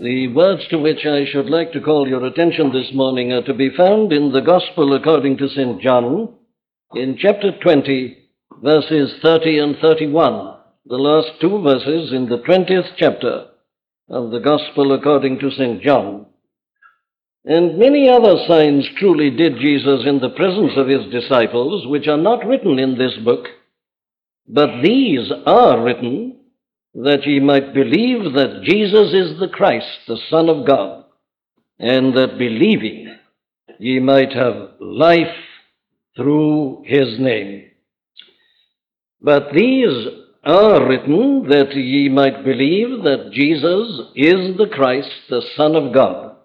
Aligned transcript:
The 0.00 0.28
words 0.28 0.62
to 0.68 0.78
which 0.78 1.04
I 1.04 1.24
should 1.24 1.50
like 1.50 1.72
to 1.72 1.80
call 1.80 2.06
your 2.06 2.24
attention 2.24 2.70
this 2.72 2.92
morning 2.94 3.32
are 3.32 3.42
to 3.42 3.52
be 3.52 3.70
found 3.76 4.12
in 4.12 4.30
the 4.30 4.40
Gospel 4.40 4.94
according 4.94 5.38
to 5.38 5.48
St. 5.48 5.82
John, 5.82 6.34
in 6.94 7.18
chapter 7.18 7.50
20, 7.60 8.16
verses 8.62 9.14
30 9.22 9.58
and 9.58 9.76
31, 9.78 10.54
the 10.86 10.94
last 10.94 11.40
two 11.40 11.60
verses 11.62 12.12
in 12.12 12.28
the 12.28 12.38
20th 12.38 12.92
chapter 12.96 13.46
of 14.08 14.30
the 14.30 14.38
Gospel 14.38 14.92
according 14.92 15.40
to 15.40 15.50
St. 15.50 15.82
John. 15.82 16.26
And 17.44 17.76
many 17.76 18.08
other 18.08 18.36
signs 18.46 18.88
truly 18.98 19.30
did 19.30 19.58
Jesus 19.58 20.06
in 20.06 20.20
the 20.20 20.30
presence 20.36 20.74
of 20.76 20.86
his 20.86 21.10
disciples, 21.10 21.88
which 21.88 22.06
are 22.06 22.16
not 22.16 22.46
written 22.46 22.78
in 22.78 22.98
this 22.98 23.16
book, 23.24 23.46
but 24.46 24.80
these 24.80 25.32
are 25.44 25.82
written 25.82 26.37
that 26.94 27.26
ye 27.26 27.40
might 27.40 27.74
believe 27.74 28.32
that 28.34 28.62
Jesus 28.62 29.12
is 29.12 29.38
the 29.38 29.48
Christ, 29.52 29.86
the 30.06 30.18
Son 30.30 30.48
of 30.48 30.66
God, 30.66 31.04
and 31.78 32.16
that 32.16 32.38
believing 32.38 33.16
ye 33.78 34.00
might 34.00 34.32
have 34.32 34.72
life 34.80 35.36
through 36.16 36.82
his 36.84 37.18
name. 37.18 37.70
But 39.20 39.52
these 39.52 40.08
are 40.44 40.88
written 40.88 41.48
that 41.48 41.74
ye 41.74 42.08
might 42.08 42.44
believe 42.44 43.04
that 43.04 43.30
Jesus 43.32 44.08
is 44.16 44.56
the 44.56 44.68
Christ, 44.72 45.10
the 45.28 45.42
Son 45.56 45.76
of 45.76 45.92
God, 45.92 46.36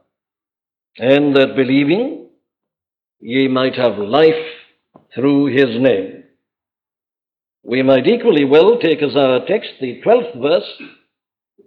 and 0.97 1.35
that 1.35 1.55
believing 1.55 2.29
ye 3.19 3.47
might 3.47 3.75
have 3.75 3.97
life 3.97 4.45
through 5.15 5.45
his 5.47 5.79
name. 5.79 6.12
We 7.63 7.81
might 7.81 8.07
equally 8.07 8.43
well 8.43 8.77
take 8.77 9.01
as 9.01 9.15
our 9.15 9.45
text 9.45 9.71
the 9.79 10.01
12th 10.05 10.41
verse 10.41 10.81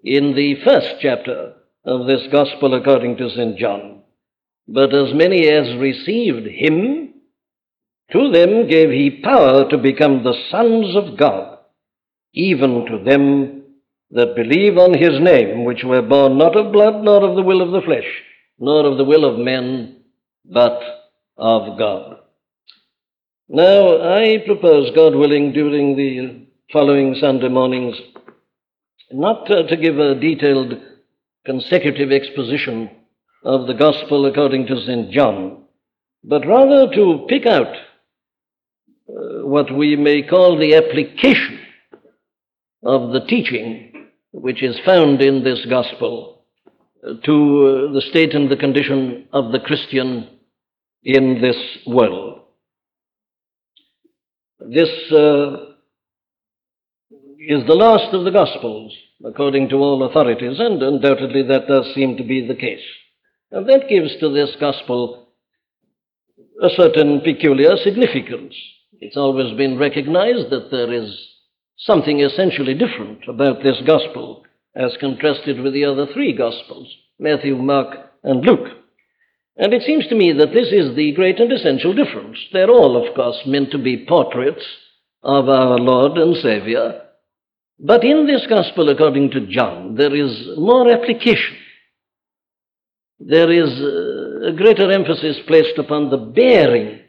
in 0.04 0.34
the 0.34 0.56
first 0.62 0.96
chapter 1.00 1.54
of 1.84 2.06
this 2.06 2.22
Gospel 2.30 2.74
according 2.74 3.16
to 3.16 3.30
St. 3.30 3.56
John. 3.58 4.02
But 4.68 4.94
as 4.94 5.14
many 5.14 5.48
as 5.48 5.78
received 5.78 6.46
him, 6.46 7.14
to 8.12 8.30
them 8.30 8.68
gave 8.68 8.90
he 8.90 9.22
power 9.22 9.68
to 9.70 9.78
become 9.78 10.22
the 10.22 10.34
sons 10.50 10.94
of 10.96 11.16
God, 11.16 11.58
even 12.34 12.84
to 12.86 13.02
them 13.02 13.62
that 14.10 14.36
believe 14.36 14.76
on 14.76 14.92
his 14.92 15.18
name, 15.20 15.64
which 15.64 15.82
were 15.82 16.02
born 16.02 16.36
not 16.36 16.56
of 16.56 16.72
blood, 16.72 17.02
nor 17.02 17.24
of 17.28 17.36
the 17.36 17.42
will 17.42 17.62
of 17.62 17.72
the 17.72 17.80
flesh, 17.80 18.06
nor 18.58 18.86
of 18.86 18.98
the 18.98 19.04
will 19.04 19.24
of 19.24 19.38
men, 19.38 20.02
but 20.44 20.80
of 21.36 21.78
God. 21.78 22.18
Now, 23.48 24.02
I 24.02 24.38
propose, 24.44 24.90
God 24.92 25.14
willing, 25.14 25.52
during 25.52 25.96
the 25.96 26.46
following 26.72 27.14
Sunday 27.14 27.48
mornings, 27.48 27.94
not 29.12 29.48
uh, 29.48 29.62
to 29.68 29.76
give 29.76 30.00
a 30.00 30.16
detailed 30.16 30.74
consecutive 31.44 32.10
exposition 32.10 32.90
of 33.44 33.68
the 33.68 33.74
Gospel 33.74 34.26
according 34.26 34.66
to 34.66 34.80
St. 34.80 35.12
John, 35.12 35.62
but 36.24 36.44
rather 36.44 36.92
to 36.92 37.26
pick 37.28 37.46
out 37.46 37.72
uh, 39.08 39.46
what 39.46 39.72
we 39.72 39.94
may 39.94 40.22
call 40.22 40.58
the 40.58 40.74
application 40.74 41.60
of 42.82 43.12
the 43.12 43.24
teaching 43.28 44.08
which 44.32 44.60
is 44.60 44.76
found 44.84 45.22
in 45.22 45.44
this 45.44 45.64
Gospel 45.70 46.42
uh, 47.06 47.12
to 47.24 47.88
uh, 47.90 47.92
the 47.92 48.02
state 48.10 48.34
and 48.34 48.50
the 48.50 48.56
condition 48.56 49.28
of 49.32 49.52
the 49.52 49.60
Christian 49.60 50.30
in 51.04 51.40
this 51.40 51.56
world. 51.86 52.40
This 54.60 54.88
uh, 55.12 55.74
is 57.38 57.66
the 57.66 57.74
last 57.74 58.14
of 58.14 58.24
the 58.24 58.30
Gospels, 58.30 58.92
according 59.24 59.68
to 59.68 59.76
all 59.76 60.02
authorities, 60.04 60.58
and 60.58 60.82
undoubtedly 60.82 61.42
that 61.42 61.68
does 61.68 61.92
seem 61.94 62.16
to 62.16 62.24
be 62.24 62.46
the 62.46 62.54
case. 62.54 62.84
And 63.50 63.68
that 63.68 63.88
gives 63.88 64.16
to 64.20 64.30
this 64.30 64.56
Gospel 64.58 65.28
a 66.62 66.70
certain 66.70 67.20
peculiar 67.20 67.76
significance. 67.76 68.54
It's 69.00 69.16
always 69.16 69.56
been 69.56 69.78
recognized 69.78 70.50
that 70.50 70.70
there 70.70 70.92
is 70.92 71.14
something 71.76 72.20
essentially 72.20 72.74
different 72.74 73.28
about 73.28 73.62
this 73.62 73.76
Gospel 73.86 74.44
as 74.74 74.96
contrasted 75.00 75.60
with 75.60 75.74
the 75.74 75.84
other 75.84 76.06
three 76.12 76.32
Gospels 76.32 76.92
Matthew, 77.18 77.56
Mark, 77.56 77.96
and 78.24 78.44
Luke. 78.44 78.68
And 79.56 79.72
it 79.72 79.82
seems 79.82 80.06
to 80.08 80.14
me 80.14 80.32
that 80.32 80.52
this 80.52 80.68
is 80.68 80.94
the 80.94 81.12
great 81.12 81.40
and 81.40 81.50
essential 81.50 81.94
difference. 81.94 82.38
They're 82.52 82.70
all, 82.70 82.96
of 82.96 83.14
course, 83.14 83.40
meant 83.46 83.70
to 83.70 83.78
be 83.78 84.04
portraits 84.06 84.64
of 85.22 85.48
our 85.48 85.78
Lord 85.78 86.18
and 86.18 86.36
Savior. 86.36 87.02
But 87.78 88.04
in 88.04 88.26
this 88.26 88.46
Gospel, 88.48 88.88
according 88.90 89.30
to 89.32 89.46
John, 89.46 89.94
there 89.96 90.14
is 90.14 90.58
more 90.58 90.90
application. 90.90 91.56
There 93.18 93.50
is 93.50 93.70
uh, 93.80 94.48
a 94.48 94.52
greater 94.52 94.90
emphasis 94.90 95.38
placed 95.46 95.78
upon 95.78 96.10
the 96.10 96.18
bearing 96.18 97.00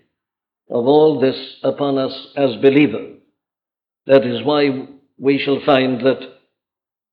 of 0.70 0.86
all 0.86 1.20
this 1.20 1.58
upon 1.64 1.98
us 1.98 2.28
as 2.36 2.56
believers. 2.62 3.18
That 4.06 4.26
is 4.26 4.44
why 4.44 4.88
we 5.18 5.38
shall 5.38 5.60
find 5.66 6.00
that 6.02 6.37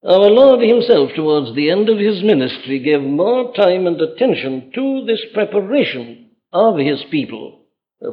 our 0.07 0.31
Lord 0.31 0.61
Himself, 0.61 1.11
towards 1.17 1.55
the 1.55 1.71
end 1.71 1.89
of 1.89 1.99
His 1.99 2.23
ministry, 2.23 2.79
gave 2.79 3.01
more 3.01 3.55
time 3.55 3.87
and 3.87 3.99
attention 4.01 4.71
to 4.75 5.05
this 5.07 5.23
preparation 5.33 6.31
of 6.53 6.77
His 6.79 7.03
people 7.11 7.63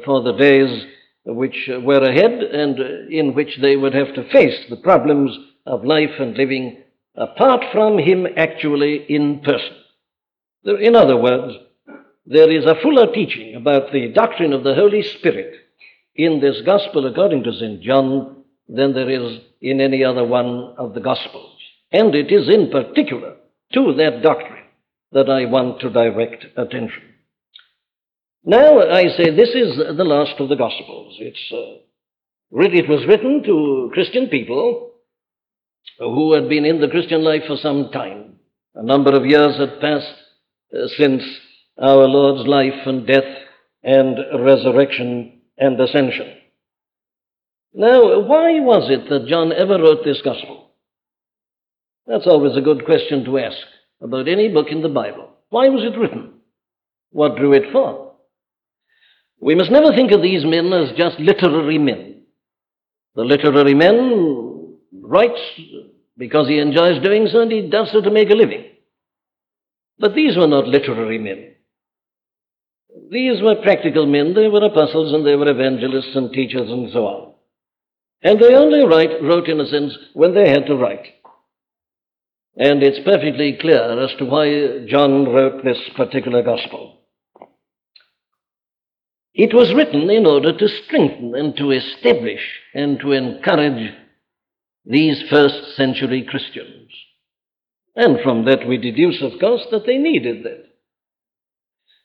for 0.06 0.24
the 0.24 0.31
days 0.31 0.85
which 1.25 1.69
were 1.84 2.03
ahead 2.03 2.31
and 2.31 2.80
in 3.12 3.34
which 3.34 3.59
they 3.62 3.75
would 3.75 3.94
have 3.94 4.13
to 4.16 4.30
face 4.31 4.66
the 4.69 4.78
problems 4.78 5.38
of 5.66 5.84
life 5.84 6.18
and 6.18 6.38
living 6.38 6.81
apart 7.16 7.66
from 7.74 7.97
Him 7.97 8.25
actually 8.38 9.06
in 9.09 9.41
person. 9.41 9.75
In 10.63 10.96
other 10.96 11.18
words, 11.18 11.56
there 12.25 12.50
is 12.50 12.66
a 12.66 12.80
fuller 12.81 13.12
teaching 13.13 13.56
about 13.56 13.91
the 13.91 14.09
doctrine 14.13 14.53
of 14.53 14.63
the 14.63 14.75
Holy 14.75 15.03
Spirit 15.03 15.56
in 16.16 16.40
this 16.40 16.62
Gospel 16.66 17.06
according 17.06 17.44
to 17.44 17.53
St. 17.53 17.81
John 17.81 18.44
than 18.69 18.94
there 18.94 19.09
is 19.09 19.40
in 19.59 19.81
any 19.81 20.03
other 20.03 20.24
one 20.24 20.75
of 20.78 20.94
the 20.94 21.01
Gospels. 21.01 21.60
And 21.91 22.16
it 22.16 22.31
is 22.31 22.47
in 22.50 22.72
particular 22.72 23.35
to 23.74 23.94
that 23.97 24.22
doctrine 24.24 24.66
that 25.12 25.29
I 25.29 25.46
want 25.46 25.81
to 25.81 25.90
direct 25.90 26.46
attention. 26.56 27.03
Now, 28.44 28.79
I 28.79 29.03
say 29.18 29.35
this 29.35 29.50
is 29.50 29.78
the 29.78 30.03
last 30.03 30.40
of 30.40 30.50
the 30.50 30.56
Gospels. 30.56 31.18
It's, 31.19 31.51
uh, 31.53 31.84
it 32.51 32.90
was 32.90 33.06
written 33.07 33.44
to 33.44 33.91
Christian 33.94 34.28
people 34.28 34.91
who 36.00 36.34
had 36.34 36.50
been 36.50 36.66
in 36.66 36.81
the 36.81 36.88
Christian 36.88 37.24
life 37.24 37.44
for 37.47 37.57
some 37.57 37.90
time. 37.91 38.35
A 38.75 38.84
number 38.84 39.16
of 39.16 39.25
years 39.25 39.57
had 39.57 39.81
passed 39.81 40.16
uh, 40.74 40.88
since 40.97 41.22
our 41.78 42.07
Lord's 42.07 42.47
life 42.47 42.85
and 42.85 43.06
death 43.06 43.24
and 43.84 44.18
resurrection 44.44 45.41
and 45.57 45.80
ascension. 45.80 46.38
Now, 47.74 48.22
why 48.22 48.59
was 48.59 48.90
it 48.90 49.09
that 49.09 49.28
John 49.28 49.51
ever 49.53 49.78
wrote 49.78 50.03
this 50.03 50.22
Gospel? 50.24 50.70
That's 52.07 52.28
always 52.28 52.57
a 52.57 52.62
good 52.62 52.85
question 52.85 53.23
to 53.25 53.38
ask 53.38 53.57
about 54.01 54.28
any 54.28 54.50
book 54.50 54.67
in 54.69 54.81
the 54.81 54.89
Bible. 54.89 55.29
Why 55.50 55.69
was 55.69 55.84
it 55.84 55.97
written? 55.97 56.34
What 57.12 57.35
drew 57.38 57.53
it 57.53 57.72
forth? 57.72 58.12
We 59.39 59.56
must 59.56 59.72
never 59.72 59.91
think 59.94 60.12
of 60.12 60.22
these 60.22 60.45
men 60.45 60.72
as 60.72 60.97
just 60.97 61.19
literary 61.19 61.78
men. 61.78 62.23
The 63.16 63.23
literary 63.23 63.73
man 63.73 64.78
writes 64.94 65.39
because 66.17 66.47
he 66.47 66.59
enjoys 66.59 67.03
doing 67.03 67.28
so 67.28 67.41
and 67.41 67.51
he 67.51 67.69
does 67.69 67.89
so 67.91 68.01
to 68.01 68.12
make 68.12 68.29
a 68.29 68.35
living. 68.35 68.66
But 70.00 70.16
these 70.16 70.38
were 70.38 70.47
not 70.47 70.68
literary 70.68 71.18
men. 71.18 71.56
These 73.09 73.41
were 73.41 73.62
practical 73.62 74.06
men. 74.06 74.33
They 74.33 74.47
were 74.47 74.63
apostles 74.63 75.13
and 75.13 75.25
they 75.25 75.35
were 75.35 75.50
evangelists 75.50 76.16
and 76.16 76.31
teachers 76.31 76.69
and 76.69 76.91
so 76.91 77.06
on. 77.06 77.33
And 78.23 78.39
they 78.39 78.53
only 78.53 78.85
write, 78.85 79.22
wrote, 79.23 79.47
in 79.47 79.59
a 79.59 79.68
sense, 79.68 79.94
when 80.13 80.33
they 80.33 80.50
had 80.50 80.68
to 80.68 80.75
write. 80.75 81.06
And 82.57 82.84
it's 82.84 83.00
perfectly 83.06 83.57
clear 83.59 84.03
as 84.03 84.12
to 84.17 84.25
why 84.25 84.85
John 84.88 85.25
wrote 85.29 85.63
this 85.63 85.80
particular 85.95 86.44
gospel. 86.44 86.98
It 89.33 89.53
was 89.53 89.74
written 89.74 90.09
in 90.09 90.25
order 90.25 90.57
to 90.57 90.68
strengthen 90.68 91.33
and 91.36 91.56
to 91.56 91.71
establish 91.71 92.42
and 92.74 93.00
to 93.00 93.13
encourage 93.13 93.94
these 94.86 95.24
first 95.30 95.75
century 95.77 96.27
Christians. 96.30 96.89
And 97.95 98.19
from 98.21 98.45
that 98.45 98.68
we 98.68 98.77
deduce, 98.77 99.21
of 99.21 99.39
course, 99.39 99.65
that 99.71 99.86
they 99.86 99.98
needed 99.98 100.44
that. 100.44 100.65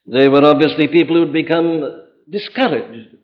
They 0.07 0.29
were 0.29 0.45
obviously 0.45 0.87
people 0.87 1.17
who'd 1.17 1.33
become 1.33 2.03
discouraged 2.31 3.17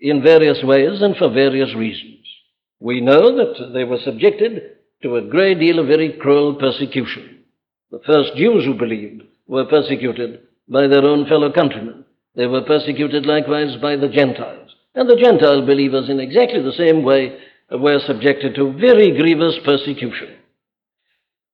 in 0.00 0.22
various 0.22 0.62
ways 0.62 1.02
and 1.02 1.16
for 1.16 1.28
various 1.28 1.74
reasons. 1.74 2.24
We 2.80 3.02
know 3.02 3.36
that 3.36 3.72
they 3.74 3.84
were 3.84 3.98
subjected 4.02 4.62
to 5.02 5.16
a 5.16 5.22
great 5.22 5.60
deal 5.60 5.78
of 5.78 5.86
very 5.86 6.12
cruel 6.20 6.54
persecution. 6.54 7.40
The 7.90 8.00
first 8.06 8.36
Jews 8.36 8.64
who 8.64 8.74
believed 8.74 9.22
were 9.46 9.66
persecuted 9.66 10.40
by 10.68 10.86
their 10.86 11.04
own 11.04 11.26
fellow 11.26 11.52
countrymen. 11.52 12.04
They 12.34 12.46
were 12.46 12.62
persecuted 12.62 13.26
likewise 13.26 13.76
by 13.80 13.96
the 13.96 14.08
Gentiles. 14.08 14.74
And 14.94 15.08
the 15.08 15.16
Gentile 15.16 15.64
believers, 15.64 16.08
in 16.08 16.20
exactly 16.20 16.62
the 16.62 16.72
same 16.72 17.02
way, 17.02 17.38
were 17.70 18.00
subjected 18.06 18.54
to 18.54 18.72
very 18.72 19.16
grievous 19.16 19.56
persecution. 19.64 20.36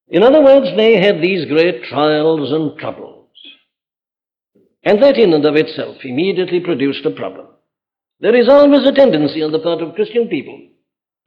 In 0.08 0.22
other 0.22 0.42
words, 0.42 0.66
they 0.76 1.00
had 1.00 1.20
these 1.20 1.48
great 1.48 1.84
trials 1.84 2.52
and 2.52 2.78
troubles. 2.78 3.28
And 4.84 5.02
that 5.02 5.16
in 5.16 5.32
and 5.32 5.44
of 5.44 5.56
itself 5.56 5.96
immediately 6.04 6.60
produced 6.60 7.04
a 7.06 7.10
problem. 7.10 7.46
There 8.20 8.34
is 8.34 8.48
always 8.48 8.86
a 8.86 8.92
tendency 8.92 9.42
on 9.42 9.52
the 9.52 9.58
part 9.58 9.82
of 9.82 9.94
Christian 9.94 10.28
people 10.28 10.60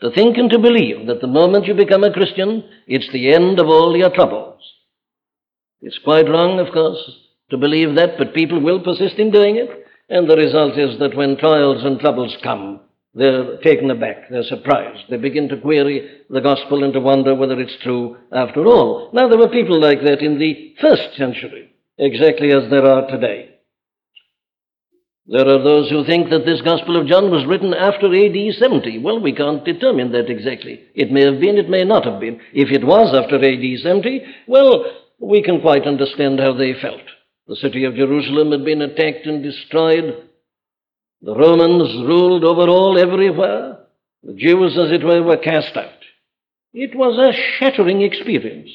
to 0.02 0.12
think 0.12 0.38
and 0.38 0.50
to 0.50 0.60
believe 0.60 1.08
that 1.08 1.22
the 1.22 1.28
moment 1.28 1.66
you 1.66 1.74
become 1.74 2.04
a 2.04 2.14
Christian, 2.14 2.64
it's 2.88 3.12
the 3.12 3.34
end 3.34 3.60
of 3.60 3.68
all 3.68 3.96
your 3.96 4.10
troubles. 4.10 4.62
It's 5.82 6.00
quite 6.04 6.28
wrong, 6.28 6.60
of 6.60 6.74
course, 6.74 7.00
to 7.50 7.58
believe 7.58 7.96
that, 7.96 8.18
but 8.18 8.34
people 8.34 8.60
will 8.60 8.84
persist 8.84 9.16
in 9.20 9.32
doing 9.32 9.56
it, 9.56 9.70
and 10.10 10.30
the 10.30 10.36
result 10.36 10.78
is 10.78 11.00
that 11.00 11.16
when 11.16 11.38
trials 11.38 11.84
and 11.84 12.00
troubles 12.00 12.36
come, 12.44 12.82
they're 13.14 13.58
taken 13.58 13.90
aback, 13.90 14.30
they're 14.30 14.44
surprised, 14.44 15.04
they 15.10 15.18
begin 15.18 15.48
to 15.48 15.62
query 15.62 16.22
the 16.30 16.42
gospel 16.42 16.84
and 16.84 16.92
to 16.94 17.00
wonder 17.00 17.34
whether 17.34 17.60
it's 17.60 17.78
true 17.82 18.18
after 18.32 18.66
all. 18.66 19.10
Now, 19.14 19.30
there 19.30 19.38
were 19.38 19.48
people 19.48 19.80
like 19.80 20.04
that 20.04 20.22
in 20.22 20.38
the 20.38 20.76
first 20.82 21.16
century, 21.16 21.74
exactly 21.98 22.52
as 22.52 22.70
there 22.70 22.86
are 22.86 23.08
today. 23.08 23.55
There 25.28 25.48
are 25.48 25.64
those 25.64 25.90
who 25.90 26.06
think 26.06 26.30
that 26.30 26.46
this 26.46 26.62
Gospel 26.62 27.02
of 27.02 27.08
John 27.08 27.32
was 27.32 27.48
written 27.48 27.74
after 27.74 28.14
AD 28.14 28.54
70. 28.60 29.00
Well, 29.00 29.20
we 29.20 29.34
can't 29.34 29.66
determine 29.66 30.12
that 30.12 30.30
exactly. 30.30 30.82
It 30.94 31.12
may 31.12 31.26
have 31.26 31.40
been, 31.40 31.58
it 31.58 31.70
may 31.70 31.84
not 31.84 32.06
have 32.06 32.20
been. 32.20 32.40
If 32.54 32.70
it 32.70 32.86
was 32.86 33.14
after 33.16 33.38
AD 33.38 33.80
70, 33.80 34.22
well, 34.48 34.86
we 35.20 35.42
can 35.42 35.62
quite 35.62 35.88
understand 35.88 36.40
how 36.40 36.54
they 36.54 36.74
felt. 36.80 37.02
The 37.48 37.56
city 37.56 37.86
of 37.86 37.96
Jerusalem 37.96 38.52
had 38.52 38.64
been 38.64 38.84
attacked 38.84 39.26
and 39.26 39.42
destroyed. 39.42 40.30
The 41.24 41.36
Romans 41.36 42.08
ruled 42.08 42.44
over 42.44 42.70
all 42.70 43.00
everywhere. 43.00 43.80
The 44.24 44.34
Jews, 44.34 44.78
as 44.78 44.92
it 44.92 45.04
were, 45.04 45.24
were 45.24 45.38
cast 45.38 45.76
out. 45.76 45.90
It 46.74 46.96
was 46.96 47.18
a 47.18 47.38
shattering 47.58 48.02
experience 48.02 48.70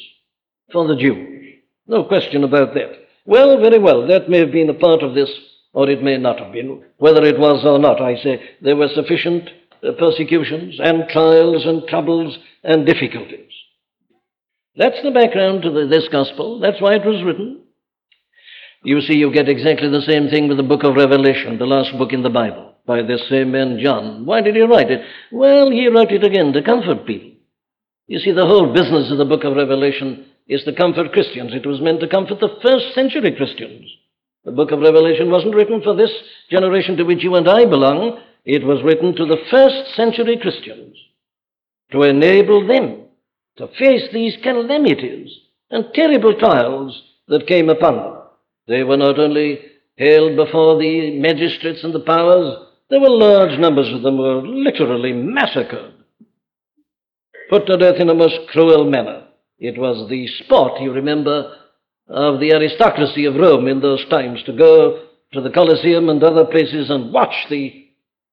for 0.73 0.89
the 0.89 0.97
Jews. 0.97 1.55
No 1.87 2.05
question 2.05 2.43
about 2.43 2.75
that. 2.75 2.91
Well, 3.25 3.61
very 3.61 3.79
well, 3.79 4.07
that 4.09 4.29
may 4.29 4.39
have 4.39 4.53
been 4.53 4.71
a 4.71 4.75
part 4.75 5.03
of 5.03 5.15
this 5.15 5.31
or 5.73 5.89
it 5.89 6.03
may 6.03 6.17
not 6.17 6.39
have 6.41 6.53
been. 6.53 6.83
Whether 6.99 7.25
it 7.25 7.39
was 7.39 7.65
or 7.65 7.79
not, 7.79 8.01
I 8.01 8.17
say, 8.17 8.41
there 8.61 8.77
were 8.77 8.89
sufficient 8.95 9.49
uh, 9.83 9.93
persecutions 9.99 10.79
and 10.83 11.09
trials 11.09 11.65
and 11.65 11.87
troubles 11.89 12.39
and 12.65 12.87
difficulties. 12.87 13.53
That's 14.77 15.03
the 15.03 15.11
background 15.11 15.63
to 15.63 15.71
the, 15.71 15.87
this 15.87 16.09
gospel. 16.11 16.61
That's 16.61 16.81
why 16.81 16.95
it 16.95 17.05
was 17.05 17.23
written. 17.25 17.63
You 18.83 19.01
see, 19.03 19.15
you 19.15 19.33
get 19.33 19.49
exactly 19.49 19.91
the 19.91 20.01
same 20.01 20.29
thing 20.29 20.49
with 20.49 20.57
the 20.57 20.63
book 20.63 20.85
of 20.85 20.97
Revelation, 20.97 21.59
the 21.59 21.67
last 21.67 21.97
book 21.99 22.13
in 22.13 22.23
the 22.23 22.31
Bible, 22.31 22.75
by 22.87 23.03
this 23.03 23.29
same 23.29 23.53
man 23.53 23.79
John. 23.83 24.25
Why 24.25 24.41
did 24.41 24.57
he 24.57 24.63
write 24.63 24.91
it? 24.91 25.03
Well, 25.31 25.71
he 25.71 25.89
wrote 25.89 26.11
it 26.11 26.25
again 26.25 26.53
to 26.55 26.63
comfort 26.63 27.07
people. 27.07 27.33
You 28.07 28.19
see, 28.19 28.33
the 28.33 28.47
whole 28.47 28.73
business 28.73 29.13
of 29.13 29.19
the 29.19 29.25
book 29.25 29.45
of 29.45 29.55
Revelation 29.55 30.27
is 30.49 30.65
to 30.65 30.75
comfort 30.75 31.13
Christians. 31.13 31.53
It 31.55 31.67
was 31.67 31.81
meant 31.81 32.01
to 32.01 32.09
comfort 32.09 32.41
the 32.41 32.59
first 32.63 32.95
century 32.95 33.35
Christians. 33.37 33.85
The 34.45 34.53
book 34.53 34.71
of 34.71 34.81
Revelation 34.81 35.31
wasn't 35.31 35.55
written 35.55 35.83
for 35.83 35.95
this 35.95 36.11
generation 36.51 36.97
to 36.97 37.05
which 37.05 37.23
you 37.23 37.35
and 37.35 37.49
I 37.49 37.67
belong. 37.67 38.21
It 38.45 38.65
was 38.65 38.83
written 38.83 39.15
to 39.17 39.27
the 39.27 39.43
first 39.51 39.95
century 39.95 40.39
Christians 40.41 40.97
to 41.93 42.03
enable 42.03 42.67
them 42.67 43.05
to 43.57 43.69
face 43.79 44.09
these 44.13 44.37
calamities 44.43 45.31
and 45.71 45.93
terrible 45.95 46.35
trials 46.39 47.03
that 47.29 47.47
came 47.47 47.69
upon 47.69 47.97
them. 47.97 48.17
They 48.67 48.83
were 48.83 48.97
not 48.97 49.19
only 49.19 49.61
held 49.99 50.37
before 50.37 50.79
the 50.79 51.19
magistrates 51.19 51.85
and 51.85 51.93
the 51.93 52.01
powers, 52.01 52.57
there 52.89 53.01
were 53.01 53.11
large 53.11 53.59
numbers 53.59 53.93
of 53.93 54.03
them 54.03 54.19
were 54.19 54.41
literally 54.43 55.13
massacred, 55.13 55.93
put 57.51 57.67
to 57.67 57.77
death 57.77 58.01
in 58.01 58.09
a 58.09 58.15
most 58.15 58.39
cruel 58.49 58.89
manner. 58.89 59.25
It 59.59 59.79
was 59.79 60.09
the 60.09 60.27
sport, 60.27 60.81
you 60.81 60.93
remember, 60.93 61.57
of 62.11 62.41
the 62.41 62.53
aristocracy 62.53 63.25
of 63.25 63.37
Rome 63.37 63.69
in 63.69 63.81
those 63.81 64.05
times 64.09 64.43
to 64.45 64.53
go 64.53 65.07
to 65.33 65.41
the 65.41 65.51
Colosseum 65.51 66.09
and 66.09 66.23
other 66.23 66.45
places 66.45 66.91
and 66.91 67.13
watch 67.13 67.35
the 67.49 67.87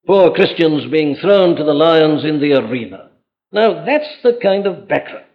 poor 0.07 0.33
Christians 0.33 0.91
being 0.91 1.15
thrown 1.15 1.56
to 1.56 1.63
the 1.63 1.74
lions 1.74 2.25
in 2.25 2.41
the 2.41 2.53
arena. 2.53 3.12
Now, 3.51 3.85
that's 3.85 4.09
the 4.24 4.39
kind 4.41 4.65
of 4.65 4.88
background. 4.88 5.25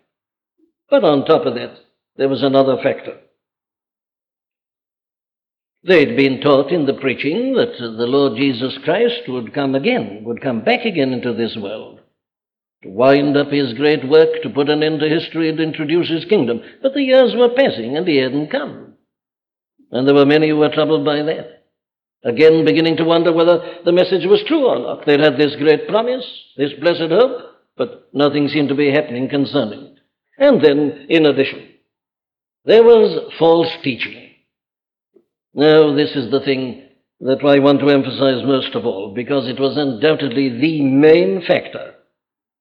But 0.90 1.04
on 1.04 1.24
top 1.24 1.46
of 1.46 1.54
that, 1.54 1.76
there 2.16 2.28
was 2.28 2.42
another 2.42 2.76
factor. 2.82 3.18
They'd 5.84 6.16
been 6.16 6.40
taught 6.40 6.70
in 6.72 6.86
the 6.86 6.94
preaching 6.94 7.54
that 7.54 7.76
the 7.78 8.06
Lord 8.06 8.36
Jesus 8.36 8.76
Christ 8.84 9.22
would 9.28 9.54
come 9.54 9.74
again, 9.74 10.22
would 10.24 10.42
come 10.42 10.62
back 10.62 10.84
again 10.84 11.12
into 11.12 11.32
this 11.32 11.56
world 11.56 12.01
to 12.82 12.88
wind 12.88 13.36
up 13.36 13.50
his 13.50 13.74
great 13.74 14.08
work, 14.08 14.42
to 14.42 14.50
put 14.50 14.68
an 14.68 14.82
end 14.82 15.00
to 15.00 15.08
history 15.08 15.48
and 15.48 15.60
introduce 15.60 16.08
his 16.08 16.24
kingdom. 16.24 16.60
But 16.82 16.94
the 16.94 17.02
years 17.02 17.34
were 17.36 17.54
passing 17.54 17.96
and 17.96 18.06
he 18.06 18.16
hadn't 18.16 18.50
come. 18.50 18.94
And 19.90 20.06
there 20.06 20.14
were 20.14 20.26
many 20.26 20.48
who 20.48 20.56
were 20.56 20.70
troubled 20.70 21.04
by 21.04 21.22
that. 21.22 21.64
Again, 22.24 22.64
beginning 22.64 22.96
to 22.96 23.04
wonder 23.04 23.32
whether 23.32 23.78
the 23.84 23.92
message 23.92 24.26
was 24.26 24.42
true 24.46 24.66
or 24.66 24.78
not. 24.78 25.06
They'd 25.06 25.20
had 25.20 25.36
this 25.36 25.56
great 25.56 25.88
promise, 25.88 26.24
this 26.56 26.72
blessed 26.80 27.10
hope, 27.10 27.52
but 27.76 28.08
nothing 28.12 28.48
seemed 28.48 28.68
to 28.68 28.74
be 28.74 28.92
happening 28.92 29.28
concerning 29.28 29.80
it. 29.80 29.98
And 30.38 30.64
then, 30.64 31.06
in 31.08 31.26
addition, 31.26 31.68
there 32.64 32.82
was 32.82 33.32
false 33.38 33.70
teaching. 33.82 34.30
Now, 35.54 35.94
this 35.94 36.10
is 36.12 36.30
the 36.30 36.40
thing 36.40 36.88
that 37.20 37.44
I 37.44 37.58
want 37.58 37.80
to 37.80 37.90
emphasize 37.90 38.44
most 38.44 38.74
of 38.74 38.86
all, 38.86 39.12
because 39.14 39.48
it 39.48 39.60
was 39.60 39.76
undoubtedly 39.76 40.48
the 40.48 40.82
main 40.82 41.44
factor 41.46 41.91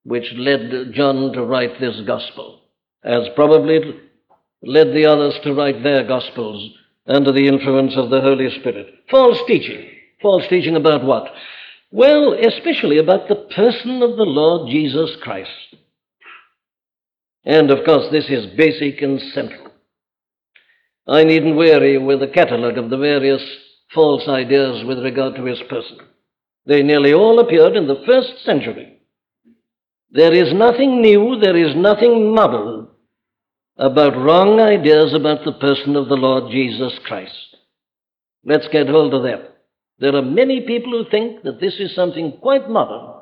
which 0.03 0.33
led 0.36 0.94
John 0.94 1.31
to 1.33 1.45
write 1.45 1.80
this 1.80 2.00
gospel, 2.06 2.62
as 3.03 3.27
probably 3.36 4.00
led 4.63 4.88
the 4.94 5.06
others 5.06 5.36
to 5.44 5.53
write 5.53 5.83
their 5.83 6.07
gospels 6.07 6.74
under 7.07 7.31
the 7.31 7.48
influence 7.48 7.94
of 7.95 8.09
the 8.09 8.21
Holy 8.21 8.50
Spirit. 8.59 8.88
False 9.09 9.39
teaching. 9.48 9.89
False 10.21 10.44
teaching 10.50 10.75
about 10.75 11.03
what? 11.03 11.25
Well, 11.92 12.33
especially 12.33 13.00
about 13.00 13.27
the 13.27 13.48
person 13.56 14.01
of 14.01 14.18
the 14.18 14.24
Lord 14.24 14.69
Jesus 14.69 15.12
Christ. 15.21 15.50
And 17.44 17.71
of 17.71 17.83
course, 17.86 18.06
this 18.12 18.30
is 18.30 18.56
basic 18.56 19.01
and 19.01 19.19
central. 19.33 19.71
I 21.07 21.24
needn't 21.24 21.57
weary 21.57 21.97
with 21.97 22.21
a 22.21 22.27
catalogue 22.27 22.77
of 22.77 22.89
the 22.89 22.97
various 22.97 23.42
false 23.94 24.27
ideas 24.27 24.86
with 24.86 25.00
regard 25.00 25.36
to 25.36 25.45
his 25.45 25.59
person. 25.68 25.97
They 26.65 26.83
nearly 26.83 27.13
all 27.13 27.39
appeared 27.39 27.75
in 27.75 27.88
the 27.88 28.04
first 28.06 28.45
century. 28.45 29.00
There 30.12 30.34
is 30.34 30.54
nothing 30.54 31.02
new, 31.02 31.40
there 31.40 31.56
is 31.56 31.75
nothing 31.75 32.36
modern 32.36 32.88
about 33.78 34.18
wrong 34.18 34.60
ideas 34.60 35.13
about 35.13 35.46
the 35.46 35.54
person 35.54 35.96
of 35.96 36.10
the 36.10 36.16
Lord 36.16 36.52
Jesus 36.52 37.00
Christ. 37.06 37.56
Let's 38.44 38.68
get 38.71 38.90
hold 38.90 39.14
of 39.14 39.24
that. 39.24 39.57
There 40.00 40.16
are 40.16 40.21
many 40.21 40.62
people 40.62 40.92
who 40.92 41.09
think 41.09 41.44
that 41.44 41.62
this 41.62 41.76
is 41.80 41.95
something 41.95 42.40
quite 42.42 42.69
modern, 42.69 43.21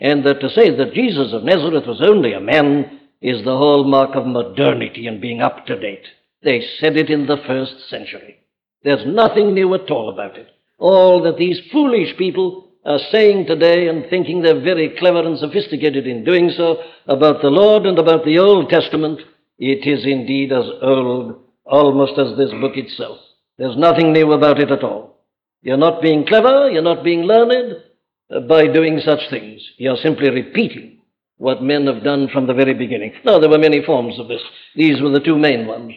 and 0.00 0.24
that 0.24 0.40
to 0.40 0.50
say 0.50 0.74
that 0.74 0.94
Jesus 0.94 1.32
of 1.32 1.44
Nazareth 1.44 1.86
was 1.86 2.02
only 2.02 2.32
a 2.32 2.40
man 2.40 3.00
is 3.20 3.44
the 3.44 3.56
hallmark 3.56 4.16
of 4.16 4.26
modernity 4.26 5.06
and 5.06 5.20
being 5.20 5.40
up 5.40 5.66
to 5.66 5.78
date. 5.78 6.06
They 6.42 6.60
said 6.80 6.96
it 6.96 7.08
in 7.08 7.26
the 7.26 7.38
first 7.46 7.88
century. 7.88 8.40
There's 8.82 9.06
nothing 9.06 9.54
new 9.54 9.72
at 9.74 9.90
all 9.90 10.10
about 10.10 10.36
it. 10.36 10.48
All 10.78 11.22
that 11.22 11.38
these 11.38 11.60
foolish 11.72 12.16
people 12.18 12.65
are 12.86 13.00
saying 13.10 13.46
today 13.46 13.88
and 13.88 14.08
thinking 14.08 14.40
they're 14.40 14.62
very 14.62 14.94
clever 14.98 15.18
and 15.18 15.36
sophisticated 15.38 16.06
in 16.06 16.24
doing 16.24 16.50
so 16.56 16.78
about 17.08 17.42
the 17.42 17.50
Lord 17.50 17.84
and 17.84 17.98
about 17.98 18.24
the 18.24 18.38
Old 18.38 18.70
Testament, 18.70 19.20
it 19.58 19.86
is 19.86 20.06
indeed 20.06 20.52
as 20.52 20.64
old 20.80 21.42
almost 21.64 22.16
as 22.16 22.36
this 22.36 22.52
book 22.52 22.76
itself. 22.76 23.18
There's 23.58 23.76
nothing 23.76 24.12
new 24.12 24.32
about 24.32 24.60
it 24.60 24.70
at 24.70 24.84
all. 24.84 25.18
You're 25.62 25.76
not 25.76 26.00
being 26.00 26.26
clever, 26.26 26.70
you're 26.70 26.82
not 26.82 27.02
being 27.02 27.22
learned 27.22 27.82
uh, 28.30 28.40
by 28.40 28.68
doing 28.68 29.00
such 29.00 29.30
things. 29.30 29.62
You're 29.78 29.96
simply 29.96 30.30
repeating 30.30 31.00
what 31.38 31.62
men 31.62 31.88
have 31.88 32.04
done 32.04 32.28
from 32.32 32.46
the 32.46 32.54
very 32.54 32.74
beginning. 32.74 33.14
Now, 33.24 33.40
there 33.40 33.50
were 33.50 33.58
many 33.58 33.84
forms 33.84 34.20
of 34.20 34.28
this. 34.28 34.42
These 34.76 35.02
were 35.02 35.10
the 35.10 35.20
two 35.20 35.36
main 35.36 35.66
ones. 35.66 35.92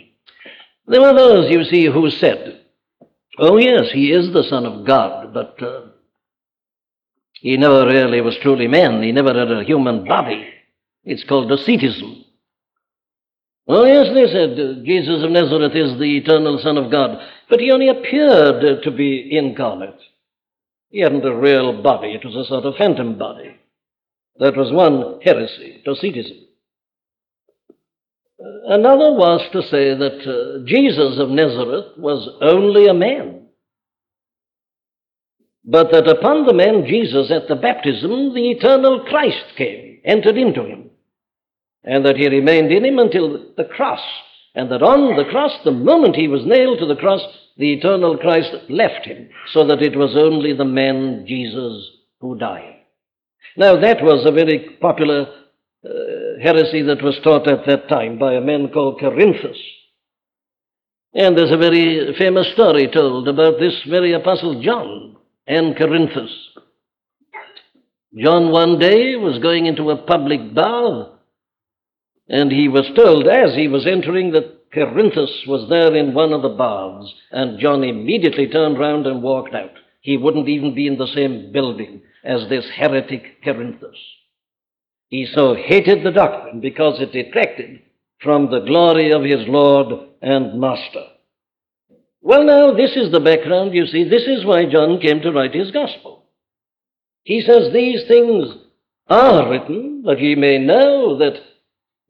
There 0.88 1.02
were 1.02 1.14
those, 1.14 1.52
you 1.52 1.64
see, 1.66 1.86
who 1.86 2.10
said, 2.10 2.62
Oh, 3.38 3.58
yes, 3.58 3.92
he 3.94 4.12
is 4.12 4.34
the 4.34 4.44
Son 4.44 4.66
of 4.66 4.88
God, 4.88 5.34
but 5.34 5.62
uh, 5.62 5.89
he 7.42 7.56
never 7.56 7.86
really 7.86 8.20
was 8.22 8.38
truly 8.42 8.68
man. 8.68 9.02
He 9.02 9.12
never 9.12 9.34
had 9.34 9.52
a 9.52 9.64
human 9.64 10.04
body. 10.04 10.46
It's 11.06 11.24
called 11.24 11.50
Docetism. 11.50 12.26
Oh, 13.68 13.86
yes, 13.86 14.08
they 14.14 14.26
said 14.26 14.60
uh, 14.60 14.84
Jesus 14.84 15.24
of 15.24 15.32
Nazareth 15.32 15.76
is 15.76 15.98
the 16.00 16.18
eternal 16.18 16.60
Son 16.62 16.78
of 16.78 16.92
God, 16.92 17.20
but 17.50 17.60
he 17.60 17.72
only 17.72 17.88
appeared 17.88 18.66
uh, 18.66 18.82
to 18.82 18.92
be 18.92 19.38
incarnate. 19.38 20.00
He 20.90 21.02
hadn't 21.02 21.24
a 21.24 21.36
real 21.36 21.82
body, 21.82 22.10
it 22.10 22.26
was 22.26 22.36
a 22.36 22.50
sort 22.50 22.66
of 22.66 22.76
phantom 22.76 23.18
body. 23.18 23.56
That 24.40 24.58
was 24.58 24.74
one 24.74 25.22
heresy, 25.22 25.82
Docetism. 25.86 26.38
Uh, 28.44 28.74
another 28.74 29.14
was 29.14 29.48
to 29.54 29.62
say 29.62 29.96
that 29.96 30.26
uh, 30.26 30.66
Jesus 30.66 31.20
of 31.20 31.30
Nazareth 31.30 31.98
was 31.98 32.28
only 32.42 32.88
a 32.88 32.94
man 32.94 33.39
but 35.64 35.92
that 35.92 36.08
upon 36.08 36.46
the 36.46 36.54
man 36.54 36.86
Jesus 36.88 37.32
at 37.32 37.48
the 37.48 37.56
baptism, 37.56 38.34
the 38.34 38.52
eternal 38.52 39.06
Christ 39.06 39.56
came, 39.58 40.00
entered 40.06 40.38
into 40.38 40.66
him. 40.66 40.90
and 41.84 42.06
that 42.06 42.18
he 42.18 42.28
remained 42.28 42.72
in 42.72 42.86
him 42.86 43.00
until 43.00 43.54
the 43.56 43.64
cross, 43.64 44.02
and 44.56 44.70
that 44.72 44.84
on 44.84 45.16
the 45.16 45.30
cross, 45.30 45.52
the 45.64 45.72
moment 45.72 46.16
he 46.16 46.28
was 46.28 46.46
nailed 46.46 46.80
to 46.80 46.86
the 46.86 46.96
cross, 46.96 47.22
the 47.58 47.74
eternal 47.74 48.18
Christ 48.18 48.52
left 48.70 49.06
him, 49.06 49.30
so 49.54 49.66
that 49.68 49.82
it 49.82 49.96
was 49.96 50.16
only 50.16 50.54
the 50.54 50.66
man 50.66 51.26
Jesus 51.28 51.90
who 52.20 52.38
died. 52.38 52.76
Now, 53.56 53.80
that 53.80 54.04
was 54.04 54.26
a 54.26 54.32
very 54.32 54.78
popular 54.82 55.28
uh, 55.86 55.90
heresy 56.42 56.82
that 56.84 57.02
was 57.02 57.20
taught 57.24 57.48
at 57.48 57.66
that 57.66 57.88
time 57.88 58.20
by 58.20 58.34
a 58.34 58.42
man 58.42 58.70
called 58.70 59.00
Cerinthus. 59.00 59.58
And 61.14 61.38
there's 61.38 61.52
a 61.52 61.58
very 61.58 62.14
famous 62.18 62.52
story 62.54 62.88
told 62.88 63.28
about 63.28 63.60
this 63.60 63.82
very 63.90 64.14
apostle 64.14 64.62
John 64.62 65.16
and 65.50 65.76
Cerinthus. 65.76 66.30
John 68.16 68.52
one 68.52 68.78
day 68.78 69.16
was 69.16 69.40
going 69.40 69.66
into 69.66 69.90
a 69.90 69.98
public 69.98 70.54
bath, 70.54 71.08
and 72.30 72.52
he 72.52 72.68
was 72.68 72.88
told 72.96 73.28
as 73.28 73.56
he 73.56 73.68
was 73.68 73.88
entering 73.88 74.32
that 74.32 74.72
Cerinthus 74.72 75.48
was 75.48 75.68
there 75.68 75.96
in 75.96 76.14
one 76.14 76.34
of 76.34 76.44
the 76.44 76.50
baths, 76.50 77.12
and 77.32 77.60
John 77.60 77.84
immediately 77.84 78.48
turned 78.48 78.78
round 78.78 79.08
and 79.08 79.24
walked 79.24 79.56
out. 79.56 79.72
He 80.02 80.18
wouldn't 80.18 80.48
even 80.48 80.76
be 80.76 80.86
in 80.86 81.00
the 81.00 81.08
same 81.08 81.52
building 81.52 82.04
as 82.24 82.48
this 82.48 82.66
heretic 82.76 83.44
Cerinthus. 83.44 83.98
He 85.08 85.26
so 85.34 85.56
hated 85.56 86.04
the 86.04 86.12
doctrine 86.12 86.62
because 86.62 87.02
it 87.02 87.12
detracted 87.12 87.82
from 88.22 88.52
the 88.52 88.60
glory 88.60 89.12
of 89.12 89.24
his 89.24 89.48
Lord 89.48 90.10
and 90.22 90.60
Master. 90.60 91.06
Well, 92.22 92.44
now, 92.44 92.74
this 92.74 92.96
is 92.96 93.12
the 93.12 93.20
background, 93.20 93.74
you 93.74 93.86
see. 93.86 94.04
This 94.04 94.24
is 94.24 94.46
why 94.46 94.66
John 94.70 95.00
came 95.00 95.22
to 95.22 95.32
write 95.32 95.54
his 95.54 95.72
gospel. 95.72 96.26
He 97.24 97.42
says, 97.42 97.72
These 97.74 98.08
things 98.08 98.54
are 99.08 99.50
written 99.50 100.04
that 100.06 100.20
ye 100.20 100.36
may 100.36 100.58
know 100.58 101.18
that 101.20 101.42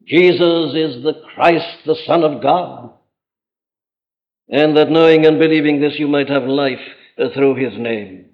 Jesus 0.04 0.74
is 0.74 1.02
the 1.02 1.22
Christ, 1.34 1.84
the 1.86 1.96
Son 2.06 2.24
of 2.24 2.42
God, 2.42 2.92
and 4.48 4.76
that 4.76 4.90
knowing 4.90 5.26
and 5.26 5.38
believing 5.38 5.80
this 5.80 5.98
you 5.98 6.08
might 6.08 6.28
have 6.28 6.44
life 6.44 6.80
through 7.34 7.56
his 7.56 7.78
name. 7.78 8.26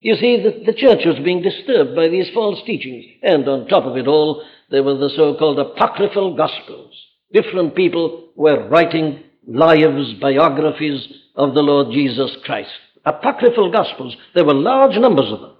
You 0.00 0.16
see, 0.16 0.42
the, 0.42 0.64
the 0.66 0.78
church 0.78 1.04
was 1.04 1.18
being 1.24 1.42
disturbed 1.42 1.96
by 1.96 2.08
these 2.08 2.30
false 2.34 2.60
teachings, 2.66 3.04
and 3.22 3.48
on 3.48 3.68
top 3.68 3.84
of 3.84 3.96
it 3.96 4.06
all, 4.06 4.44
there 4.70 4.82
were 4.82 4.96
the 4.96 5.10
so 5.16 5.34
called 5.36 5.58
apocryphal 5.58 6.36
gospels. 6.36 6.94
Different 7.32 7.74
people 7.74 8.30
were 8.36 8.68
writing 8.68 9.22
lives, 9.46 10.14
biographies 10.20 11.06
of 11.34 11.54
the 11.54 11.62
Lord 11.62 11.92
Jesus 11.92 12.36
Christ. 12.44 12.70
Apocryphal 13.04 13.72
gospels, 13.72 14.16
there 14.34 14.44
were 14.44 14.54
large 14.54 14.96
numbers 14.96 15.32
of 15.32 15.40
them. 15.40 15.56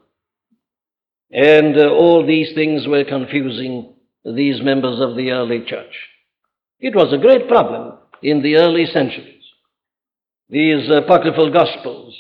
And 1.33 1.77
uh, 1.79 1.89
all 1.89 2.27
these 2.27 2.55
things 2.55 2.87
were 2.87 3.05
confusing 3.05 3.95
these 4.25 4.63
members 4.63 5.01
of 5.01 5.17
the 5.17 5.31
early 5.31 5.65
church. 5.67 5.93
It 6.79 6.95
was 6.95 7.13
a 7.13 7.19
great 7.19 7.49
problem 7.49 7.99
in 8.23 8.43
the 8.43 8.57
early 8.57 8.87
centuries. 8.87 9.43
These 10.49 10.91
apocryphal 10.91 11.53
gospels 11.53 12.15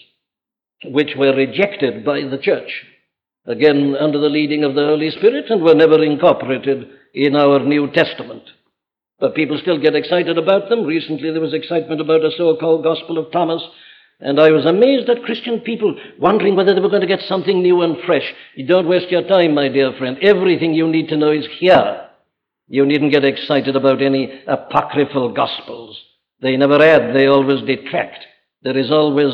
which 0.84 1.10
were 1.16 1.34
rejected 1.34 2.04
by 2.04 2.22
the 2.22 2.38
church, 2.38 2.84
again 3.46 3.94
under 4.00 4.18
the 4.18 4.28
leading 4.28 4.64
of 4.64 4.74
the 4.74 4.84
Holy 4.84 5.10
Spirit, 5.10 5.44
and 5.48 5.62
were 5.62 5.74
never 5.74 6.02
incorporated 6.02 6.88
in 7.14 7.36
our 7.36 7.60
New 7.60 7.90
Testament. 7.92 8.42
But 9.22 9.36
people 9.36 9.56
still 9.62 9.78
get 9.78 9.94
excited 9.94 10.36
about 10.36 10.68
them. 10.68 10.82
Recently 10.82 11.30
there 11.30 11.40
was 11.40 11.54
excitement 11.54 12.00
about 12.00 12.24
a 12.24 12.32
so 12.36 12.56
called 12.56 12.82
Gospel 12.82 13.18
of 13.18 13.30
Thomas, 13.30 13.62
and 14.18 14.40
I 14.40 14.50
was 14.50 14.66
amazed 14.66 15.08
at 15.08 15.22
Christian 15.22 15.60
people 15.60 15.96
wondering 16.18 16.56
whether 16.56 16.74
they 16.74 16.80
were 16.80 16.88
going 16.88 17.02
to 17.02 17.06
get 17.06 17.20
something 17.28 17.62
new 17.62 17.82
and 17.82 17.98
fresh. 18.04 18.34
You 18.56 18.66
don't 18.66 18.88
waste 18.88 19.12
your 19.12 19.22
time, 19.28 19.54
my 19.54 19.68
dear 19.68 19.92
friend. 19.96 20.18
Everything 20.20 20.74
you 20.74 20.88
need 20.88 21.08
to 21.10 21.16
know 21.16 21.30
is 21.30 21.46
here. 21.60 22.08
You 22.66 22.84
needn't 22.84 23.12
get 23.12 23.24
excited 23.24 23.76
about 23.76 24.02
any 24.02 24.42
apocryphal 24.48 25.32
gospels. 25.32 26.02
They 26.40 26.56
never 26.56 26.82
add, 26.82 27.14
they 27.14 27.28
always 27.28 27.64
detract. 27.64 28.24
There 28.62 28.76
is 28.76 28.90
always 28.90 29.32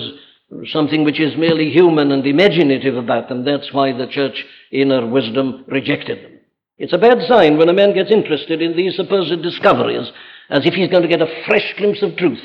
something 0.71 1.03
which 1.05 1.19
is 1.19 1.35
merely 1.39 1.71
human 1.71 2.13
and 2.13 2.27
imaginative 2.27 2.99
about 2.99 3.31
them. 3.31 3.43
That's 3.47 3.73
why 3.73 3.97
the 3.97 4.07
church, 4.07 4.45
in 4.71 4.91
her 4.91 5.07
wisdom, 5.07 5.65
rejected 5.67 6.27
them. 6.27 6.38
It's 6.79 6.93
a 6.93 6.99
bad 6.99 7.19
sign 7.27 7.59
when 7.59 7.69
a 7.69 7.73
man 7.73 7.93
gets 7.93 8.11
interested 8.11 8.63
in 8.63 8.77
these 8.77 8.95
supposed 8.97 9.43
discoveries 9.43 10.09
as 10.49 10.65
if 10.65 10.75
he's 10.75 10.89
going 10.89 11.03
to 11.03 11.09
get 11.09 11.21
a 11.21 11.45
fresh 11.47 11.75
glimpse 11.77 12.03
of 12.03 12.17
truth. 12.17 12.41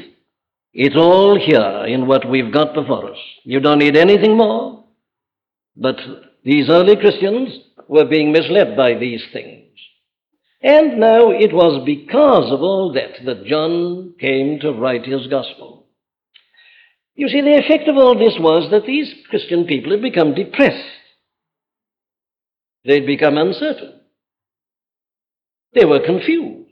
It's 0.73 0.95
all 0.95 1.39
here 1.39 1.85
in 1.87 2.07
what 2.07 2.27
we've 2.27 2.51
got 2.51 2.73
before 2.73 3.11
us. 3.11 3.17
You 3.43 3.59
don't 3.59 3.77
need 3.77 3.95
anything 3.95 4.35
more. 4.35 4.85
But 5.75 5.97
these 6.43 6.69
early 6.69 6.95
Christians 6.95 7.49
were 7.87 8.05
being 8.05 8.31
misled 8.31 8.75
by 8.75 8.95
these 8.95 9.23
things. 9.31 9.69
And 10.61 10.99
now 10.99 11.29
it 11.29 11.53
was 11.53 11.83
because 11.85 12.51
of 12.51 12.61
all 12.61 12.93
that 12.93 13.23
that 13.25 13.45
John 13.45 14.15
came 14.19 14.59
to 14.61 14.71
write 14.71 15.05
his 15.05 15.27
gospel. 15.27 15.87
You 17.15 17.27
see, 17.27 17.41
the 17.41 17.57
effect 17.57 17.87
of 17.87 17.97
all 17.97 18.17
this 18.17 18.35
was 18.39 18.71
that 18.71 18.87
these 18.87 19.13
Christian 19.29 19.65
people 19.65 19.91
had 19.91 20.01
become 20.01 20.33
depressed. 20.33 20.89
They'd 22.85 23.05
become 23.05 23.37
uncertain. 23.37 23.99
They 25.75 25.85
were 25.85 26.05
confused. 26.05 26.69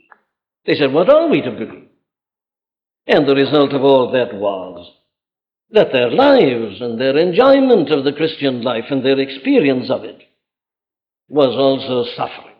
They 0.66 0.76
said, 0.76 0.94
What 0.94 1.10
are 1.10 1.28
we 1.28 1.42
to 1.42 1.52
believe? 1.52 1.90
And 3.08 3.28
the 3.28 3.36
result 3.36 3.74
of 3.74 3.84
all 3.84 4.12
that 4.12 4.34
was 4.34 4.92
that 5.72 5.92
their 5.94 6.12
lives 6.12 6.82
and 6.82 7.00
their 7.00 7.18
enjoyment 7.18 7.90
of 7.92 8.04
the 8.04 8.12
Christian 8.12 8.62
life 8.62 8.86
and 8.90 9.04
their 9.04 9.20
experience 9.20 9.90
of 9.90 10.04
it 10.04 10.22
was 11.30 11.56
also 11.56 12.10
suffering. 12.16 12.56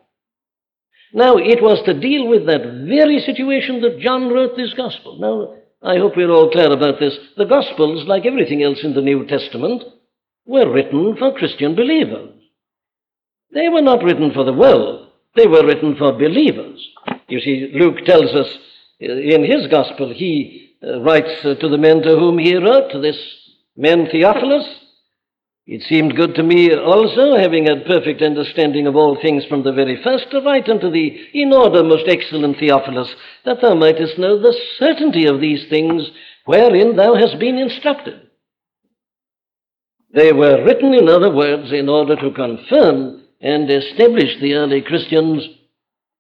Now, 1.14 1.36
it 1.36 1.62
was 1.62 1.84
to 1.86 2.00
deal 2.00 2.28
with 2.28 2.46
that 2.46 2.86
very 2.88 3.20
situation 3.20 3.82
that 3.82 4.00
John 4.00 4.30
wrote 4.30 4.56
this 4.56 4.74
gospel. 4.74 5.20
Now, 5.20 5.58
I 5.84 5.98
hope 5.98 6.16
we're 6.16 6.32
all 6.32 6.52
clear 6.52 6.72
about 6.72 7.00
this. 7.00 7.18
The 7.36 7.46
Gospels, 7.46 8.08
like 8.08 8.26
everything 8.26 8.64
else 8.64 8.80
in 8.84 8.94
the 8.94 9.02
New 9.02 9.28
Testament, 9.28 9.84
were 10.46 10.72
written 10.72 11.18
for 11.18 11.38
Christian 11.38 11.76
believers. 11.76 12.30
They 13.54 13.68
were 13.68 13.82
not 13.82 14.04
written 14.04 14.32
for 14.34 14.46
the 14.46 14.54
world, 14.54 15.10
they 15.36 15.48
were 15.48 15.66
written 15.66 15.96
for 15.96 16.12
believers. 16.14 16.86
You 17.28 17.40
see, 17.40 17.72
Luke 17.74 18.06
tells 18.06 18.32
us 18.34 18.48
in 19.00 19.44
his 19.44 19.68
Gospel, 19.68 20.14
he 20.14 20.76
uh, 20.84 21.02
writes 21.02 21.44
uh, 21.44 21.56
to 21.56 21.70
the 21.70 21.78
men 21.78 22.02
to 22.02 22.18
whom 22.18 22.38
he 22.38 22.56
wrote, 22.56 22.92
this 23.02 23.18
man 23.76 24.08
Theophilus, 24.12 24.68
it 25.68 25.84
seemed 25.84 26.16
good 26.16 26.36
to 26.36 26.44
me 26.44 26.76
also, 26.76 27.38
having 27.38 27.68
had 27.68 27.86
perfect 27.86 28.22
understanding 28.22 28.88
of 28.88 28.96
all 28.96 29.16
things 29.22 29.46
from 29.46 29.64
the 29.64 29.72
very 29.72 30.02
first, 30.04 30.30
to 30.32 30.42
write 30.42 30.68
unto 30.68 30.92
thee 30.92 31.30
in 31.34 31.54
order, 31.54 31.84
most 31.84 32.08
excellent 32.08 32.58
Theophilus, 32.58 33.14
that 33.46 33.62
thou 33.62 33.76
mightest 33.76 34.18
know 34.18 34.40
the 34.40 34.58
certainty 34.78 35.28
of 35.28 35.40
these 35.40 35.70
things 35.70 36.10
wherein 36.46 36.96
thou 36.96 37.16
hast 37.16 37.40
been 37.40 37.58
instructed. 37.58 38.28
They 40.14 40.34
were 40.34 40.66
written, 40.66 40.94
in 40.94 41.08
other 41.08 41.34
words, 41.34 41.72
in 41.72 41.88
order 41.88 42.16
to 42.18 42.32
confirm 42.32 43.22
and 43.42 43.70
establish 43.70 44.40
the 44.40 44.54
early 44.54 44.82
Christians 44.82 45.44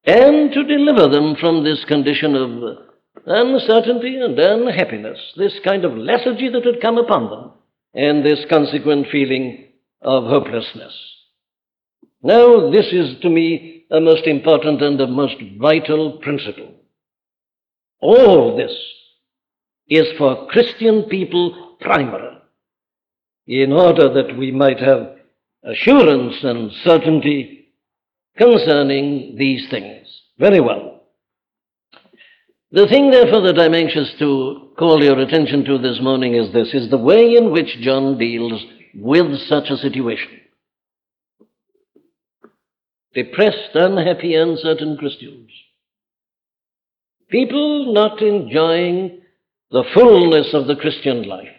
and 0.04 0.52
to 0.52 0.64
deliver 0.64 1.08
them 1.08 1.36
from 1.40 1.64
this 1.64 1.86
condition 1.86 2.36
of 2.36 2.78
uncertainty 3.26 4.18
and 4.18 4.38
unhappiness, 4.40 5.20
this 5.38 5.60
kind 5.64 5.86
of 5.86 5.96
lethargy 5.96 6.50
that 6.50 6.66
had 6.66 6.82
come 6.82 6.98
upon 6.98 7.30
them 7.30 7.52
and 7.94 8.26
this 8.26 8.44
consequent 8.50 9.08
feeling 9.12 9.68
of 10.02 10.24
hopelessness. 10.24 10.94
Now, 12.24 12.72
this 12.72 12.88
is 12.92 13.20
to 13.22 13.30
me 13.30 13.86
a 13.92 14.00
most 14.00 14.26
important 14.26 14.82
and 14.82 15.00
a 15.00 15.08
most 15.08 15.36
vital 15.60 16.20
principle. 16.20 16.74
All 18.00 18.58
this 18.58 18.76
is 19.88 20.08
for 20.18 20.48
Christian 20.48 21.04
people 21.04 21.78
primary, 21.82 22.38
in 23.46 23.72
order 23.72 24.14
that 24.14 24.38
we 24.38 24.52
might 24.52 24.80
have 24.80 25.18
assurance 25.64 26.36
and 26.44 26.72
certainty 26.84 27.70
concerning 28.38 29.36
these 29.38 29.70
things. 29.70 30.08
Very 30.40 30.60
well. 30.60 31.04
The 32.72 32.88
thing, 32.88 33.12
therefore, 33.12 33.42
that 33.42 33.60
I'm 33.60 33.74
anxious 33.74 34.14
to 34.20 34.70
call 34.78 35.04
your 35.04 35.20
attention 35.20 35.66
to 35.66 35.78
this 35.78 36.00
morning 36.02 36.36
is 36.36 36.54
this 36.54 36.74
is 36.74 36.90
the 36.90 36.98
way 36.98 37.36
in 37.36 37.52
which 37.52 37.80
John 37.82 38.18
deals 38.18 38.64
with 38.96 39.38
such 39.42 39.70
a 39.70 39.78
situation. 39.78 40.40
Depressed, 43.14 43.76
unhappy, 43.76 44.36
uncertain 44.36 44.96
Christians. 44.98 45.50
People 47.30 47.94
not 47.94 48.22
enjoying 48.22 49.22
the 49.70 49.84
fullness 49.94 50.54
of 50.54 50.68
the 50.68 50.76
Christian 50.78 51.24
life. 51.28 51.50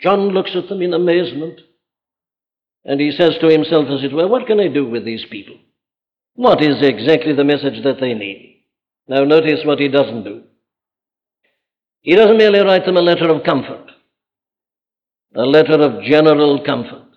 John 0.00 0.28
looks 0.28 0.52
at 0.54 0.68
them 0.68 0.82
in 0.82 0.94
amazement 0.94 1.60
and 2.84 3.00
he 3.00 3.10
says 3.10 3.36
to 3.40 3.48
himself, 3.48 3.86
as 3.88 4.04
it 4.04 4.12
were, 4.12 4.28
What 4.28 4.46
can 4.46 4.60
I 4.60 4.68
do 4.68 4.88
with 4.88 5.04
these 5.04 5.24
people? 5.30 5.56
What 6.34 6.62
is 6.62 6.76
exactly 6.80 7.34
the 7.34 7.44
message 7.44 7.82
that 7.84 7.98
they 8.00 8.14
need? 8.14 8.64
Now, 9.08 9.24
notice 9.24 9.60
what 9.64 9.78
he 9.78 9.88
doesn't 9.88 10.24
do. 10.24 10.42
He 12.02 12.14
doesn't 12.14 12.38
merely 12.38 12.60
write 12.60 12.86
them 12.86 12.96
a 12.96 13.02
letter 13.02 13.28
of 13.28 13.44
comfort, 13.44 13.90
a 15.34 15.42
letter 15.42 15.74
of 15.74 16.02
general 16.04 16.64
comfort. 16.64 17.08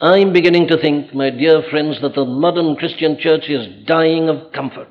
I'm 0.00 0.32
beginning 0.32 0.66
to 0.68 0.80
think, 0.80 1.14
my 1.14 1.30
dear 1.30 1.62
friends, 1.70 2.00
that 2.02 2.14
the 2.14 2.24
modern 2.24 2.76
Christian 2.76 3.16
church 3.20 3.48
is 3.48 3.86
dying 3.86 4.28
of 4.28 4.52
comfort. 4.52 4.88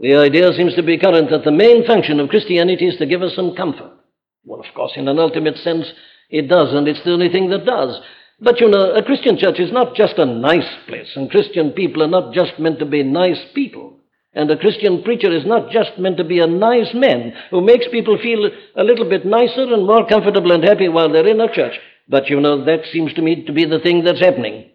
The 0.00 0.16
idea 0.16 0.52
seems 0.52 0.74
to 0.74 0.82
be 0.82 0.98
current 0.98 1.30
that 1.30 1.44
the 1.44 1.52
main 1.52 1.86
function 1.86 2.18
of 2.18 2.28
Christianity 2.28 2.88
is 2.88 2.98
to 2.98 3.06
give 3.06 3.22
us 3.22 3.36
some 3.36 3.54
comfort. 3.54 3.92
Well, 4.44 4.60
of 4.60 4.74
course, 4.74 4.92
in 4.96 5.08
an 5.08 5.18
ultimate 5.18 5.56
sense, 5.58 5.86
it 6.30 6.48
does, 6.48 6.72
and 6.72 6.88
it's 6.88 7.02
the 7.04 7.12
only 7.12 7.28
thing 7.28 7.50
that 7.50 7.66
does. 7.66 8.00
But 8.40 8.60
you 8.60 8.68
know, 8.68 8.92
a 8.92 9.02
Christian 9.02 9.38
church 9.38 9.60
is 9.60 9.72
not 9.72 9.94
just 9.94 10.18
a 10.18 10.26
nice 10.26 10.68
place, 10.88 11.10
and 11.14 11.30
Christian 11.30 11.70
people 11.70 12.02
are 12.02 12.08
not 12.08 12.34
just 12.34 12.58
meant 12.58 12.80
to 12.80 12.86
be 12.86 13.02
nice 13.02 13.40
people. 13.54 13.98
And 14.34 14.50
a 14.50 14.56
Christian 14.56 15.02
preacher 15.02 15.30
is 15.30 15.44
not 15.44 15.70
just 15.70 15.98
meant 15.98 16.16
to 16.16 16.24
be 16.24 16.40
a 16.40 16.46
nice 16.46 16.92
man 16.94 17.34
who 17.50 17.60
makes 17.60 17.86
people 17.88 18.18
feel 18.18 18.50
a 18.74 18.82
little 18.82 19.08
bit 19.08 19.26
nicer 19.26 19.62
and 19.62 19.86
more 19.86 20.06
comfortable 20.06 20.52
and 20.52 20.64
happy 20.64 20.88
while 20.88 21.12
they're 21.12 21.26
in 21.26 21.40
a 21.40 21.52
church. 21.52 21.78
But 22.08 22.30
you 22.30 22.40
know, 22.40 22.64
that 22.64 22.86
seems 22.90 23.12
to 23.14 23.22
me 23.22 23.44
to 23.44 23.52
be 23.52 23.66
the 23.66 23.78
thing 23.78 24.04
that's 24.04 24.20
happening. 24.20 24.70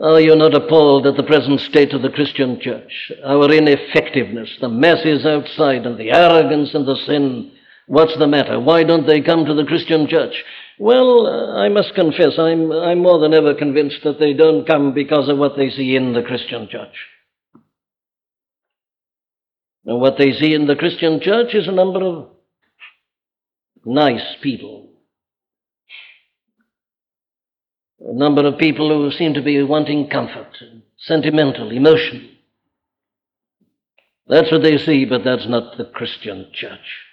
Oh, 0.00 0.14
are 0.14 0.20
you 0.20 0.36
not 0.36 0.54
appalled 0.54 1.06
at 1.06 1.16
the 1.16 1.22
present 1.22 1.60
state 1.60 1.92
of 1.92 2.02
the 2.02 2.10
Christian 2.10 2.60
church? 2.60 3.12
Our 3.24 3.50
ineffectiveness, 3.50 4.50
the 4.60 4.68
masses 4.68 5.24
outside, 5.24 5.86
and 5.86 5.98
the 5.98 6.10
arrogance 6.10 6.74
and 6.74 6.86
the 6.86 6.96
sin. 6.96 7.52
What's 7.86 8.16
the 8.18 8.26
matter? 8.26 8.58
Why 8.58 8.82
don't 8.82 9.06
they 9.06 9.20
come 9.20 9.44
to 9.44 9.54
the 9.54 9.64
Christian 9.64 10.08
church? 10.08 10.34
Well, 10.78 11.26
uh, 11.26 11.58
I 11.58 11.68
must 11.68 11.94
confess, 11.94 12.38
I'm, 12.38 12.72
I'm 12.72 12.98
more 13.00 13.18
than 13.18 13.34
ever 13.34 13.54
convinced 13.54 13.98
that 14.04 14.18
they 14.18 14.32
don't 14.32 14.66
come 14.66 14.94
because 14.94 15.28
of 15.28 15.38
what 15.38 15.56
they 15.56 15.70
see 15.70 15.94
in 15.94 16.12
the 16.12 16.22
Christian 16.22 16.68
church. 16.70 16.94
And 19.84 20.00
what 20.00 20.16
they 20.18 20.32
see 20.32 20.54
in 20.54 20.66
the 20.66 20.76
Christian 20.76 21.20
church 21.20 21.54
is 21.54 21.68
a 21.68 21.72
number 21.72 22.02
of 22.02 22.28
nice 23.84 24.36
people 24.42 24.94
a 28.04 28.12
number 28.12 28.46
of 28.46 28.58
people 28.58 28.88
who 28.88 29.16
seem 29.16 29.34
to 29.34 29.42
be 29.42 29.62
wanting 29.62 30.08
comfort, 30.08 30.56
sentimental, 30.98 31.70
emotion. 31.70 32.30
That's 34.26 34.52
what 34.52 34.62
they 34.62 34.78
see, 34.78 35.04
but 35.06 35.24
that's 35.24 35.48
not 35.48 35.78
the 35.78 35.86
Christian 35.86 36.50
church. 36.52 37.03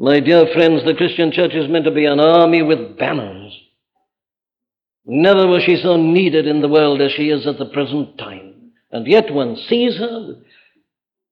My 0.00 0.20
dear 0.20 0.46
friends, 0.54 0.84
the 0.84 0.94
Christian 0.94 1.32
church 1.32 1.54
is 1.54 1.68
meant 1.68 1.84
to 1.84 1.90
be 1.90 2.04
an 2.04 2.20
army 2.20 2.62
with 2.62 2.96
banners. 2.98 3.52
Never 5.04 5.46
was 5.46 5.64
she 5.64 5.80
so 5.82 5.96
needed 5.96 6.46
in 6.46 6.60
the 6.60 6.68
world 6.68 7.00
as 7.00 7.12
she 7.12 7.30
is 7.30 7.46
at 7.46 7.58
the 7.58 7.66
present 7.66 8.16
time. 8.16 8.72
And 8.92 9.06
yet 9.06 9.32
one 9.32 9.56
sees 9.56 9.96
her. 9.96 10.36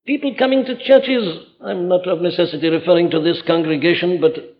People 0.07 0.35
coming 0.39 0.65
to 0.65 0.85
churches, 0.85 1.47
I'm 1.61 1.89
not 1.89 2.09
of 2.09 2.21
necessity 2.21 2.69
referring 2.69 3.11
to 3.11 3.21
this 3.21 3.41
congregation, 3.47 4.21
but 4.21 4.57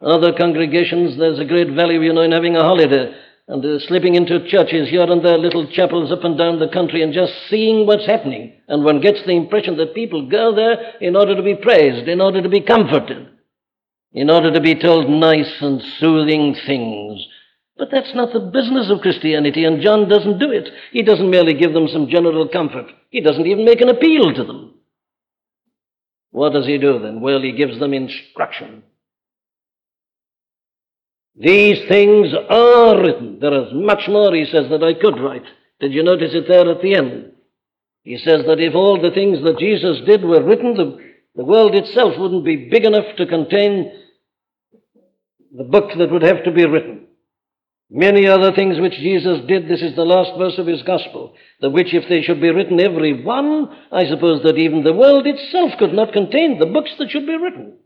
other 0.00 0.32
congregations, 0.32 1.18
there's 1.18 1.40
a 1.40 1.44
great 1.44 1.70
value, 1.74 2.00
you 2.00 2.12
know, 2.12 2.22
in 2.22 2.32
having 2.32 2.56
a 2.56 2.62
holiday 2.62 3.12
and 3.48 3.64
uh, 3.64 3.78
slipping 3.86 4.14
into 4.14 4.46
churches 4.48 4.90
here 4.90 5.02
and 5.02 5.24
there, 5.24 5.38
little 5.38 5.66
chapels 5.72 6.12
up 6.12 6.22
and 6.22 6.36
down 6.36 6.58
the 6.58 6.68
country, 6.68 7.02
and 7.02 7.14
just 7.14 7.32
seeing 7.48 7.86
what's 7.86 8.06
happening. 8.06 8.52
And 8.68 8.84
one 8.84 9.00
gets 9.00 9.24
the 9.24 9.32
impression 9.32 9.78
that 9.78 9.94
people 9.94 10.28
go 10.28 10.54
there 10.54 10.76
in 11.00 11.16
order 11.16 11.34
to 11.34 11.42
be 11.42 11.56
praised, 11.56 12.06
in 12.08 12.20
order 12.20 12.42
to 12.42 12.48
be 12.48 12.60
comforted, 12.60 13.28
in 14.12 14.30
order 14.30 14.52
to 14.52 14.60
be 14.60 14.74
told 14.74 15.08
nice 15.08 15.52
and 15.60 15.82
soothing 15.98 16.56
things. 16.66 17.26
But 17.76 17.90
that's 17.92 18.14
not 18.14 18.32
the 18.32 18.40
business 18.40 18.90
of 18.90 19.00
Christianity, 19.00 19.64
and 19.64 19.80
John 19.80 20.08
doesn't 20.08 20.38
do 20.38 20.50
it. 20.50 20.68
He 20.92 21.02
doesn't 21.02 21.30
merely 21.30 21.54
give 21.54 21.72
them 21.72 21.86
some 21.88 22.08
general 22.08 22.48
comfort, 22.48 22.86
he 23.10 23.20
doesn't 23.20 23.46
even 23.46 23.64
make 23.64 23.80
an 23.80 23.88
appeal 23.88 24.34
to 24.34 24.44
them. 24.44 24.74
What 26.30 26.52
does 26.52 26.66
he 26.66 26.78
do 26.78 26.98
then? 26.98 27.20
Well, 27.20 27.40
he 27.40 27.52
gives 27.52 27.78
them 27.78 27.94
instruction. 27.94 28.82
These 31.36 31.88
things 31.88 32.34
are 32.50 33.00
written. 33.00 33.38
There 33.40 33.62
is 33.62 33.72
much 33.72 34.08
more, 34.08 34.34
he 34.34 34.44
says, 34.44 34.68
that 34.70 34.82
I 34.82 34.94
could 34.94 35.20
write. 35.20 35.44
Did 35.80 35.92
you 35.92 36.02
notice 36.02 36.34
it 36.34 36.48
there 36.48 36.68
at 36.68 36.82
the 36.82 36.96
end? 36.96 37.32
He 38.02 38.18
says 38.18 38.44
that 38.46 38.58
if 38.58 38.74
all 38.74 39.00
the 39.00 39.12
things 39.12 39.42
that 39.44 39.58
Jesus 39.58 40.00
did 40.04 40.24
were 40.24 40.42
written, 40.42 40.74
the, 40.74 41.07
the 41.38 41.44
world 41.44 41.76
itself 41.76 42.14
wouldn't 42.18 42.44
be 42.44 42.68
big 42.68 42.84
enough 42.84 43.16
to 43.16 43.24
contain 43.24 43.92
the 45.56 45.62
book 45.62 45.90
that 45.96 46.10
would 46.10 46.24
have 46.24 46.42
to 46.42 46.50
be 46.50 46.66
written. 46.66 47.06
Many 47.88 48.26
other 48.26 48.52
things 48.52 48.80
which 48.80 48.94
Jesus 48.94 49.46
did, 49.46 49.68
this 49.68 49.80
is 49.80 49.94
the 49.94 50.02
last 50.02 50.36
verse 50.36 50.58
of 50.58 50.66
his 50.66 50.82
gospel, 50.82 51.34
the 51.60 51.70
which 51.70 51.94
if 51.94 52.08
they 52.08 52.22
should 52.22 52.40
be 52.40 52.50
written 52.50 52.80
every 52.80 53.22
one, 53.22 53.68
I 53.92 54.06
suppose 54.08 54.42
that 54.42 54.58
even 54.58 54.82
the 54.82 54.92
world 54.92 55.28
itself 55.28 55.78
could 55.78 55.94
not 55.94 56.12
contain 56.12 56.58
the 56.58 56.66
books 56.66 56.90
that 56.98 57.08
should 57.08 57.26
be 57.26 57.36
written. 57.36 57.78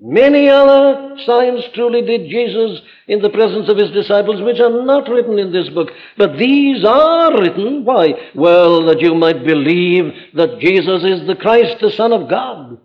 Many 0.00 0.48
other 0.48 1.16
signs 1.26 1.64
truly 1.74 2.02
did 2.02 2.30
Jesus 2.30 2.80
in 3.08 3.20
the 3.20 3.30
presence 3.30 3.68
of 3.68 3.76
his 3.76 3.90
disciples, 3.90 4.40
which 4.40 4.60
are 4.60 4.84
not 4.84 5.08
written 5.08 5.38
in 5.38 5.52
this 5.52 5.68
book. 5.70 5.88
But 6.16 6.38
these 6.38 6.84
are 6.84 7.32
written. 7.40 7.84
Why? 7.84 8.12
Well, 8.34 8.86
that 8.86 9.00
you 9.00 9.16
might 9.16 9.44
believe 9.44 10.12
that 10.34 10.60
Jesus 10.60 11.02
is 11.02 11.26
the 11.26 11.34
Christ, 11.34 11.78
the 11.80 11.90
Son 11.90 12.12
of 12.12 12.30
God. 12.30 12.78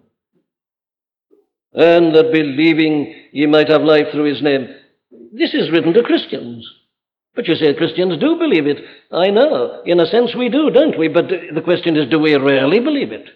And 1.74 2.16
that 2.16 2.32
believing 2.32 3.14
ye 3.32 3.46
might 3.46 3.70
have 3.70 3.84
life 3.84 4.08
through 4.12 4.26
his 4.26 4.42
name. 4.42 4.68
This 5.32 5.54
is 5.54 5.72
written 5.72 5.94
to 5.94 6.04
Christians. 6.04 6.68
But 7.36 7.48
you 7.48 7.56
say 7.56 7.74
Christians 7.76 8.20
do 8.20 8.38
believe 8.38 8.66
it. 8.66 8.78
I 9.12 9.30
know. 9.30 9.82
In 9.86 10.00
a 10.00 10.08
sense, 10.08 10.36
we 10.36 10.50
do, 10.50 10.72
don't 10.72 10.98
we? 10.98 11.10
But 11.10 11.28
the 11.28 11.62
question 11.62 11.96
is, 11.96 12.10
do 12.10 12.20
we 12.20 12.34
really 12.36 12.80
believe 12.80 13.12
it? 13.12 13.28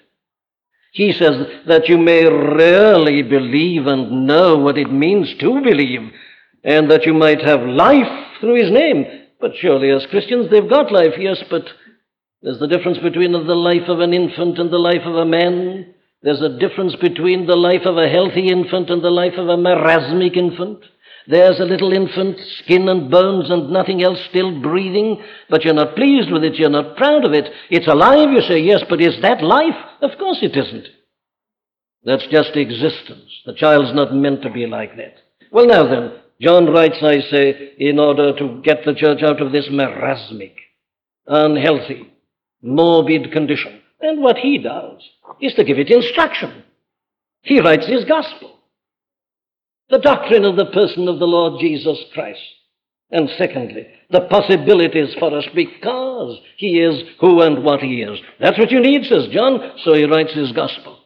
He 0.92 1.12
says 1.12 1.48
that 1.68 1.90
you 1.90 1.98
may 1.98 2.26
really 2.26 3.22
believe 3.22 3.88
and 3.88 4.26
know 4.26 4.58
what 4.58 4.78
it 4.78 4.92
means 4.92 5.34
to 5.40 5.62
believe, 5.62 6.12
and 6.64 6.90
that 6.90 7.06
you 7.06 7.14
might 7.14 7.42
have 7.42 7.62
life 7.62 8.12
through 8.40 8.56
his 8.56 8.72
name. 8.72 9.06
But 9.40 9.56
surely, 9.56 9.92
as 9.92 10.06
Christians, 10.08 10.50
they've 10.50 10.70
got 10.70 10.92
life, 10.92 11.14
yes, 11.18 11.44
but 11.50 11.66
there's 12.42 12.60
the 12.60 12.68
difference 12.68 12.98
between 13.00 13.32
the 13.32 13.40
life 13.40 13.88
of 13.88 14.00
an 14.00 14.14
infant 14.14 14.58
and 14.58 14.72
the 14.72 14.80
life 14.80 15.06
of 15.06 15.16
a 15.16 15.26
man. 15.26 15.94
There's 16.24 16.42
a 16.42 16.58
difference 16.58 16.96
between 16.96 17.46
the 17.46 17.56
life 17.56 17.86
of 17.86 17.98
a 17.98 18.10
healthy 18.10 18.48
infant 18.48 18.90
and 18.90 19.04
the 19.04 19.12
life 19.12 19.34
of 19.38 19.50
a 19.50 19.58
marasmic 19.58 20.36
infant. 20.36 20.84
There's 21.28 21.60
a 21.60 21.66
little 21.66 21.92
infant, 21.92 22.40
skin 22.64 22.88
and 22.88 23.12
bones 23.12 23.50
and 23.50 23.70
nothing 23.70 24.02
else 24.02 24.20
still 24.30 24.62
breathing, 24.62 25.22
but 25.50 25.66
you're 25.66 25.74
not 25.74 25.96
pleased 25.96 26.32
with 26.32 26.44
it, 26.46 26.56
you're 26.56 26.70
not 26.70 26.96
proud 26.96 27.26
of 27.26 27.34
it. 27.34 27.52
It's 27.70 27.88
alive, 27.88 28.32
you 28.32 28.42
say, 28.42 28.60
yes, 28.60 28.82
but 28.90 29.02
is 29.02 29.22
that 29.22 29.44
life? 29.44 29.76
Of 30.02 30.18
course 30.18 30.40
it 30.42 30.56
isn't. 30.56 30.88
That's 32.06 32.26
just 32.28 32.56
existence. 32.56 33.30
The 33.46 33.54
child's 33.54 33.94
not 33.94 34.16
meant 34.16 34.42
to 34.44 34.50
be 34.50 34.68
like 34.68 34.96
that. 34.96 35.16
Well, 35.52 35.68
now 35.68 35.84
then, 35.84 36.14
John 36.40 36.68
writes, 36.68 36.98
I 37.02 37.20
say, 37.20 37.74
in 37.78 38.00
order 38.00 38.34
to 38.38 38.62
get 38.62 38.86
the 38.86 38.94
church 38.94 39.22
out 39.22 39.42
of 39.42 39.52
this 39.52 39.68
marasmic, 39.68 40.54
unhealthy, 41.26 42.14
morbid 42.62 43.34
condition. 43.34 43.82
And 44.00 44.22
what 44.22 44.38
he 44.38 44.60
does 44.60 45.02
is 45.42 45.56
to 45.56 45.66
give 45.66 45.78
it 45.78 45.90
instruction. 45.90 46.64
He 47.42 47.60
writes 47.60 47.86
his 47.86 48.06
gospel 48.06 48.57
the 49.90 50.00
doctrine 50.00 50.46
of 50.46 50.56
the 50.56 50.66
person 50.66 51.08
of 51.08 51.20
the 51.20 51.26
Lord 51.26 51.62
Jesus 51.62 51.98
Christ. 52.14 52.42
And 53.10 53.30
secondly, 53.38 53.88
the 54.10 54.22
possibilities 54.22 55.16
for 55.18 55.36
us 55.38 55.46
because 55.56 56.40
he 56.58 56.80
is 56.80 57.04
who 57.22 57.42
and 57.42 57.64
what 57.64 57.80
he 57.80 58.02
is. 58.02 58.20
That's 58.40 58.60
what 58.60 58.72
you 58.72 58.82
need, 58.82 59.06
says 59.06 59.28
John, 59.32 59.78
so 59.84 59.94
he 59.94 60.04
writes 60.04 60.34
his 60.34 60.52
gospel. 60.52 61.00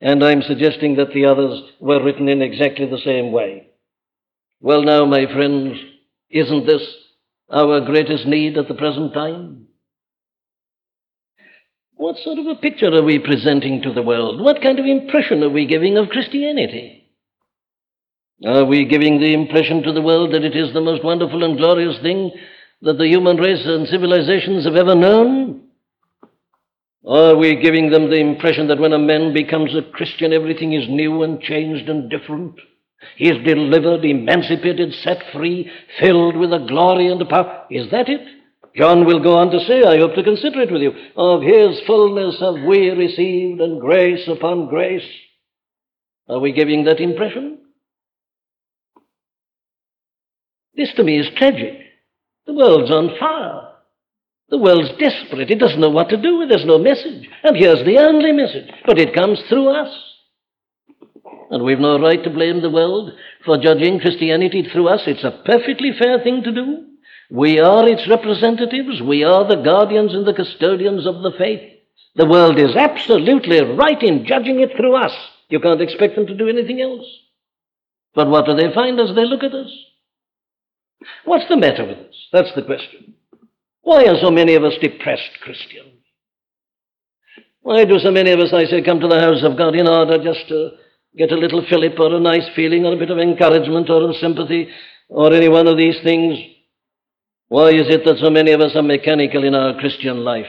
And 0.00 0.22
I'm 0.22 0.42
suggesting 0.42 0.96
that 0.96 1.14
the 1.14 1.26
others 1.26 1.62
were 1.80 2.02
written 2.04 2.28
in 2.28 2.42
exactly 2.42 2.86
the 2.86 2.98
same 2.98 3.32
way. 3.32 3.68
Well, 4.60 4.82
now, 4.82 5.06
my 5.06 5.26
friends, 5.32 5.78
isn't 6.28 6.66
this 6.66 6.82
our 7.50 7.80
greatest 7.80 8.26
need 8.26 8.58
at 8.58 8.68
the 8.68 8.74
present 8.74 9.14
time? 9.14 9.68
What 11.94 12.16
sort 12.18 12.38
of 12.38 12.46
a 12.46 12.56
picture 12.56 12.92
are 12.92 13.02
we 13.02 13.18
presenting 13.18 13.82
to 13.82 13.92
the 13.92 14.02
world? 14.02 14.40
What 14.40 14.60
kind 14.60 14.78
of 14.78 14.86
impression 14.86 15.42
are 15.44 15.50
we 15.50 15.66
giving 15.66 15.96
of 15.96 16.08
Christianity? 16.08 17.01
Are 18.44 18.64
we 18.64 18.84
giving 18.84 19.20
the 19.20 19.34
impression 19.34 19.82
to 19.82 19.92
the 19.92 20.02
world 20.02 20.32
that 20.32 20.44
it 20.44 20.56
is 20.56 20.72
the 20.72 20.80
most 20.80 21.04
wonderful 21.04 21.44
and 21.44 21.56
glorious 21.56 22.00
thing 22.02 22.32
that 22.80 22.98
the 22.98 23.06
human 23.06 23.36
race 23.36 23.62
and 23.64 23.86
civilizations 23.86 24.64
have 24.64 24.74
ever 24.74 24.96
known? 24.96 25.68
Are 27.06 27.36
we 27.36 27.56
giving 27.56 27.90
them 27.90 28.10
the 28.10 28.20
impression 28.20 28.66
that 28.68 28.80
when 28.80 28.92
a 28.92 28.98
man 28.98 29.32
becomes 29.32 29.74
a 29.74 29.82
Christian, 29.82 30.32
everything 30.32 30.72
is 30.72 30.88
new 30.88 31.22
and 31.22 31.40
changed 31.40 31.88
and 31.88 32.10
different? 32.10 32.54
He 33.16 33.28
is 33.28 33.44
delivered, 33.44 34.04
emancipated, 34.04 34.92
set 35.02 35.22
free, 35.32 35.70
filled 36.00 36.36
with 36.36 36.52
a 36.52 36.64
glory 36.66 37.08
and 37.08 37.20
a 37.22 37.24
power. 37.24 37.64
Is 37.70 37.90
that 37.90 38.08
it? 38.08 38.20
John 38.76 39.04
will 39.04 39.22
go 39.22 39.36
on 39.36 39.50
to 39.50 39.60
say, 39.60 39.82
I 39.82 39.98
hope 39.98 40.14
to 40.14 40.22
consider 40.22 40.62
it 40.62 40.72
with 40.72 40.82
you, 40.82 40.92
of 41.16 41.42
his 41.42 41.80
fullness 41.86 42.40
have 42.40 42.64
we 42.66 42.90
received 42.90 43.60
and 43.60 43.80
grace 43.80 44.26
upon 44.28 44.68
grace. 44.68 45.06
Are 46.28 46.38
we 46.38 46.52
giving 46.52 46.84
that 46.84 47.00
impression? 47.00 47.58
This 50.76 50.92
to 50.94 51.04
me 51.04 51.18
is 51.18 51.28
tragic. 51.36 51.78
The 52.46 52.54
world's 52.54 52.90
on 52.90 53.16
fire. 53.18 53.68
The 54.48 54.58
world's 54.58 54.90
desperate. 54.98 55.50
It 55.50 55.58
doesn't 55.58 55.80
know 55.80 55.90
what 55.90 56.08
to 56.10 56.16
do. 56.16 56.46
There's 56.46 56.64
no 56.64 56.78
message. 56.78 57.28
And 57.42 57.56
here's 57.56 57.84
the 57.84 57.98
only 57.98 58.32
message. 58.32 58.70
But 58.84 58.98
it 58.98 59.14
comes 59.14 59.40
through 59.48 59.70
us. 59.70 59.94
And 61.50 61.64
we've 61.64 61.78
no 61.78 61.98
right 61.98 62.22
to 62.24 62.30
blame 62.30 62.62
the 62.62 62.70
world 62.70 63.12
for 63.44 63.58
judging 63.58 64.00
Christianity 64.00 64.68
through 64.70 64.88
us. 64.88 65.02
It's 65.06 65.24
a 65.24 65.42
perfectly 65.44 65.92
fair 65.98 66.22
thing 66.22 66.42
to 66.44 66.52
do. 66.52 66.86
We 67.30 67.60
are 67.60 67.88
its 67.88 68.08
representatives. 68.08 69.00
We 69.00 69.24
are 69.24 69.46
the 69.46 69.62
guardians 69.62 70.14
and 70.14 70.26
the 70.26 70.34
custodians 70.34 71.06
of 71.06 71.22
the 71.22 71.32
faith. 71.38 71.62
The 72.14 72.26
world 72.26 72.58
is 72.58 72.76
absolutely 72.76 73.62
right 73.62 74.02
in 74.02 74.26
judging 74.26 74.60
it 74.60 74.76
through 74.76 74.96
us. 74.96 75.12
You 75.48 75.60
can't 75.60 75.80
expect 75.80 76.16
them 76.16 76.26
to 76.26 76.36
do 76.36 76.48
anything 76.48 76.80
else. 76.80 77.06
But 78.14 78.28
what 78.28 78.44
do 78.44 78.54
they 78.54 78.72
find 78.74 79.00
as 79.00 79.14
they 79.14 79.24
look 79.24 79.42
at 79.42 79.54
us? 79.54 79.70
What's 81.24 81.48
the 81.48 81.56
matter 81.56 81.84
with 81.86 81.98
us? 81.98 82.14
That's 82.32 82.54
the 82.54 82.62
question. 82.62 83.14
Why 83.82 84.04
are 84.04 84.18
so 84.20 84.30
many 84.30 84.54
of 84.54 84.64
us 84.64 84.74
depressed 84.80 85.40
Christians? 85.42 86.00
Why 87.62 87.84
do 87.84 87.98
so 87.98 88.10
many 88.10 88.30
of 88.32 88.40
us, 88.40 88.52
I 88.52 88.64
say, 88.64 88.82
come 88.82 89.00
to 89.00 89.08
the 89.08 89.20
house 89.20 89.42
of 89.44 89.56
God 89.56 89.76
in 89.76 89.86
order 89.86 90.22
just 90.22 90.48
to 90.48 90.70
get 91.16 91.30
a 91.30 91.36
little 91.36 91.64
fillip 91.68 91.98
or 91.98 92.14
a 92.14 92.20
nice 92.20 92.48
feeling 92.56 92.84
or 92.84 92.94
a 92.94 92.98
bit 92.98 93.10
of 93.10 93.18
encouragement 93.18 93.88
or 93.88 94.08
of 94.08 94.16
sympathy 94.16 94.68
or 95.08 95.32
any 95.32 95.48
one 95.48 95.68
of 95.68 95.76
these 95.76 95.96
things? 96.02 96.38
Why 97.48 97.68
is 97.68 97.86
it 97.88 98.04
that 98.04 98.18
so 98.18 98.30
many 98.30 98.52
of 98.52 98.60
us 98.60 98.74
are 98.74 98.82
mechanical 98.82 99.44
in 99.44 99.54
our 99.54 99.78
Christian 99.78 100.24
life? 100.24 100.46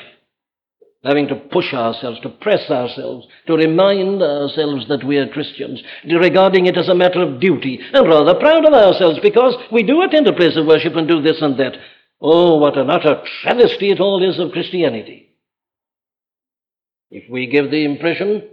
Having 1.04 1.28
to 1.28 1.36
push 1.36 1.74
ourselves, 1.74 2.20
to 2.22 2.30
press 2.30 2.70
ourselves, 2.70 3.28
to 3.48 3.56
remind 3.56 4.22
ourselves 4.22 4.88
that 4.88 5.04
we 5.04 5.18
are 5.18 5.28
Christians, 5.28 5.84
regarding 6.06 6.66
it 6.66 6.78
as 6.78 6.88
a 6.88 6.96
matter 6.96 7.22
of 7.22 7.39
duty, 7.39 7.80
and 7.94 8.08
rather 8.08 8.39
proud 8.39 8.66
of 8.66 8.74
ourselves 8.74 9.20
because 9.22 9.56
we 9.72 9.84
do 9.84 10.02
attend 10.02 10.28
a 10.28 10.34
place 10.34 10.56
of 10.56 10.66
worship 10.66 10.96
and 10.96 11.08
do 11.08 11.22
this 11.22 11.42
and 11.42 11.60
that. 11.60 11.76
Oh, 12.22 12.58
what 12.58 12.78
an 12.78 12.89
utter 12.89 13.22
travesty 13.42 13.92
it 13.92 14.00
all 14.00 14.24
is 14.24 14.39
of 14.39 14.54
Christianity. 14.54 15.36
If 17.12 17.30
we 17.30 17.48
give 17.48 17.70
the 17.70 17.84
impression 17.84 18.44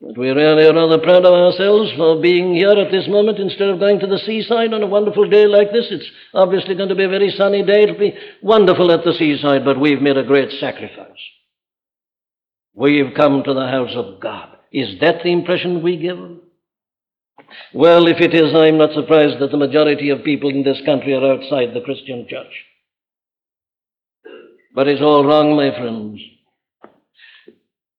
but 0.00 0.16
we 0.16 0.30
really 0.30 0.64
are 0.64 0.74
rather 0.74 0.98
proud 0.98 1.24
of 1.24 1.34
ourselves 1.34 1.90
for 1.96 2.20
being 2.22 2.54
here 2.54 2.70
at 2.70 2.92
this 2.92 3.08
moment 3.08 3.38
instead 3.38 3.68
of 3.68 3.80
going 3.80 3.98
to 3.98 4.06
the 4.06 4.18
seaside 4.18 4.72
on 4.72 4.82
a 4.82 4.86
wonderful 4.86 5.28
day 5.28 5.46
like 5.46 5.72
this. 5.72 5.88
It's 5.90 6.08
obviously 6.32 6.76
going 6.76 6.90
to 6.90 6.94
be 6.94 7.04
a 7.04 7.08
very 7.08 7.30
sunny 7.30 7.64
day. 7.64 7.82
It'll 7.82 7.98
be 7.98 8.16
wonderful 8.40 8.92
at 8.92 9.04
the 9.04 9.12
seaside, 9.12 9.64
but 9.64 9.80
we've 9.80 10.00
made 10.00 10.16
a 10.16 10.22
great 10.22 10.52
sacrifice. 10.60 11.10
We've 12.74 13.12
come 13.16 13.42
to 13.42 13.54
the 13.54 13.66
house 13.66 13.90
of 13.96 14.20
God. 14.20 14.56
Is 14.70 15.00
that 15.00 15.24
the 15.24 15.32
impression 15.32 15.82
we 15.82 15.96
give? 15.96 16.18
Well, 17.74 18.06
if 18.06 18.20
it 18.20 18.34
is, 18.34 18.54
I'm 18.54 18.78
not 18.78 18.92
surprised 18.92 19.40
that 19.40 19.50
the 19.50 19.56
majority 19.56 20.10
of 20.10 20.22
people 20.22 20.50
in 20.50 20.62
this 20.62 20.80
country 20.86 21.12
are 21.14 21.32
outside 21.32 21.74
the 21.74 21.80
Christian 21.80 22.26
church. 22.28 22.52
But 24.76 24.86
it's 24.86 25.02
all 25.02 25.24
wrong, 25.24 25.56
my 25.56 25.70
friends. 25.76 26.20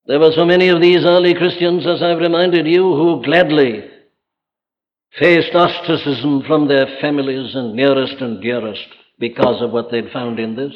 There 0.09 0.19
were 0.19 0.31
so 0.31 0.43
many 0.43 0.69
of 0.69 0.81
these 0.81 1.05
early 1.05 1.35
Christians, 1.35 1.85
as 1.85 2.01
I've 2.01 2.17
reminded 2.17 2.65
you, 2.65 2.81
who 2.81 3.21
gladly 3.23 3.83
faced 5.19 5.53
ostracism 5.53 6.41
from 6.47 6.67
their 6.67 6.87
families 6.99 7.53
and 7.53 7.75
nearest 7.75 8.15
and 8.19 8.41
dearest 8.41 8.87
because 9.19 9.61
of 9.61 9.69
what 9.69 9.91
they'd 9.91 10.11
found 10.11 10.39
in 10.39 10.55
this. 10.55 10.73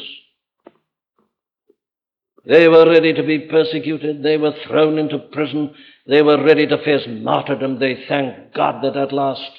They 2.45 2.67
were 2.67 2.87
ready 2.87 3.11
to 3.11 3.23
be 3.23 3.47
persecuted. 3.49 4.21
They 4.21 4.37
were 4.37 4.53
thrown 4.67 4.99
into 4.99 5.17
prison. 5.17 5.73
They 6.05 6.21
were 6.21 6.45
ready 6.45 6.67
to 6.67 6.77
face 6.83 7.07
martyrdom. 7.07 7.79
They 7.79 8.05
thanked 8.07 8.53
God 8.53 8.83
that 8.83 8.95
at 8.95 9.11
last 9.11 9.49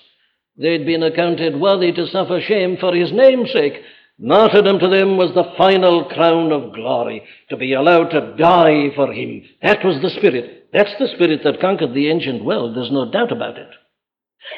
they'd 0.56 0.86
been 0.86 1.02
accounted 1.02 1.60
worthy 1.60 1.90
to 1.90 2.06
suffer 2.06 2.40
shame 2.40 2.76
for 2.78 2.94
his 2.94 3.10
name's 3.12 3.52
sake. 3.52 3.82
Martyrdom 4.18 4.78
to 4.78 4.88
them 4.88 5.16
was 5.16 5.34
the 5.34 5.52
final 5.58 6.04
crown 6.04 6.52
of 6.52 6.72
glory, 6.72 7.24
to 7.48 7.56
be 7.56 7.72
allowed 7.72 8.10
to 8.10 8.34
die 8.36 8.90
for 8.94 9.12
him. 9.12 9.42
That 9.62 9.84
was 9.84 10.00
the 10.00 10.10
spirit. 10.10 10.68
That's 10.72 10.94
the 10.98 11.08
spirit 11.14 11.40
that 11.44 11.60
conquered 11.60 11.94
the 11.94 12.08
ancient 12.08 12.44
world, 12.44 12.76
there's 12.76 12.92
no 12.92 13.10
doubt 13.10 13.32
about 13.32 13.58
it. 13.58 13.70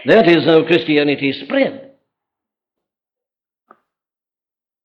That 0.07 0.29
is 0.29 0.45
how 0.45 0.65
Christianity 0.67 1.33
spread. 1.33 1.93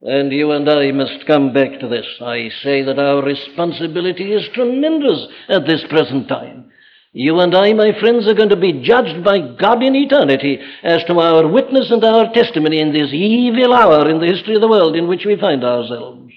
And 0.01 0.31
you 0.31 0.51
and 0.51 0.67
I 0.67 0.91
must 0.91 1.27
come 1.27 1.53
back 1.53 1.79
to 1.79 1.88
this. 1.88 2.07
I 2.21 2.49
say 2.63 2.81
that 2.84 2.97
our 2.97 3.23
responsibility 3.23 4.34
is 4.34 4.49
tremendous 4.53 5.27
at 5.47 5.67
this 5.67 5.84
present 5.89 6.27
time. 6.27 6.71
You 7.13 7.39
and 7.39 7.54
I, 7.54 7.74
my 7.74 7.91
friends, 8.00 8.26
are 8.28 8.34
going 8.34 8.50
to 8.50 8.56
be 8.56 8.82
judged 8.84 9.24
by 9.24 9.39
God 9.39 9.84
in 9.84 9.95
eternity 9.95 10.60
as 10.82 11.04
to 11.06 11.19
our 11.19 11.45
witness 11.45 11.91
and 11.91 12.04
our 12.04 12.32
testimony 12.34 12.80
in 12.80 12.93
this 12.93 13.12
evil 13.12 13.74
hour 13.74 14.10
in 14.10 14.19
the 14.19 14.28
history 14.28 14.56
of 14.56 14.62
the 14.62 14.69
world 14.69 14.95
in 14.95 15.08
which 15.08 15.26
we 15.26 15.36
find 15.38 15.63
ourselves. 15.63 16.32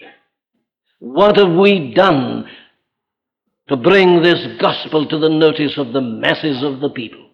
What 0.98 1.36
have 1.36 1.52
we 1.52 1.94
done 1.94 2.48
to 3.68 3.76
bring 3.76 4.22
this 4.22 4.60
gospel 4.60 5.06
to 5.06 5.18
the 5.18 5.28
notice 5.28 5.78
of 5.78 5.92
the 5.92 6.00
masses 6.00 6.64
of 6.64 6.80
the 6.80 6.90
people? 6.90 7.30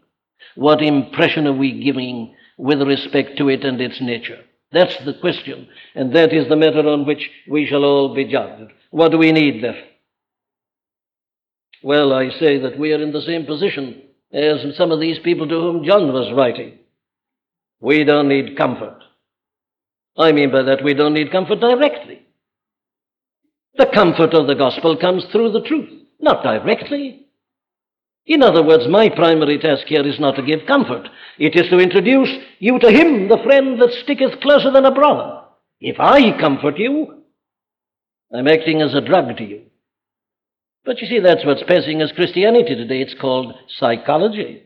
What 0.55 0.83
impression 0.83 1.46
are 1.46 1.57
we 1.57 1.83
giving 1.83 2.35
with 2.59 2.83
respect 2.83 3.38
to 3.38 3.48
it 3.48 3.64
and 3.64 3.81
its 3.81 4.00
nature? 4.03 4.40
That's 4.72 4.96
the 5.05 5.14
question, 5.14 5.68
and 5.94 6.14
that 6.14 6.33
is 6.33 6.48
the 6.48 6.57
matter 6.57 6.87
on 6.87 7.07
which 7.07 7.29
we 7.48 7.66
shall 7.66 7.85
all 7.85 8.14
be 8.14 8.24
judged. 8.31 8.70
What 8.90 9.12
do 9.12 9.18
we 9.18 9.33
need, 9.33 9.64
therefore? 9.64 9.89
Well, 11.82 12.12
I 12.12 12.30
say 12.30 12.58
that 12.58 12.78
we 12.78 12.92
are 12.92 13.02
in 13.02 13.12
the 13.12 13.22
same 13.22 13.46
position 13.46 14.02
as 14.32 14.76
some 14.76 14.92
of 14.92 15.00
these 15.00 15.18
people 15.18 15.48
to 15.48 15.54
whom 15.54 15.84
John 15.84 16.12
was 16.12 16.32
writing. 16.36 16.78
We 17.80 18.04
don't 18.04 18.28
need 18.28 18.56
comfort. 18.56 19.02
I 20.16 20.32
mean 20.32 20.52
by 20.52 20.62
that, 20.62 20.84
we 20.84 20.94
don't 20.94 21.14
need 21.14 21.32
comfort 21.32 21.60
directly. 21.60 22.26
The 23.76 23.86
comfort 23.86 24.34
of 24.34 24.46
the 24.46 24.54
gospel 24.54 24.96
comes 24.96 25.24
through 25.32 25.52
the 25.52 25.62
truth, 25.62 25.88
not 26.20 26.42
directly. 26.42 27.26
In 28.26 28.42
other 28.42 28.62
words, 28.62 28.84
my 28.88 29.08
primary 29.08 29.58
task 29.58 29.86
here 29.86 30.06
is 30.06 30.20
not 30.20 30.36
to 30.36 30.42
give 30.42 30.66
comfort. 30.66 31.08
It 31.38 31.56
is 31.56 31.70
to 31.70 31.78
introduce 31.78 32.28
you 32.58 32.78
to 32.78 32.90
him, 32.90 33.28
the 33.28 33.42
friend 33.42 33.80
that 33.80 33.92
sticketh 34.04 34.40
closer 34.40 34.70
than 34.70 34.84
a 34.84 34.94
brother. 34.94 35.44
If 35.80 35.98
I 35.98 36.38
comfort 36.38 36.78
you, 36.78 37.22
I'm 38.32 38.46
acting 38.46 38.82
as 38.82 38.94
a 38.94 39.00
drug 39.00 39.36
to 39.38 39.44
you. 39.44 39.69
But 40.84 41.00
you 41.00 41.06
see, 41.06 41.20
that's 41.20 41.44
what's 41.44 41.62
passing 41.62 42.00
as 42.00 42.12
Christianity 42.12 42.74
today. 42.74 43.00
It's 43.02 43.14
called 43.20 43.54
psychology. 43.68 44.64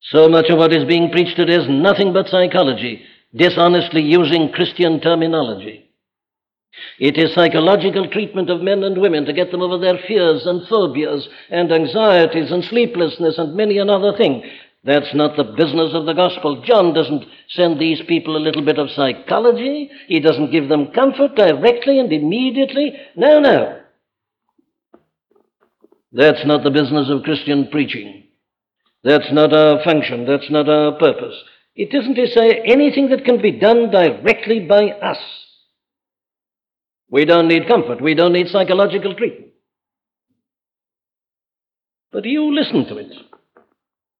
So 0.00 0.28
much 0.28 0.48
of 0.50 0.58
what 0.58 0.72
is 0.72 0.84
being 0.84 1.10
preached 1.10 1.36
today 1.36 1.56
is 1.56 1.68
nothing 1.68 2.12
but 2.12 2.28
psychology, 2.28 3.02
dishonestly 3.34 4.02
using 4.02 4.52
Christian 4.52 5.00
terminology. 5.00 5.90
It 7.00 7.16
is 7.18 7.34
psychological 7.34 8.08
treatment 8.08 8.50
of 8.50 8.60
men 8.60 8.84
and 8.84 9.00
women 9.00 9.24
to 9.24 9.32
get 9.32 9.50
them 9.50 9.62
over 9.62 9.78
their 9.78 9.98
fears 10.06 10.46
and 10.46 10.66
phobias 10.68 11.28
and 11.50 11.72
anxieties 11.72 12.52
and 12.52 12.64
sleeplessness 12.64 13.38
and 13.38 13.56
many 13.56 13.78
another 13.78 14.16
thing. 14.16 14.44
That's 14.86 15.12
not 15.14 15.36
the 15.36 15.42
business 15.42 15.90
of 15.94 16.06
the 16.06 16.12
gospel. 16.12 16.62
John 16.64 16.94
doesn't 16.94 17.24
send 17.48 17.80
these 17.80 18.00
people 18.06 18.36
a 18.36 18.38
little 18.38 18.64
bit 18.64 18.78
of 18.78 18.88
psychology. 18.90 19.90
He 20.06 20.20
doesn't 20.20 20.52
give 20.52 20.68
them 20.68 20.92
comfort 20.92 21.34
directly 21.34 21.98
and 21.98 22.12
immediately. 22.12 22.94
No, 23.16 23.40
no. 23.40 23.80
That's 26.12 26.46
not 26.46 26.62
the 26.62 26.70
business 26.70 27.10
of 27.10 27.24
Christian 27.24 27.66
preaching. 27.72 28.28
That's 29.02 29.32
not 29.32 29.52
our 29.52 29.82
function. 29.82 30.24
That's 30.24 30.50
not 30.50 30.68
our 30.68 30.92
purpose. 30.92 31.34
It 31.74 31.92
isn't 31.92 32.14
to 32.14 32.28
say 32.28 32.62
anything 32.64 33.10
that 33.10 33.24
can 33.24 33.42
be 33.42 33.58
done 33.58 33.90
directly 33.90 34.60
by 34.60 34.90
us. 34.90 35.18
We 37.10 37.24
don't 37.24 37.48
need 37.48 37.66
comfort. 37.66 38.00
We 38.00 38.14
don't 38.14 38.32
need 38.32 38.48
psychological 38.48 39.16
treatment. 39.16 39.50
But 42.12 42.24
you 42.24 42.54
listen 42.54 42.86
to 42.86 42.98
it. 42.98 43.12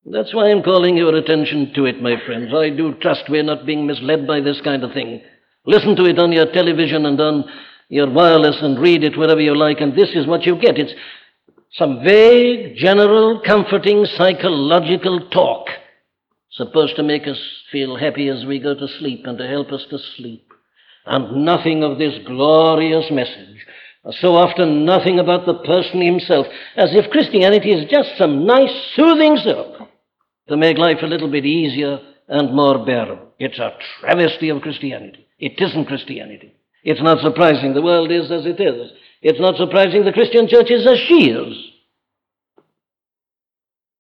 That's 0.09 0.33
why 0.33 0.51
I'm 0.51 0.63
calling 0.63 0.97
your 0.97 1.17
attention 1.17 1.73
to 1.75 1.85
it, 1.85 2.01
my 2.01 2.15
friends. 2.25 2.55
I 2.55 2.71
do 2.71 2.95
trust 3.01 3.25
we're 3.29 3.43
not 3.43 3.67
being 3.67 3.87
misled 3.87 4.25
by 4.25 4.41
this 4.41 4.61
kind 4.63 4.85
of 4.85 4.93
thing. 4.93 5.21
Listen 5.65 5.97
to 5.97 6.05
it 6.05 6.19
on 6.21 6.31
your 6.31 6.47
television 6.53 7.07
and 7.07 7.21
on 7.21 7.45
your 7.89 8.09
wireless 8.09 8.57
and 8.61 8.79
read 8.79 9.03
it 9.03 9.19
wherever 9.19 9.41
you 9.41 9.57
like, 9.57 9.81
and 9.81 9.97
this 9.97 10.11
is 10.15 10.27
what 10.29 10.47
you 10.47 10.61
get. 10.61 10.79
It's 10.79 10.93
some 11.73 12.05
vague, 12.05 12.77
general, 12.77 13.43
comforting, 13.45 14.05
psychological 14.05 15.29
talk 15.31 15.67
supposed 16.53 16.95
to 16.97 17.03
make 17.03 17.27
us 17.27 17.39
feel 17.73 17.97
happy 17.97 18.29
as 18.29 18.45
we 18.47 18.61
go 18.61 18.75
to 18.75 18.89
sleep 19.01 19.27
and 19.27 19.37
to 19.39 19.47
help 19.49 19.73
us 19.73 19.85
to 19.91 19.99
sleep. 20.17 20.53
And 21.05 21.45
nothing 21.45 21.83
of 21.83 21.99
this 21.99 22.15
glorious 22.25 23.11
message. 23.11 23.67
So 24.21 24.37
often, 24.37 24.85
nothing 24.85 25.19
about 25.19 25.47
the 25.47 25.59
person 25.65 26.01
himself, 26.01 26.47
as 26.77 26.91
if 26.93 27.11
Christianity 27.11 27.73
is 27.73 27.91
just 27.91 28.17
some 28.17 28.47
nice, 28.47 28.71
soothing 28.95 29.37
syrup 29.39 29.86
to 30.49 30.57
make 30.57 30.79
life 30.79 30.99
a 31.03 31.07
little 31.07 31.31
bit 31.31 31.45
easier 31.45 31.99
and 32.29 32.55
more 32.55 32.85
bearable. 32.85 33.33
It's 33.39 33.59
a 33.59 33.77
travesty 34.01 34.49
of 34.49 34.63
Christianity. 34.63 35.27
It 35.39 35.53
isn't 35.59 35.87
Christianity. 35.87 36.55
It's 36.83 37.03
not 37.03 37.21
surprising 37.21 37.75
the 37.75 37.83
world 37.83 38.11
is 38.11 38.31
as 38.31 38.47
it 38.47 38.61
is. 38.61 38.93
It's 39.23 39.41
not 39.41 39.57
surprising 39.57 40.05
the 40.05 40.13
Christian 40.13 40.49
church 40.49 40.71
is 40.71 40.87
as 40.87 40.99
she 41.09 41.31
is. 41.31 41.57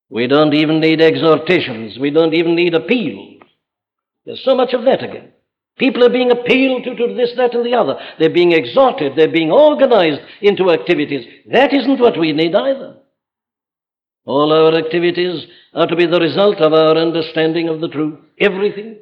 We 0.09 0.29
don't 0.29 0.55
even 0.55 0.81
need 0.81 1.01
exhortations. 1.01 1.99
We 1.99 2.11
don't 2.11 2.35
even 2.35 2.55
need 2.55 2.75
appeals. 2.75 3.43
There's 4.25 4.45
so 4.45 4.55
much 4.55 4.73
of 4.73 4.85
that 4.85 5.03
again. 5.03 5.33
People 5.79 6.05
are 6.05 6.11
being 6.11 6.31
appealed 6.31 6.85
to, 6.85 6.95
to 6.95 7.15
this, 7.15 7.33
that, 7.37 7.55
and 7.55 7.67
the 7.67 7.75
other. 7.75 7.99
They're 8.19 8.31
being 8.31 8.53
exhorted. 8.53 9.13
They're 9.15 9.31
being 9.31 9.51
organized 9.51 10.21
into 10.41 10.71
activities. 10.71 11.27
That 11.53 11.75
isn't 11.75 12.01
what 12.01 12.19
we 12.19 12.33
need 12.33 12.55
either. 12.55 12.97
All 14.25 14.53
our 14.53 14.75
activities 14.75 15.47
are 15.77 15.87
to 15.87 15.95
be 15.95 16.07
the 16.07 16.19
result 16.19 16.57
of 16.57 16.73
our 16.73 16.97
understanding 16.97 17.69
of 17.69 17.81
the 17.81 17.89
truth. 17.89 18.19
Everything. 18.41 18.97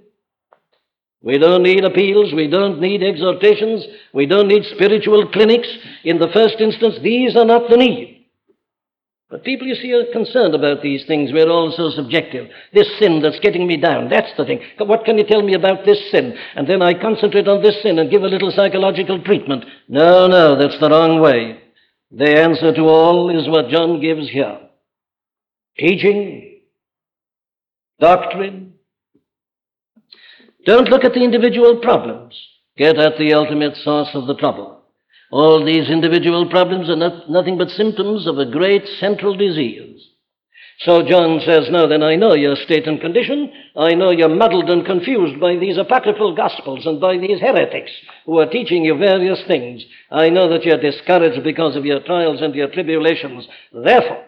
We 1.22 1.38
don't 1.38 1.62
need 1.62 1.84
appeals. 1.84 2.34
We 2.34 2.48
don't 2.48 2.80
need 2.80 3.02
exhortations. 3.02 3.87
We 4.12 4.26
don't 4.26 4.48
need 4.48 4.64
spiritual 4.74 5.30
clinics. 5.32 5.68
In 6.02 6.18
the 6.18 6.28
first 6.34 6.56
instance, 6.58 6.96
these 7.02 7.37
are 7.37 7.46
not 7.46 7.70
the 7.70 7.78
need. 7.78 8.26
But 9.30 9.44
people, 9.44 9.66
you 9.66 9.74
see, 9.76 9.92
are 9.94 10.12
concerned 10.12 10.54
about 10.54 10.82
these 10.82 11.06
things. 11.06 11.32
We're 11.32 11.48
all 11.48 11.72
so 11.74 11.90
subjective. 11.90 12.50
This 12.74 12.88
sin 12.98 13.22
that's 13.22 13.40
getting 13.40 13.66
me 13.66 13.78
down, 13.78 14.10
that's 14.10 14.37
the 14.37 14.44
thing. 14.44 14.60
What 14.78 15.04
can 15.04 15.16
you 15.16 15.24
tell 15.24 15.42
me 15.42 15.54
about 15.54 15.87
this 15.87 15.98
sin? 16.10 16.37
And 16.56 16.68
then 16.68 16.82
I 16.82 17.00
concentrate 17.00 17.48
on 17.48 17.62
this 17.62 17.82
sin 17.82 17.98
and 17.98 18.10
give 18.10 18.22
a 18.22 18.28
little 18.28 18.50
psychological 18.50 19.22
treatment. 19.24 19.64
No, 19.88 20.26
no, 20.26 20.58
that's 20.58 20.78
the 20.78 20.90
wrong 20.90 21.20
way. 21.20 21.60
The 22.10 22.38
answer 22.38 22.74
to 22.74 22.82
all 22.82 23.30
is 23.30 23.48
what 23.48 23.70
John 23.70 24.00
gives 24.00 24.28
here 24.28 24.58
teaching, 25.78 26.53
doctrine. 28.00 28.74
Don't 30.66 30.88
look 30.88 31.04
at 31.04 31.12
the 31.12 31.22
individual 31.22 31.80
problems, 31.80 32.35
get 32.76 32.98
at 32.98 33.18
the 33.18 33.35
ultimate 33.35 33.76
source 33.76 34.09
of 34.14 34.26
the 34.26 34.35
trouble. 34.37 34.83
All 35.30 35.64
these 35.64 35.90
individual 35.90 36.48
problems 36.48 36.88
are 36.88 36.96
not, 36.96 37.28
nothing 37.28 37.59
but 37.59 37.68
symptoms 37.70 38.26
of 38.26 38.38
a 38.38 38.50
great 38.50 38.87
central 39.00 39.37
disease. 39.37 39.94
So 40.80 41.02
John 41.07 41.40
says, 41.44 41.68
Now 41.70 41.87
then, 41.87 42.02
I 42.02 42.16
know 42.16 42.35
your 42.35 42.57
state 42.57 42.87
and 42.87 43.00
condition. 43.00 43.52
I 43.76 43.94
know 43.94 44.11
you're 44.11 44.28
muddled 44.28 44.70
and 44.70 44.85
confused 44.85 45.40
by 45.40 45.57
these 45.57 45.78
apocryphal 45.78 46.35
gospels 46.35 46.85
and 46.87 47.00
by 47.00 47.16
these 47.16 47.40
heretics 47.40 47.92
who 48.26 48.38
are 48.38 48.50
teaching 48.50 48.85
you 48.85 48.96
various 48.96 49.40
things. 49.46 49.85
I 50.11 50.30
know 50.30 50.48
that 50.50 50.64
you're 50.64 50.80
discouraged 50.80 51.44
because 51.44 51.76
of 51.76 51.85
your 51.85 52.00
trials 52.00 52.42
and 52.42 52.54
your 52.54 52.68
tribulations. 52.68 53.46
Therefore, 53.72 54.24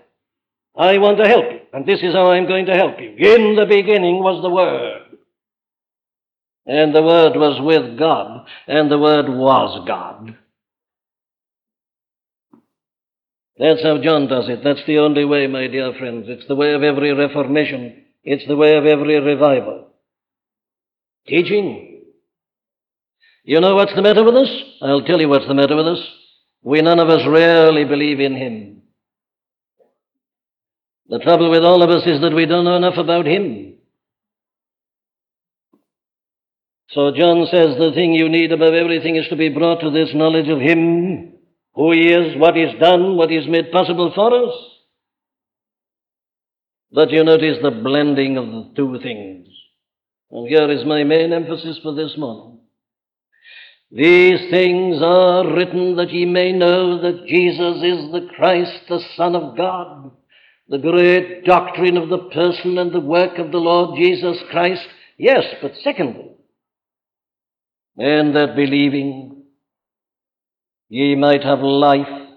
I 0.77 0.99
want 0.99 1.19
to 1.19 1.29
help 1.29 1.45
you, 1.51 1.61
and 1.73 1.87
this 1.87 2.03
is 2.03 2.13
how 2.13 2.31
I'm 2.31 2.47
going 2.47 2.67
to 2.67 2.75
help 2.75 3.01
you. 3.01 3.11
In 3.11 3.57
the 3.57 3.67
beginning 3.67 4.23
was 4.23 4.43
the 4.43 4.51
Word. 4.51 5.03
And 6.67 6.95
the 6.95 7.03
Word 7.03 7.37
was 7.37 7.61
with 7.63 7.99
God, 7.99 8.47
and 8.67 8.91
the 8.91 8.99
Word 8.99 9.29
was 9.29 9.87
God. 9.87 10.37
That's 13.59 13.83
how 13.83 14.03
John 14.03 14.29
does 14.29 14.49
it. 14.49 14.63
That's 14.63 14.85
the 14.87 14.99
only 14.99 15.25
way, 15.25 15.47
my 15.47 15.67
dear 15.67 15.95
friends. 15.99 16.27
It's 16.29 16.47
the 16.47 16.57
way 16.57 16.75
of 16.75 16.83
every 16.83 17.13
reformation. 17.15 18.05
It's 18.23 18.47
the 18.47 18.57
way 18.57 18.77
of 18.77 18.85
every 18.85 19.19
revival. 19.19 19.87
Teaching. 21.27 22.03
You 23.45 23.61
know 23.61 23.77
what's 23.77 23.95
the 23.95 24.03
matter 24.03 24.25
with 24.25 24.35
us? 24.35 24.51
I'll 24.83 25.05
tell 25.05 25.21
you 25.21 25.29
what's 25.29 25.47
the 25.47 25.55
matter 25.55 25.77
with 25.77 25.87
us. 25.87 26.01
We 26.63 26.83
none 26.83 26.99
of 26.99 27.09
us 27.09 27.23
really 27.27 27.85
believe 27.85 28.21
in 28.21 28.37
Him. 28.37 28.76
The 31.09 31.19
trouble 31.19 31.51
with 31.51 31.63
all 31.63 31.83
of 31.83 31.91
us 31.91 32.07
is 32.07 32.21
that 32.21 32.35
we 32.35 32.47
don't 32.47 32.65
know 32.65 32.77
enough 32.77 32.99
about 32.99 33.27
Him. 33.27 33.75
So 36.91 37.13
John 37.17 37.47
says 37.51 37.77
the 37.79 37.93
thing 37.95 38.13
you 38.13 38.29
need 38.29 38.53
above 38.53 38.75
everything 38.75 39.17
is 39.17 39.29
to 39.29 39.37
be 39.37 39.49
brought 39.49 39.81
to 39.81 39.91
this 39.91 40.11
knowledge 40.15 40.49
of 40.49 40.61
Him 40.61 41.37
who 41.77 41.93
he 41.93 42.09
is, 42.09 42.37
what 42.39 42.57
he's 42.57 42.75
done, 42.81 43.17
what 43.17 43.31
he's 43.31 43.47
made 43.47 43.71
possible 43.71 44.11
for 44.15 44.49
us. 44.49 44.55
But 46.91 47.11
you 47.11 47.23
notice 47.23 47.59
the 47.63 47.71
blending 47.71 48.39
of 48.39 48.47
the 48.47 48.73
two 48.75 48.99
things. 49.03 49.49
And 50.31 50.49
here 50.49 50.71
is 50.71 50.87
my 50.87 51.05
main 51.05 51.33
emphasis 51.35 51.79
for 51.83 51.95
this 51.95 52.15
morning. 52.17 52.61
These 53.93 54.51
things 54.51 55.03
are 55.03 55.55
written 55.55 55.97
that 55.97 56.11
ye 56.11 56.25
may 56.25 56.53
know 56.53 57.01
that 57.03 57.27
Jesus 57.27 57.77
is 57.83 58.11
the 58.11 58.27
Christ, 58.35 58.81
the 58.89 59.01
Son 59.17 59.37
of 59.37 59.57
God, 59.57 60.13
the 60.69 60.79
great 60.79 61.45
doctrine 61.45 61.97
of 61.97 62.09
the 62.09 62.29
person 62.31 62.79
and 62.79 62.93
the 62.93 63.01
work 63.01 63.39
of 63.39 63.53
the 63.53 63.59
Lord 63.59 63.99
Jesus 63.99 64.37
Christ. 64.51 64.87
Yes, 65.19 65.45
but 65.63 65.73
secondly, 65.83 66.31
and 67.97 68.35
that 68.35 68.57
believing 68.57 69.45
ye 70.89 71.15
might 71.15 71.43
have 71.43 71.61
life 71.61 72.29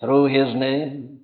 through 0.00 0.26
his 0.26 0.54
name. 0.54 1.20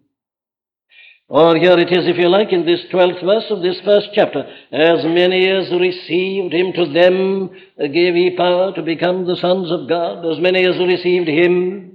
Or 1.29 1.57
here 1.57 1.79
it 1.79 1.91
is, 1.91 2.07
if 2.07 2.19
you 2.19 2.29
like, 2.29 2.53
in 2.53 2.67
this 2.67 2.81
twelfth 2.91 3.23
verse 3.25 3.47
of 3.49 3.63
this 3.63 3.81
first 3.85 4.09
chapter. 4.15 4.45
As 4.71 5.03
many 5.05 5.49
as 5.49 5.71
received 5.73 6.53
him, 6.53 6.73
to 6.75 6.93
them 6.93 7.51
gave 7.79 8.15
he 8.15 8.35
power 8.37 8.75
to 8.75 8.83
become 8.83 9.27
the 9.27 9.37
sons 9.37 9.71
of 9.71 9.89
God. 9.89 10.31
As 10.31 10.39
many 10.41 10.67
as 10.67 10.79
received 10.79 11.29
him. 11.29 11.92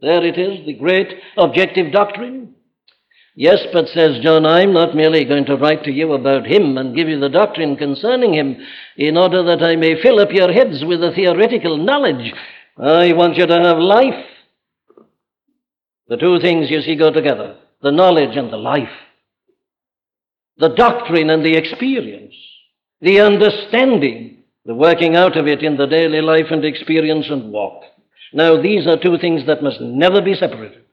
There 0.00 0.24
it 0.24 0.38
is, 0.38 0.64
the 0.66 0.74
great 0.74 1.08
objective 1.36 1.92
doctrine. 1.92 2.54
Yes, 3.34 3.60
but 3.72 3.88
says 3.88 4.22
John, 4.22 4.44
I'm 4.44 4.72
not 4.72 4.94
merely 4.94 5.24
going 5.24 5.46
to 5.46 5.56
write 5.56 5.84
to 5.84 5.92
you 5.92 6.12
about 6.12 6.46
him 6.46 6.76
and 6.78 6.96
give 6.96 7.08
you 7.08 7.20
the 7.20 7.28
doctrine 7.28 7.76
concerning 7.76 8.34
him 8.34 8.56
in 8.96 9.16
order 9.16 9.42
that 9.44 9.62
I 9.62 9.76
may 9.76 10.00
fill 10.02 10.20
up 10.20 10.32
your 10.32 10.52
heads 10.52 10.84
with 10.84 11.02
a 11.02 11.12
theoretical 11.14 11.76
knowledge 11.76 12.34
I 12.76 13.12
want 13.12 13.36
you 13.36 13.46
to 13.46 13.60
have 13.60 13.78
life. 13.78 14.24
The 16.08 16.16
two 16.16 16.40
things, 16.40 16.70
you 16.70 16.80
see, 16.80 16.96
go 16.96 17.12
together 17.12 17.56
the 17.82 17.90
knowledge 17.90 18.36
and 18.36 18.52
the 18.52 18.58
life, 18.58 18.92
the 20.58 20.68
doctrine 20.68 21.30
and 21.30 21.42
the 21.42 21.56
experience, 21.56 22.34
the 23.00 23.20
understanding, 23.20 24.42
the 24.66 24.74
working 24.74 25.16
out 25.16 25.38
of 25.38 25.46
it 25.46 25.62
in 25.62 25.78
the 25.78 25.86
daily 25.86 26.20
life 26.20 26.46
and 26.50 26.62
experience 26.62 27.26
and 27.30 27.50
walk. 27.50 27.84
Now, 28.32 28.60
these 28.60 28.86
are 28.86 28.96
two 28.96 29.18
things 29.18 29.46
that 29.46 29.62
must 29.62 29.80
never 29.80 30.22
be 30.22 30.34
separated. 30.34 30.84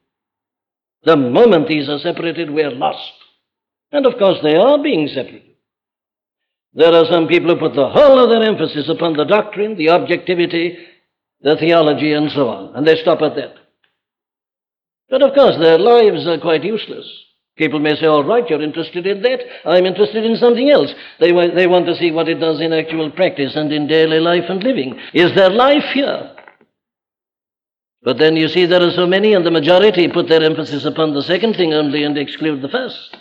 The 1.03 1.15
moment 1.15 1.67
these 1.67 1.87
are 1.89 1.99
separated, 1.99 2.49
we're 2.49 2.71
lost. 2.71 3.11
And 3.91 4.05
of 4.05 4.17
course, 4.17 4.37
they 4.43 4.55
are 4.55 4.81
being 4.81 5.07
separated. 5.07 5.55
There 6.73 6.93
are 6.93 7.05
some 7.09 7.27
people 7.27 7.53
who 7.53 7.59
put 7.59 7.75
the 7.75 7.89
whole 7.89 8.19
of 8.19 8.29
their 8.29 8.43
emphasis 8.43 8.89
upon 8.89 9.13
the 9.13 9.25
doctrine, 9.25 9.77
the 9.77 9.89
objectivity, 9.89 10.77
the 11.41 11.55
theology, 11.55 12.13
and 12.13 12.29
so 12.31 12.49
on. 12.49 12.75
And 12.75 12.85
they 12.85 12.95
stop 13.01 13.21
at 13.21 13.35
that. 13.35 13.55
But 15.09 15.23
of 15.23 15.33
course, 15.33 15.55
their 15.59 15.79
lives 15.79 16.27
are 16.27 16.39
quite 16.39 16.63
useless. 16.63 17.05
People 17.55 17.79
may 17.79 17.95
say, 17.95 18.05
all 18.05 18.23
right, 18.23 18.47
you're 18.47 18.61
interested 18.61 19.07
in 19.07 19.21
that. 19.23 19.39
I'm 19.65 19.85
interested 19.85 20.23
in 20.23 20.35
something 20.35 20.69
else. 20.69 20.91
They, 21.19 21.31
they 21.31 21.65
want 21.65 21.87
to 21.87 21.95
see 21.95 22.11
what 22.11 22.29
it 22.29 22.39
does 22.39 22.61
in 22.61 22.73
actual 22.73 23.09
practice 23.11 23.53
and 23.55 23.71
in 23.71 23.87
daily 23.87 24.19
life 24.19 24.43
and 24.47 24.63
living. 24.63 24.99
Is 25.13 25.33
there 25.35 25.49
life 25.49 25.85
here? 25.93 26.35
But 28.03 28.17
then 28.17 28.35
you 28.35 28.47
see, 28.47 28.65
there 28.65 28.81
are 28.81 28.91
so 28.91 29.07
many, 29.07 29.33
and 29.33 29.45
the 29.45 29.51
majority 29.51 30.07
put 30.07 30.27
their 30.27 30.43
emphasis 30.43 30.85
upon 30.85 31.13
the 31.13 31.23
second 31.23 31.55
thing 31.55 31.73
only 31.73 32.03
and 32.03 32.17
exclude 32.17 32.61
the 32.61 32.69
first. 32.69 33.17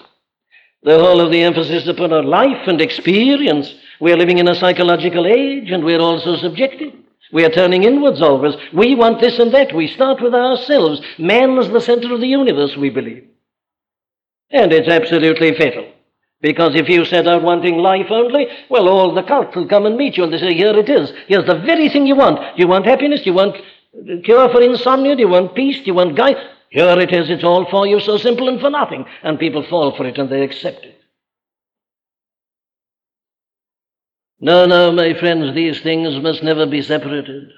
The 0.82 0.98
whole 0.98 1.20
of 1.20 1.32
the 1.32 1.42
emphasis 1.42 1.88
upon 1.88 2.12
our 2.12 2.22
life 2.22 2.68
and 2.68 2.80
experience. 2.80 3.74
We're 4.00 4.16
living 4.16 4.38
in 4.38 4.48
a 4.48 4.54
psychological 4.54 5.26
age, 5.26 5.70
and 5.70 5.84
we're 5.84 6.00
also 6.00 6.36
subjective. 6.36 6.92
We 7.32 7.44
are 7.44 7.50
turning 7.50 7.82
inwards 7.82 8.22
always. 8.22 8.54
We 8.72 8.94
want 8.94 9.20
this 9.20 9.38
and 9.38 9.52
that. 9.52 9.74
We 9.74 9.88
start 9.88 10.22
with 10.22 10.34
ourselves. 10.34 11.00
Man 11.18 11.58
is 11.58 11.70
the 11.70 11.80
center 11.80 12.12
of 12.14 12.20
the 12.20 12.28
universe, 12.28 12.76
we 12.76 12.90
believe. 12.90 13.26
And 14.50 14.72
it's 14.72 14.88
absolutely 14.88 15.54
fatal. 15.54 15.92
Because 16.40 16.76
if 16.76 16.88
you 16.88 17.04
set 17.04 17.26
out 17.26 17.42
wanting 17.42 17.78
life 17.78 18.06
only, 18.10 18.46
well, 18.68 18.88
all 18.88 19.14
the 19.14 19.22
cults 19.22 19.56
will 19.56 19.66
come 19.66 19.86
and 19.86 19.96
meet 19.96 20.16
you 20.16 20.24
and 20.24 20.32
they 20.32 20.38
say, 20.38 20.54
here 20.54 20.78
it 20.78 20.88
is. 20.88 21.12
Here's 21.26 21.46
the 21.46 21.58
very 21.58 21.88
thing 21.88 22.06
you 22.06 22.14
want. 22.14 22.58
You 22.58 22.68
want 22.68 22.86
happiness? 22.86 23.26
You 23.26 23.32
want 23.32 23.56
cure 24.24 24.48
for 24.50 24.62
insomnia? 24.62 25.16
Do 25.16 25.22
you 25.22 25.28
want 25.28 25.54
peace? 25.54 25.78
Do 25.78 25.86
you 25.86 25.94
want 25.94 26.16
guide? 26.16 26.36
Here 26.70 26.98
it 27.00 27.12
is. 27.12 27.30
It's 27.30 27.44
all 27.44 27.68
for 27.70 27.86
you, 27.86 28.00
so 28.00 28.18
simple 28.18 28.48
and 28.48 28.60
for 28.60 28.70
nothing. 28.70 29.04
And 29.22 29.38
people 29.38 29.62
fall 29.68 29.96
for 29.96 30.06
it 30.06 30.18
and 30.18 30.28
they 30.28 30.42
accept 30.42 30.84
it. 30.84 31.00
No, 34.38 34.66
no, 34.66 34.92
my 34.92 35.14
friends, 35.14 35.54
these 35.54 35.80
things 35.80 36.22
must 36.22 36.42
never 36.42 36.66
be 36.66 36.82
separated. 36.82 37.50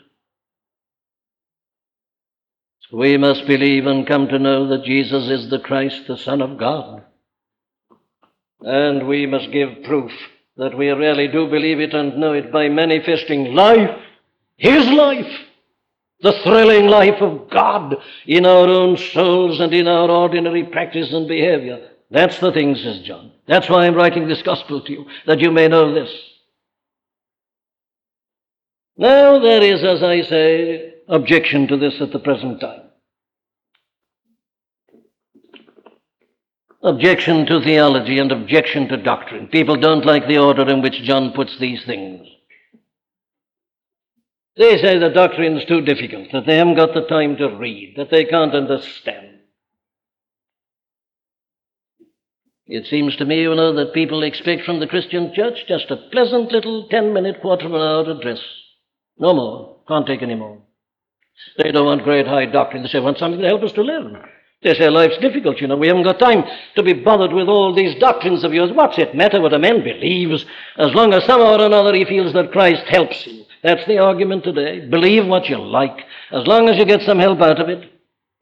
We 2.92 3.16
must 3.16 3.46
believe 3.46 3.86
and 3.86 4.06
come 4.06 4.28
to 4.28 4.38
know 4.38 4.68
that 4.68 4.84
Jesus 4.84 5.28
is 5.28 5.50
the 5.50 5.58
Christ, 5.58 6.06
the 6.06 6.16
Son 6.16 6.40
of 6.40 6.56
God. 6.56 7.04
And 8.60 9.06
we 9.06 9.26
must 9.26 9.50
give 9.50 9.84
proof 9.84 10.12
that 10.56 10.76
we 10.76 10.88
really 10.88 11.28
do 11.28 11.48
believe 11.48 11.80
it 11.80 11.94
and 11.94 12.16
know 12.16 12.32
it 12.32 12.50
by 12.52 12.68
manifesting 12.68 13.54
life, 13.54 13.90
His 14.56 14.88
life, 14.88 15.30
the 16.20 16.32
thrilling 16.42 16.86
life 16.86 17.20
of 17.20 17.48
God 17.50 17.96
in 18.26 18.44
our 18.44 18.68
own 18.68 18.96
souls 18.96 19.60
and 19.60 19.72
in 19.72 19.86
our 19.86 20.10
ordinary 20.10 20.64
practice 20.64 21.12
and 21.12 21.28
behavior. 21.28 21.90
That's 22.10 22.38
the 22.38 22.52
thing, 22.52 22.74
says 22.74 23.00
John. 23.00 23.32
That's 23.46 23.68
why 23.68 23.86
I'm 23.86 23.94
writing 23.94 24.26
this 24.26 24.42
gospel 24.42 24.80
to 24.82 24.92
you, 24.92 25.06
that 25.26 25.40
you 25.40 25.50
may 25.50 25.68
know 25.68 25.94
this. 25.94 26.10
Now, 28.96 29.38
there 29.38 29.62
is, 29.62 29.84
as 29.84 30.02
I 30.02 30.22
say, 30.22 30.94
objection 31.08 31.68
to 31.68 31.76
this 31.76 32.00
at 32.00 32.10
the 32.10 32.18
present 32.18 32.60
time. 32.60 32.82
Objection 36.82 37.44
to 37.46 37.60
theology 37.60 38.18
and 38.18 38.32
objection 38.32 38.88
to 38.88 38.96
doctrine. 38.96 39.48
People 39.48 39.76
don't 39.76 40.06
like 40.06 40.26
the 40.26 40.38
order 40.38 40.68
in 40.68 40.80
which 40.80 41.02
John 41.02 41.32
puts 41.32 41.58
these 41.58 41.84
things. 41.84 42.26
They 44.58 44.76
say 44.78 44.98
the 44.98 45.10
doctrine's 45.10 45.64
too 45.66 45.82
difficult, 45.82 46.32
that 46.32 46.44
they 46.44 46.56
haven't 46.56 46.74
got 46.74 46.92
the 46.92 47.06
time 47.06 47.36
to 47.36 47.56
read, 47.56 47.94
that 47.96 48.10
they 48.10 48.24
can't 48.24 48.54
understand. 48.54 49.38
It 52.66 52.86
seems 52.86 53.14
to 53.16 53.24
me, 53.24 53.40
you 53.40 53.54
know, 53.54 53.72
that 53.76 53.94
people 53.94 54.22
expect 54.24 54.64
from 54.64 54.80
the 54.80 54.88
Christian 54.88 55.32
church 55.32 55.64
just 55.68 55.90
a 55.90 55.96
pleasant 55.96 56.50
little 56.50 56.88
10 56.88 57.14
minute, 57.14 57.40
quarter 57.40 57.66
of 57.66 57.72
an 57.72 57.80
hour 57.80 58.10
address. 58.10 58.40
No 59.16 59.32
more. 59.32 59.76
Can't 59.86 60.06
take 60.06 60.22
any 60.22 60.34
more. 60.34 60.58
They 61.56 61.70
don't 61.70 61.86
want 61.86 62.02
great 62.02 62.26
high 62.26 62.46
doctrine. 62.46 62.82
They 62.82 62.88
say, 62.88 62.98
they 62.98 63.04
want 63.04 63.18
something 63.18 63.40
to 63.40 63.46
help 63.46 63.62
us 63.62 63.72
to 63.72 63.82
live. 63.82 64.12
They 64.62 64.74
say 64.74 64.90
life's 64.90 65.18
difficult, 65.18 65.60
you 65.60 65.68
know. 65.68 65.76
We 65.76 65.86
haven't 65.86 66.02
got 66.02 66.18
time 66.18 66.42
to 66.74 66.82
be 66.82 66.92
bothered 66.94 67.32
with 67.32 67.48
all 67.48 67.74
these 67.74 67.98
doctrines 68.00 68.42
of 68.42 68.52
yours. 68.52 68.72
What's 68.72 68.98
it 68.98 69.14
matter 69.14 69.40
what 69.40 69.54
a 69.54 69.58
man 69.58 69.84
believes 69.84 70.44
as 70.76 70.92
long 70.94 71.14
as 71.14 71.24
somehow 71.24 71.60
or 71.60 71.64
another 71.64 71.94
he 71.94 72.04
feels 72.04 72.32
that 72.32 72.50
Christ 72.50 72.82
helps 72.88 73.22
him? 73.22 73.44
That's 73.62 73.86
the 73.86 73.98
argument 73.98 74.44
today. 74.44 74.88
Believe 74.88 75.26
what 75.26 75.48
you 75.48 75.58
like, 75.58 75.96
as 76.32 76.46
long 76.46 76.68
as 76.68 76.78
you 76.78 76.84
get 76.84 77.02
some 77.02 77.18
help 77.18 77.40
out 77.40 77.60
of 77.60 77.68
it. 77.68 77.92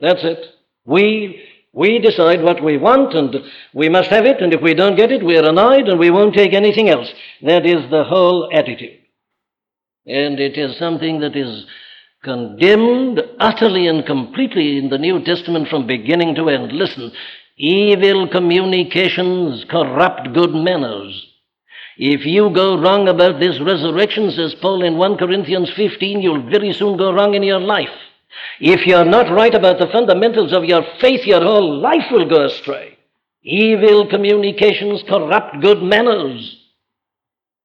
That's 0.01 0.23
it. 0.23 0.39
We 0.85 1.43
we 1.73 1.99
decide 1.99 2.43
what 2.43 2.65
we 2.65 2.79
want 2.79 3.15
and 3.15 3.37
we 3.75 3.91
must 3.91 4.09
have 4.09 4.25
it, 4.25 4.41
and 4.41 4.55
if 4.55 4.63
we 4.63 4.73
don't 4.73 4.97
get 4.97 5.13
it, 5.13 5.23
we're 5.23 5.47
annoyed 5.47 5.89
and 5.89 5.99
we 5.99 6.11
won't 6.11 6.35
take 6.35 6.55
anything 6.55 6.89
else. 6.89 7.09
That 7.43 7.67
is 7.67 7.91
the 7.91 8.05
whole 8.05 8.49
attitude. 8.51 9.01
And 10.07 10.41
it 10.41 10.57
is 10.57 10.79
something 10.79 11.21
that 11.21 11.37
is 11.37 11.67
condemned 12.25 13.21
utterly 13.39 13.89
and 13.89 14.07
completely 14.07 14.79
in 14.79 14.89
the 14.89 14.97
New 14.97 15.23
Testament 15.23 15.69
from 15.69 15.87
beginning 15.87 16.35
to 16.37 16.49
end. 16.49 16.73
Listen, 16.73 17.13
evil 17.59 18.27
communications 18.29 19.67
corrupt 19.69 20.33
good 20.33 20.55
manners. 20.55 21.26
If 21.99 22.27
you 22.27 22.51
go 22.51 22.79
wrong 22.79 23.09
about 23.09 23.41
this 23.41 23.59
resurrection, 23.61 24.31
says 24.31 24.55
Paul 24.55 24.85
in 24.85 24.99
1 24.99 25.17
Corinthians 25.17 25.71
15, 25.75 26.21
you'll 26.21 26.51
very 26.51 26.73
soon 26.73 26.99
go 26.99 27.13
wrong 27.13 27.35
in 27.35 27.43
your 27.43 27.61
life. 27.61 27.89
If 28.61 28.87
you're 28.87 29.05
not 29.05 29.33
right 29.33 29.55
about 29.55 29.79
the 29.79 29.87
fundamentals 29.87 30.53
of 30.53 30.65
your 30.65 30.83
faith, 31.01 31.27
your 31.27 31.43
whole 31.43 31.81
life 31.81 32.11
will 32.11 32.29
go 32.29 32.45
astray. 32.45 32.99
Evil 33.43 34.09
communications 34.09 35.03
corrupt 35.09 35.61
good 35.63 35.83
manners. 35.83 36.65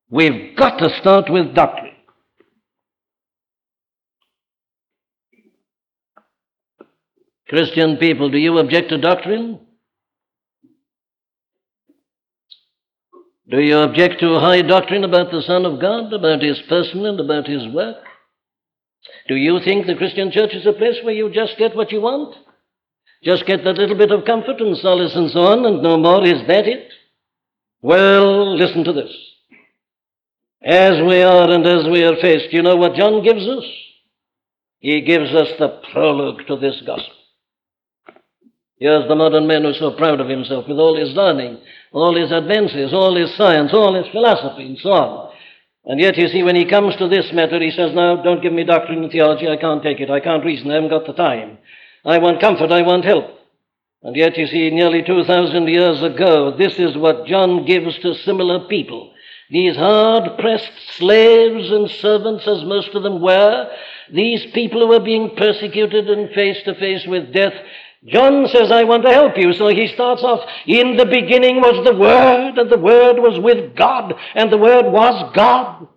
We've 0.10 0.56
got 0.56 0.78
to 0.80 0.90
start 1.00 1.30
with 1.30 1.54
doctrine. 1.54 1.96
Christian 7.50 7.98
people, 7.98 8.30
do 8.30 8.38
you 8.38 8.60
object 8.60 8.90
to 8.90 8.98
doctrine? 8.98 9.60
Do 13.52 13.60
you 13.60 13.80
object 13.80 14.22
to 14.22 14.40
high 14.40 14.62
doctrine 14.62 15.04
about 15.04 15.30
the 15.30 15.42
Son 15.42 15.66
of 15.66 15.82
God, 15.82 16.14
about 16.14 16.42
his 16.42 16.62
person 16.70 17.06
and 17.06 17.20
about 17.20 17.48
his 17.48 17.68
work? 17.74 17.98
Do 19.28 19.36
you 19.36 19.60
think 19.66 19.86
the 19.86 19.96
Christian 19.96 20.32
church 20.32 20.54
is 20.54 20.66
a 20.66 20.72
place 20.72 20.96
where 21.04 21.14
you 21.14 21.30
just 21.34 21.58
get 21.58 21.76
what 21.76 21.92
you 21.92 22.00
want? 22.00 22.34
Just 23.22 23.46
get 23.46 23.66
that 23.66 23.78
little 23.78 23.98
bit 23.98 24.12
of 24.12 24.24
comfort 24.24 24.62
and 24.62 24.78
solace 24.78 25.14
and 25.16 25.30
so 25.32 25.42
on, 25.42 25.66
and 25.66 25.84
no 25.84 25.98
more? 25.98 26.24
Is 26.24 26.48
that 26.48 26.66
it? 26.66 26.94
Well, 27.82 28.56
listen 28.58 28.86
to 28.86 28.94
this. 28.94 29.12
As 30.64 31.02
we 31.06 31.22
are 31.22 31.52
and 31.52 31.66
as 31.66 31.90
we 31.92 32.04
are 32.04 32.16
faced, 32.22 32.54
you 32.54 32.62
know 32.62 32.78
what 32.78 32.96
John 32.96 33.22
gives 33.22 33.46
us? 33.46 33.66
He 34.80 35.02
gives 35.02 35.34
us 35.34 35.50
the 35.60 35.82
prologue 35.92 36.48
to 36.48 36.56
this 36.56 36.82
gospel. 36.86 37.16
Here's 38.82 39.08
the 39.08 39.16
modern 39.16 39.46
man 39.46 39.62
who's 39.62 39.78
so 39.78 39.92
proud 39.92 40.20
of 40.20 40.28
himself 40.28 40.68
with 40.68 40.80
all 40.80 40.98
his 40.98 41.14
learning, 41.14 41.60
all 41.92 42.20
his 42.20 42.32
advances, 42.32 42.92
all 42.92 43.16
his 43.16 43.32
science, 43.36 43.72
all 43.74 43.94
his 43.94 44.12
philosophy, 44.12 44.66
and 44.66 44.80
so 44.80 44.90
on. 44.90 45.34
And 45.86 46.00
yet, 46.00 46.18
you 46.18 46.28
see, 46.28 46.42
when 46.42 46.56
he 46.56 46.66
comes 46.66 46.96
to 46.96 47.08
this 47.08 47.32
matter, 47.32 47.60
he 47.60 47.70
says, 47.70 47.94
No, 47.94 48.24
don't 48.24 48.42
give 48.42 48.52
me 48.52 48.64
doctrine 48.64 49.04
and 49.04 49.12
theology. 49.12 49.48
I 49.48 49.58
can't 49.58 49.84
take 49.84 50.00
it. 50.00 50.10
I 50.10 50.20
can't 50.20 50.44
reason. 50.44 50.72
I 50.72 50.76
haven't 50.76 50.90
got 50.90 51.06
the 51.06 51.14
time. 51.14 51.60
I 52.04 52.18
want 52.18 52.42
comfort. 52.42 52.72
I 52.72 52.82
want 52.82 53.06
help. 53.06 53.26
And 54.02 54.16
yet, 54.16 54.36
you 54.36 54.48
see, 54.48 54.72
nearly 54.72 55.04
2,000 55.04 55.68
years 55.68 56.02
ago, 56.02 56.58
this 56.58 56.80
is 56.80 56.98
what 56.98 57.28
John 57.28 57.66
gives 57.66 58.00
to 58.00 58.16
similar 58.16 58.68
people. 58.68 59.14
These 59.52 59.76
hard 59.76 60.40
pressed 60.40 60.72
slaves 60.98 61.70
and 61.70 61.88
servants, 61.88 62.48
as 62.48 62.64
most 62.64 62.96
of 62.96 63.04
them 63.04 63.22
were, 63.22 63.70
these 64.12 64.44
people 64.54 64.82
who 64.82 64.88
were 64.88 65.00
being 65.00 65.36
persecuted 65.36 66.10
and 66.10 66.34
face 66.34 66.64
to 66.64 66.74
face 66.74 67.06
with 67.06 67.32
death, 67.32 67.54
John 68.06 68.48
says, 68.48 68.72
I 68.72 68.84
want 68.84 69.04
to 69.04 69.12
help 69.12 69.38
you. 69.38 69.54
So 69.54 69.68
he 69.68 69.88
starts 69.88 70.24
off, 70.24 70.48
in 70.66 70.98
the 70.98 71.06
beginning 71.06 71.58
was 71.58 71.86
the 71.86 71.96
Word, 71.96 72.58
and 72.58 72.70
the 72.70 72.80
Word 72.80 73.18
was 73.20 73.40
with 73.40 73.76
God, 73.76 74.14
and 74.34 74.52
the 74.52 74.58
Word 74.58 74.92
was 74.92 75.32
God. 75.36 75.88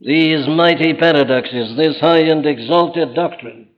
These 0.00 0.48
mighty 0.48 0.94
paradoxes, 0.94 1.76
this 1.76 2.00
high 2.00 2.22
and 2.22 2.44
exalted 2.44 3.14
doctrine. 3.14 3.68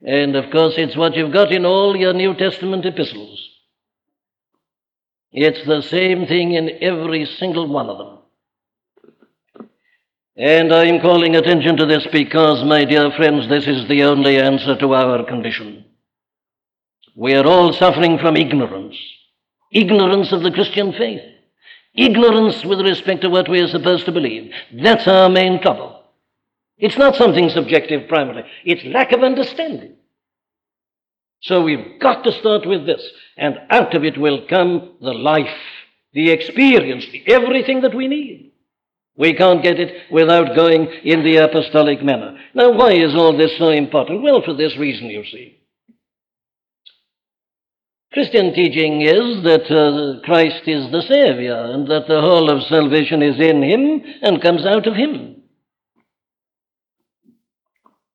And 0.00 0.36
of 0.36 0.52
course, 0.52 0.74
it's 0.76 0.96
what 0.96 1.16
you've 1.16 1.32
got 1.32 1.50
in 1.50 1.64
all 1.64 1.96
your 1.96 2.12
New 2.12 2.34
Testament 2.34 2.84
epistles. 2.84 3.48
It's 5.32 5.66
the 5.66 5.80
same 5.80 6.26
thing 6.26 6.52
in 6.52 6.70
every 6.80 7.24
single 7.24 7.66
one 7.66 7.88
of 7.88 7.98
them. 7.98 8.18
And 10.36 10.72
I'm 10.72 11.00
calling 11.00 11.36
attention 11.36 11.76
to 11.76 11.86
this 11.86 12.06
because, 12.10 12.64
my 12.64 12.84
dear 12.84 13.10
friends, 13.12 13.48
this 13.48 13.66
is 13.66 13.88
the 13.88 14.02
only 14.02 14.38
answer 14.38 14.76
to 14.76 14.94
our 14.94 15.24
condition. 15.24 15.84
We 17.14 17.34
are 17.34 17.46
all 17.46 17.72
suffering 17.72 18.18
from 18.18 18.36
ignorance 18.36 18.96
ignorance 19.74 20.32
of 20.32 20.42
the 20.42 20.52
Christian 20.52 20.92
faith, 20.92 21.20
ignorance 21.94 22.64
with 22.64 22.80
respect 22.80 23.22
to 23.22 23.30
what 23.30 23.48
we 23.48 23.60
are 23.60 23.68
supposed 23.68 24.06
to 24.06 24.12
believe. 24.12 24.52
That's 24.72 25.06
our 25.06 25.28
main 25.28 25.60
trouble. 25.60 26.02
It's 26.78 26.96
not 26.96 27.16
something 27.16 27.50
subjective 27.50 28.08
primarily, 28.08 28.44
it's 28.64 28.84
lack 28.84 29.12
of 29.12 29.22
understanding. 29.22 29.96
So 31.40 31.62
we've 31.62 32.00
got 32.00 32.24
to 32.24 32.32
start 32.32 32.66
with 32.66 32.86
this, 32.86 33.06
and 33.36 33.58
out 33.68 33.94
of 33.94 34.04
it 34.04 34.16
will 34.16 34.46
come 34.48 34.94
the 35.02 35.12
life, 35.12 35.58
the 36.14 36.30
experience, 36.30 37.04
the 37.12 37.22
everything 37.26 37.82
that 37.82 37.94
we 37.94 38.08
need. 38.08 38.52
We 39.16 39.34
can't 39.34 39.62
get 39.62 39.78
it 39.78 40.10
without 40.10 40.56
going 40.56 40.86
in 41.04 41.22
the 41.22 41.36
apostolic 41.36 42.02
manner. 42.02 42.36
Now, 42.52 42.72
why 42.72 42.92
is 42.92 43.14
all 43.14 43.36
this 43.36 43.56
so 43.58 43.68
important? 43.68 44.22
Well, 44.22 44.42
for 44.42 44.54
this 44.54 44.76
reason, 44.76 45.06
you 45.06 45.24
see. 45.24 45.60
Christian 48.12 48.54
teaching 48.54 49.02
is 49.02 49.42
that 49.44 49.70
uh, 49.70 50.24
Christ 50.24 50.66
is 50.66 50.90
the 50.90 51.02
Savior 51.02 51.56
and 51.56 51.88
that 51.88 52.06
the 52.06 52.20
whole 52.20 52.50
of 52.50 52.62
salvation 52.64 53.22
is 53.22 53.40
in 53.40 53.62
Him 53.62 54.02
and 54.22 54.42
comes 54.42 54.64
out 54.66 54.86
of 54.86 54.94
Him. 54.94 55.42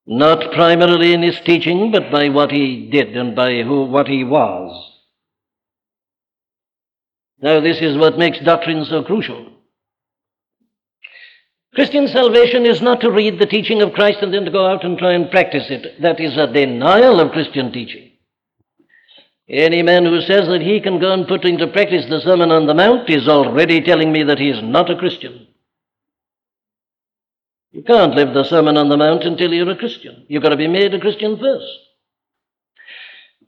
Not 0.05 0.53
primarily 0.53 1.13
in 1.13 1.21
His 1.21 1.39
teaching, 1.41 1.91
but 1.91 2.11
by 2.11 2.29
what 2.29 2.51
He 2.51 2.89
did 2.89 3.15
and 3.15 3.35
by 3.35 3.61
who, 3.61 3.85
what 3.85 4.07
He 4.07 4.23
was. 4.23 4.85
Now, 7.41 7.61
this 7.61 7.77
is 7.81 7.97
what 7.97 8.17
makes 8.17 8.39
doctrine 8.39 8.83
so 8.85 9.03
crucial. 9.03 9.58
Christian 11.79 12.09
salvation 12.09 12.65
is 12.65 12.81
not 12.81 12.99
to 12.99 13.09
read 13.09 13.39
the 13.39 13.45
teaching 13.45 13.81
of 13.81 13.93
Christ 13.93 14.17
and 14.21 14.33
then 14.33 14.43
to 14.43 14.51
go 14.51 14.67
out 14.67 14.83
and 14.83 14.97
try 14.97 15.13
and 15.13 15.31
practice 15.31 15.67
it. 15.69 16.01
That 16.01 16.19
is 16.19 16.35
a 16.35 16.51
denial 16.51 17.21
of 17.21 17.31
Christian 17.31 17.71
teaching. 17.71 18.11
Any 19.47 19.81
man 19.81 20.03
who 20.03 20.19
says 20.19 20.49
that 20.49 20.59
he 20.59 20.81
can 20.81 20.99
go 20.99 21.13
and 21.13 21.25
put 21.25 21.45
into 21.45 21.67
practice 21.67 22.05
the 22.09 22.19
Sermon 22.19 22.51
on 22.51 22.67
the 22.67 22.73
Mount 22.73 23.09
is 23.09 23.29
already 23.29 23.79
telling 23.79 24.11
me 24.11 24.23
that 24.23 24.39
he 24.39 24.49
is 24.49 24.61
not 24.61 24.89
a 24.89 24.97
Christian. 24.97 25.47
You 27.71 27.83
can't 27.83 28.13
live 28.13 28.33
the 28.33 28.43
Sermon 28.43 28.75
on 28.75 28.89
the 28.89 28.97
Mount 28.97 29.23
until 29.23 29.53
you're 29.53 29.71
a 29.71 29.77
Christian. 29.77 30.25
You've 30.27 30.43
got 30.43 30.49
to 30.49 30.57
be 30.57 30.67
made 30.67 30.93
a 30.93 30.99
Christian 30.99 31.39
first. 31.39 31.79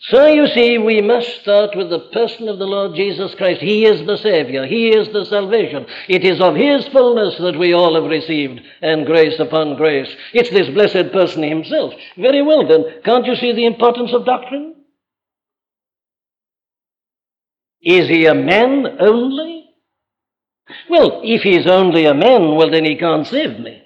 So 0.04 0.26
you 0.26 0.48
see, 0.48 0.80
we 0.80 1.00
must 1.00 1.42
start 1.42 1.76
with 1.76 1.92
the 1.92 2.00
person 2.00 2.50
of 2.50 2.58
the 2.58 2.66
Lord 2.66 2.96
Jesus 2.96 3.36
Christ. 3.36 3.62
He 3.62 3.86
is 3.86 4.06
the 4.08 4.18
Savior. 4.18 4.66
He 4.66 4.90
is 4.90 5.08
the 5.14 5.26
salvation. 5.26 5.86
It 6.08 6.24
is 6.24 6.42
of 6.42 6.56
His 6.56 6.88
fullness 6.88 7.38
that 7.38 7.60
we 7.60 7.74
all 7.74 7.94
have 7.94 8.10
received, 8.10 8.62
and 8.82 9.06
grace 9.06 9.40
upon 9.40 9.76
grace. 9.76 10.10
It's 10.34 10.50
this 10.50 10.70
blessed 10.70 11.12
person 11.14 11.44
Himself. 11.44 11.94
Very 12.18 12.42
well 12.42 12.68
then, 12.68 13.02
can't 13.06 13.28
you 13.28 13.36
see 13.36 13.54
the 13.54 13.68
importance 13.68 14.12
of 14.12 14.26
doctrine? 14.26 14.74
Is 17.84 18.08
He 18.08 18.26
a 18.26 18.34
man 18.34 18.97
only? 18.99 19.66
Well, 20.89 21.22
if 21.24 21.43
He's 21.43 21.68
only 21.68 22.06
a 22.06 22.16
man, 22.16 22.56
well 22.56 22.72
then 22.72 22.86
He 22.86 22.95
can't 22.95 23.28
save 23.28 23.60
me. 23.60 23.84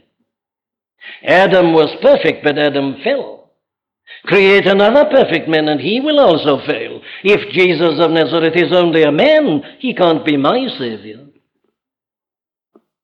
Adam 1.26 1.74
was 1.74 1.94
perfect, 2.02 2.42
but 2.42 2.58
Adam 2.58 3.02
fell. 3.04 3.35
Create 4.26 4.66
another 4.66 5.06
perfect 5.06 5.48
man, 5.48 5.68
and 5.68 5.80
he 5.80 6.00
will 6.00 6.20
also 6.20 6.66
fail. 6.66 7.02
If 7.24 7.52
Jesus 7.54 8.00
of 8.00 8.12
Nazareth 8.12 8.56
is 8.56 8.72
only 8.72 9.04
a 9.04 9.12
man, 9.12 9.64
he 9.80 9.94
can't 9.94 10.26
be 10.26 10.38
my 10.38 10.68
Savior. 10.78 11.26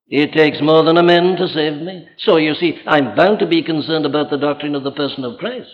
It 0.07 0.33
takes 0.33 0.61
more 0.61 0.83
than 0.83 0.97
a 0.97 1.03
man 1.03 1.37
to 1.37 1.47
save 1.47 1.81
me. 1.81 2.07
So 2.19 2.37
you 2.37 2.53
see, 2.55 2.79
I'm 2.85 3.15
bound 3.15 3.39
to 3.39 3.47
be 3.47 3.63
concerned 3.63 4.05
about 4.05 4.29
the 4.29 4.37
doctrine 4.37 4.75
of 4.75 4.83
the 4.83 4.91
person 4.91 5.23
of 5.23 5.37
Christ. 5.39 5.69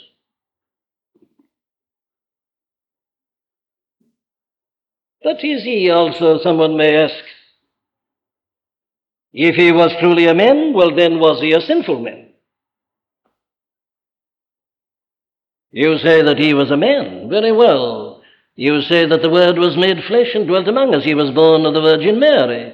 But 5.24 5.44
is 5.44 5.64
he 5.64 5.90
also, 5.90 6.40
someone 6.44 6.78
may 6.78 6.96
ask, 6.96 7.24
If 9.34 9.56
he 9.56 9.72
was 9.72 9.92
truly 10.00 10.28
a 10.28 10.34
man, 10.34 10.74
well, 10.74 10.96
then 10.96 11.20
was 11.20 11.42
he 11.42 11.54
a 11.54 11.62
sinful 11.62 12.00
man? 12.00 12.27
You 15.72 15.98
say 16.00 16.22
that 16.22 16.38
he 16.38 16.54
was 16.54 16.72
a 16.72 16.78
man. 16.78 17.30
Very 17.30 17.52
well. 17.52 18.22
You 18.56 18.82
say 18.82 19.06
that 19.06 19.22
the 19.22 19.30
Word 19.30 19.58
was 19.58 19.78
made 19.78 20.04
flesh 20.08 20.34
and 20.34 20.48
dwelt 20.48 20.68
among 20.68 20.96
us. 20.96 21.04
He 21.04 21.14
was 21.14 21.32
born 21.32 21.66
of 21.66 21.74
the 21.74 21.82
Virgin 21.82 22.20
Mary. 22.20 22.74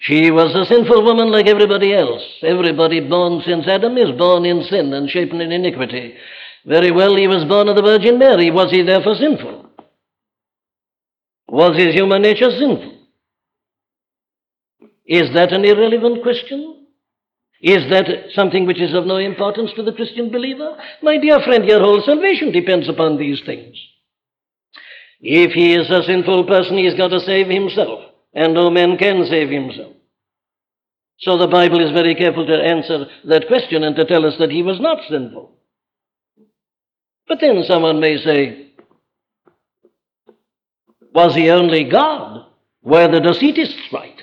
She 0.00 0.30
was 0.30 0.54
a 0.54 0.64
sinful 0.64 1.02
woman 1.04 1.32
like 1.32 1.48
everybody 1.48 1.92
else. 1.92 2.22
Everybody 2.42 3.00
born 3.00 3.42
since 3.44 3.66
Adam 3.66 3.98
is 3.98 4.16
born 4.16 4.44
in 4.44 4.62
sin 4.62 4.92
and 4.92 5.10
shapen 5.10 5.40
in 5.40 5.50
iniquity. 5.50 6.14
Very 6.64 6.92
well, 6.92 7.16
he 7.16 7.26
was 7.26 7.44
born 7.44 7.68
of 7.68 7.74
the 7.74 7.82
Virgin 7.82 8.18
Mary. 8.18 8.50
Was 8.50 8.70
he 8.70 8.82
therefore 8.82 9.16
sinful? 9.16 9.66
Was 11.48 11.76
his 11.76 11.94
human 11.94 12.22
nature 12.22 12.50
sinful? 12.50 12.98
Is 15.06 15.32
that 15.34 15.52
an 15.52 15.64
irrelevant 15.64 16.22
question? 16.22 16.77
Is 17.60 17.90
that 17.90 18.06
something 18.34 18.66
which 18.66 18.80
is 18.80 18.94
of 18.94 19.06
no 19.06 19.16
importance 19.16 19.72
to 19.74 19.82
the 19.82 19.92
Christian 19.92 20.30
believer? 20.30 20.76
My 21.02 21.18
dear 21.18 21.40
friend, 21.40 21.64
your 21.64 21.80
whole 21.80 22.02
salvation 22.02 22.52
depends 22.52 22.88
upon 22.88 23.18
these 23.18 23.42
things. 23.44 23.76
If 25.20 25.52
he 25.52 25.74
is 25.74 25.90
a 25.90 26.04
sinful 26.04 26.44
person, 26.44 26.78
he's 26.78 26.94
got 26.94 27.08
to 27.08 27.20
save 27.20 27.48
himself, 27.48 28.04
and 28.32 28.54
no 28.54 28.70
man 28.70 28.96
can 28.96 29.26
save 29.26 29.50
himself. 29.50 29.94
So 31.18 31.36
the 31.36 31.48
Bible 31.48 31.84
is 31.84 31.90
very 31.90 32.14
careful 32.14 32.46
to 32.46 32.54
answer 32.54 33.06
that 33.24 33.48
question 33.48 33.82
and 33.82 33.96
to 33.96 34.04
tell 34.04 34.24
us 34.24 34.36
that 34.38 34.52
he 34.52 34.62
was 34.62 34.78
not 34.78 34.98
sinful. 35.08 35.50
But 37.26 37.40
then 37.40 37.64
someone 37.66 37.98
may 37.98 38.18
say, 38.18 38.70
was 41.12 41.34
he 41.34 41.50
only 41.50 41.90
God? 41.90 42.46
Were 42.82 43.08
the 43.08 43.20
Docetists 43.20 43.92
right? 43.92 44.17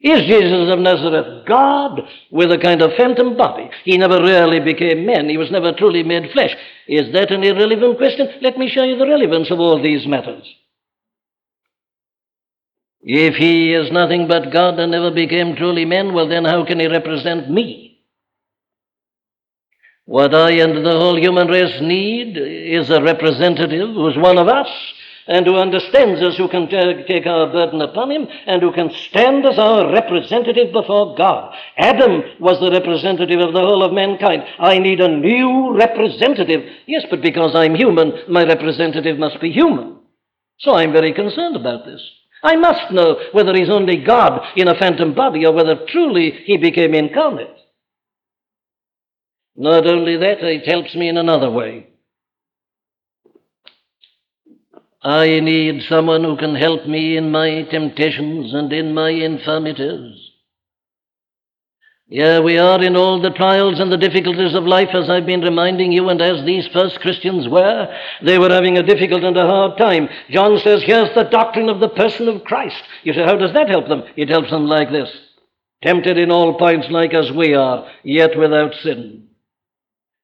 Is 0.00 0.22
Jesus 0.22 0.72
of 0.72 0.78
Nazareth 0.78 1.44
God 1.46 2.02
with 2.30 2.52
a 2.52 2.58
kind 2.58 2.82
of 2.82 2.92
phantom 2.96 3.36
body? 3.36 3.68
He 3.84 3.98
never 3.98 4.22
really 4.22 4.60
became 4.60 5.04
man. 5.04 5.28
He 5.28 5.36
was 5.36 5.50
never 5.50 5.72
truly 5.72 6.04
made 6.04 6.30
flesh. 6.30 6.54
Is 6.86 7.12
that 7.12 7.32
an 7.32 7.42
irrelevant 7.42 7.98
question? 7.98 8.28
Let 8.40 8.56
me 8.58 8.68
show 8.68 8.84
you 8.84 8.96
the 8.96 9.08
relevance 9.08 9.50
of 9.50 9.58
all 9.58 9.82
these 9.82 10.06
matters. 10.06 10.44
If 13.00 13.34
he 13.34 13.72
is 13.72 13.90
nothing 13.90 14.28
but 14.28 14.52
God 14.52 14.78
and 14.78 14.92
never 14.92 15.10
became 15.10 15.56
truly 15.56 15.84
man, 15.84 16.12
well, 16.12 16.28
then 16.28 16.44
how 16.44 16.64
can 16.64 16.78
he 16.78 16.86
represent 16.86 17.50
me? 17.50 18.00
What 20.04 20.34
I 20.34 20.52
and 20.52 20.86
the 20.86 20.92
whole 20.92 21.18
human 21.18 21.48
race 21.48 21.80
need 21.80 22.38
is 22.38 22.88
a 22.88 23.02
representative 23.02 23.88
who's 23.88 24.16
one 24.16 24.38
of 24.38 24.48
us 24.48 24.68
and 25.28 25.46
who 25.46 25.56
understands 25.56 26.22
us, 26.22 26.36
who 26.36 26.48
can 26.48 26.68
take 26.68 27.26
our 27.26 27.52
burden 27.52 27.82
upon 27.82 28.10
him, 28.10 28.26
and 28.46 28.62
who 28.62 28.72
can 28.72 28.90
stand 28.90 29.44
as 29.46 29.58
our 29.58 29.92
representative 29.92 30.72
before 30.72 31.14
God. 31.16 31.54
Adam 31.76 32.22
was 32.40 32.58
the 32.60 32.70
representative 32.70 33.40
of 33.40 33.52
the 33.52 33.60
whole 33.60 33.82
of 33.82 33.92
mankind. 33.92 34.42
I 34.58 34.78
need 34.78 35.00
a 35.00 35.08
new 35.08 35.76
representative. 35.76 36.62
Yes, 36.86 37.04
but 37.10 37.20
because 37.20 37.54
I'm 37.54 37.74
human, 37.74 38.12
my 38.28 38.44
representative 38.44 39.18
must 39.18 39.40
be 39.40 39.52
human. 39.52 39.98
So 40.60 40.74
I'm 40.74 40.92
very 40.92 41.12
concerned 41.12 41.56
about 41.56 41.84
this. 41.84 42.00
I 42.42 42.56
must 42.56 42.90
know 42.92 43.20
whether 43.32 43.54
he's 43.54 43.70
only 43.70 44.02
God 44.02 44.40
in 44.56 44.68
a 44.68 44.78
phantom 44.78 45.14
body 45.14 45.44
or 45.44 45.52
whether 45.52 45.86
truly 45.88 46.30
he 46.44 46.56
became 46.56 46.94
incarnate. 46.94 47.54
Not 49.56 49.86
only 49.86 50.16
that, 50.16 50.42
it 50.42 50.66
helps 50.66 50.94
me 50.94 51.08
in 51.08 51.16
another 51.16 51.50
way. 51.50 51.87
I 55.08 55.40
need 55.40 55.84
someone 55.88 56.22
who 56.22 56.36
can 56.36 56.54
help 56.54 56.86
me 56.86 57.16
in 57.16 57.30
my 57.30 57.62
temptations 57.70 58.52
and 58.52 58.70
in 58.74 58.92
my 58.92 59.08
infirmities. 59.08 60.32
Yeah, 62.08 62.40
we 62.40 62.58
are 62.58 62.82
in 62.82 62.94
all 62.94 63.18
the 63.18 63.30
trials 63.30 63.80
and 63.80 63.90
the 63.90 63.96
difficulties 63.96 64.54
of 64.54 64.64
life, 64.64 64.90
as 64.92 65.08
I've 65.08 65.24
been 65.24 65.40
reminding 65.40 65.92
you, 65.92 66.10
and 66.10 66.20
as 66.20 66.44
these 66.44 66.68
first 66.74 67.00
Christians 67.00 67.48
were. 67.48 67.88
They 68.22 68.38
were 68.38 68.50
having 68.50 68.76
a 68.76 68.82
difficult 68.82 69.24
and 69.24 69.36
a 69.38 69.46
hard 69.46 69.78
time. 69.78 70.10
John 70.28 70.58
says, 70.58 70.82
Here's 70.82 71.14
the 71.14 71.24
doctrine 71.24 71.70
of 71.70 71.80
the 71.80 71.88
person 71.88 72.28
of 72.28 72.44
Christ. 72.44 72.82
You 73.02 73.14
say, 73.14 73.24
How 73.24 73.36
does 73.36 73.54
that 73.54 73.70
help 73.70 73.88
them? 73.88 74.02
It 74.14 74.28
helps 74.28 74.50
them 74.50 74.66
like 74.66 74.90
this 74.90 75.10
tempted 75.82 76.18
in 76.18 76.30
all 76.30 76.58
points 76.58 76.88
like 76.90 77.14
as 77.14 77.32
we 77.32 77.54
are, 77.54 77.88
yet 78.02 78.36
without 78.36 78.74
sin. 78.82 79.28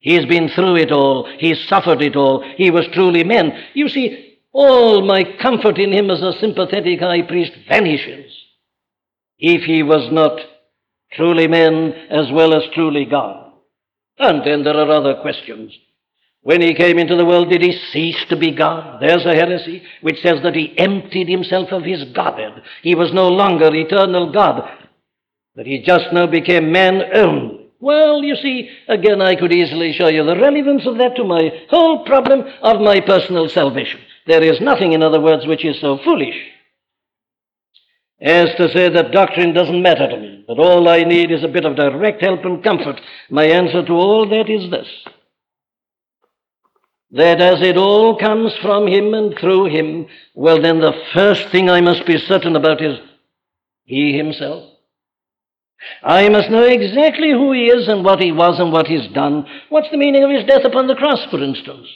He's 0.01 0.27
been 0.27 0.51
through 0.51 0.77
it 0.77 0.93
all. 0.93 1.27
He's 1.39 1.67
suffered 1.69 2.03
it 2.03 2.17
all. 2.17 2.45
He 2.57 2.71
was 2.71 2.87
truly 2.93 3.25
man. 3.25 3.53
You 3.73 3.89
see, 3.89 4.34
all 4.55 5.03
my 5.03 5.25
comfort 5.43 5.79
in 5.79 5.93
him 5.93 6.11
as 6.11 6.23
a 6.23 6.39
sympathetic 6.39 7.01
high 7.01 7.23
priest 7.23 7.53
vanishes 7.69 8.33
if 9.37 9.63
he 9.65 9.83
was 9.83 10.11
not 10.13 10.41
truly 11.13 11.49
man 11.49 11.93
as 12.09 12.31
well 12.33 12.55
as 12.55 12.63
truly 12.73 13.05
God. 13.05 13.53
And 14.19 14.47
then 14.47 14.63
there 14.63 14.77
are 14.77 14.91
other 14.91 15.17
questions. 15.21 15.77
When 16.43 16.61
he 16.61 16.75
came 16.75 16.99
into 16.99 17.17
the 17.17 17.25
world, 17.25 17.51
did 17.51 17.63
he 17.63 17.73
cease 17.93 18.25
to 18.29 18.37
be 18.37 18.53
God? 18.53 19.01
There's 19.01 19.27
a 19.27 19.35
heresy 19.35 19.83
which 20.03 20.23
says 20.23 20.41
that 20.45 20.55
he 20.55 20.79
emptied 20.79 21.29
himself 21.29 21.73
of 21.73 21.83
his 21.83 22.05
Godhead. 22.15 22.63
He 22.83 22.95
was 22.95 23.13
no 23.13 23.29
longer 23.29 23.75
eternal 23.75 24.31
God, 24.31 24.69
that 25.57 25.67
he 25.67 25.83
just 25.83 26.13
now 26.13 26.27
became 26.27 26.71
man 26.71 27.03
only. 27.15 27.71
Well, 27.81 28.23
you 28.23 28.37
see, 28.37 28.71
again, 28.89 29.21
I 29.21 29.35
could 29.35 29.53
easily 29.53 29.93
show 29.95 30.09
you 30.09 30.25
the 30.25 30.37
relevance 30.37 30.87
of 30.87 30.99
that 30.99 31.17
to 31.17 31.25
my 31.25 31.51
whole 31.71 32.05
problem 32.05 32.45
of 32.63 32.81
my 32.81 33.01
personal 33.01 33.49
salvation. 33.49 34.01
There 34.27 34.43
is 34.43 34.61
nothing, 34.61 34.93
in 34.93 35.03
other 35.03 35.21
words, 35.21 35.47
which 35.47 35.65
is 35.65 35.81
so 35.81 35.99
foolish 36.05 36.37
as 38.21 38.49
to 38.57 38.73
say 38.73 38.89
that 38.89 39.13
doctrine 39.13 39.53
doesn't 39.53 39.83
matter 39.83 40.09
to 40.09 40.17
me, 40.17 40.45
that 40.49 40.59
all 40.59 40.89
I 40.89 41.05
need 41.05 41.31
is 41.31 41.45
a 41.45 41.49
bit 41.49 41.67
of 41.67 41.77
direct 41.77 42.23
help 42.23 42.45
and 42.45 42.65
comfort. 42.65 43.01
My 43.29 43.45
answer 43.45 43.85
to 43.85 43.93
all 43.93 44.29
that 44.29 44.49
is 44.49 44.71
this 44.71 44.89
that 47.11 47.41
as 47.41 47.63
it 47.63 47.77
all 47.77 48.19
comes 48.19 48.53
from 48.61 48.89
Him 48.89 49.15
and 49.15 49.39
through 49.39 49.67
Him, 49.67 50.07
well, 50.35 50.61
then 50.61 50.81
the 50.81 50.95
first 51.13 51.49
thing 51.51 51.71
I 51.71 51.81
must 51.81 52.05
be 52.07 52.19
certain 52.19 52.57
about 52.57 52.83
is 52.83 52.99
He 53.85 54.17
Himself. 54.17 54.69
I 56.03 56.29
must 56.29 56.51
know 56.51 56.65
exactly 56.65 57.31
who 57.31 57.53
He 57.53 57.67
is 57.67 57.87
and 57.87 58.05
what 58.05 58.21
He 58.21 58.33
was 58.33 58.59
and 58.59 58.73
what 58.73 58.89
He's 58.89 59.07
done. 59.13 59.47
What's 59.69 59.91
the 59.93 59.97
meaning 59.97 60.25
of 60.25 60.31
His 60.31 60.45
death 60.45 60.65
upon 60.65 60.89
the 60.89 60.97
cross, 60.97 61.25
for 61.31 61.41
instance? 61.41 61.87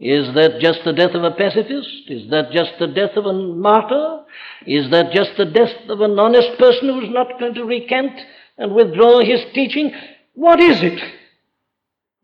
Is 0.00 0.34
that 0.34 0.60
just 0.60 0.80
the 0.84 0.92
death 0.92 1.14
of 1.14 1.22
a 1.22 1.30
pacifist? 1.30 2.08
Is 2.08 2.28
that 2.30 2.50
just 2.50 2.72
the 2.78 2.88
death 2.88 3.16
of 3.16 3.26
a 3.26 3.32
martyr? 3.32 4.24
Is 4.66 4.90
that 4.90 5.12
just 5.12 5.36
the 5.36 5.44
death 5.44 5.72
of 5.88 6.00
an 6.00 6.18
honest 6.18 6.58
person 6.58 6.88
who's 6.88 7.10
not 7.10 7.38
going 7.38 7.54
to 7.54 7.64
recant 7.64 8.12
and 8.58 8.74
withdraw 8.74 9.20
his 9.20 9.40
teaching? 9.54 9.92
What 10.34 10.60
is 10.60 10.82
it? 10.82 11.00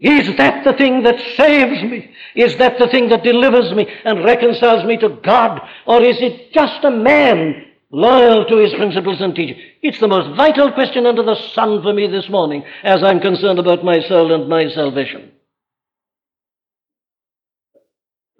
Is 0.01 0.37
that 0.39 0.65
the 0.65 0.73
thing 0.73 1.03
that 1.05 1.21
saves 1.37 1.83
me? 1.85 2.11
Is 2.35 2.57
that 2.57 2.79
the 2.79 2.89
thing 2.89 3.11
that 3.11 3.23
delivers 3.23 3.73
me 3.73 3.87
and 4.05 4.25
reconciles 4.25 4.85
me 4.85 4.97
to 4.97 5.21
God? 5.23 5.61
Or 5.87 6.03
is 6.03 6.17
it 6.21 6.53
just 6.53 6.83
a 6.85 6.91
man 6.91 7.67
loyal 7.91 8.47
to 8.47 8.57
his 8.57 8.73
principles 8.75 9.21
and 9.21 9.35
teaching? 9.35 9.61
It's 9.83 10.01
the 10.01 10.09
most 10.09 10.37
vital 10.37 10.73
question 10.73 11.07
under 11.07 11.23
the 11.23 11.37
sun 11.53 11.83
for 11.83 11.93
me 11.93 12.09
this 12.09 12.29
morning 12.31 12.65
as 12.83 13.03
I'm 13.05 13.21
concerned 13.21 13.59
about 13.59 13.85
my 13.85 14.01
soul 14.01 14.33
and 14.33 14.49
my 14.49 14.71
salvation. 14.71 15.33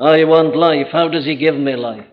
I 0.01 0.25
want 0.25 0.57
life. 0.57 0.87
How 0.91 1.09
does 1.09 1.27
he 1.27 1.37
give 1.37 1.55
me 1.55 1.77
life? 1.77 2.07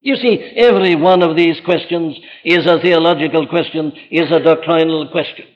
You 0.00 0.16
see, 0.16 0.38
every 0.56 0.94
one 0.94 1.22
of 1.22 1.36
these 1.36 1.56
questions 1.64 2.16
is 2.44 2.66
a 2.66 2.78
theological 2.80 3.46
question, 3.48 3.92
is 4.10 4.30
a 4.30 4.38
doctrinal 4.38 5.08
question. 5.10 5.46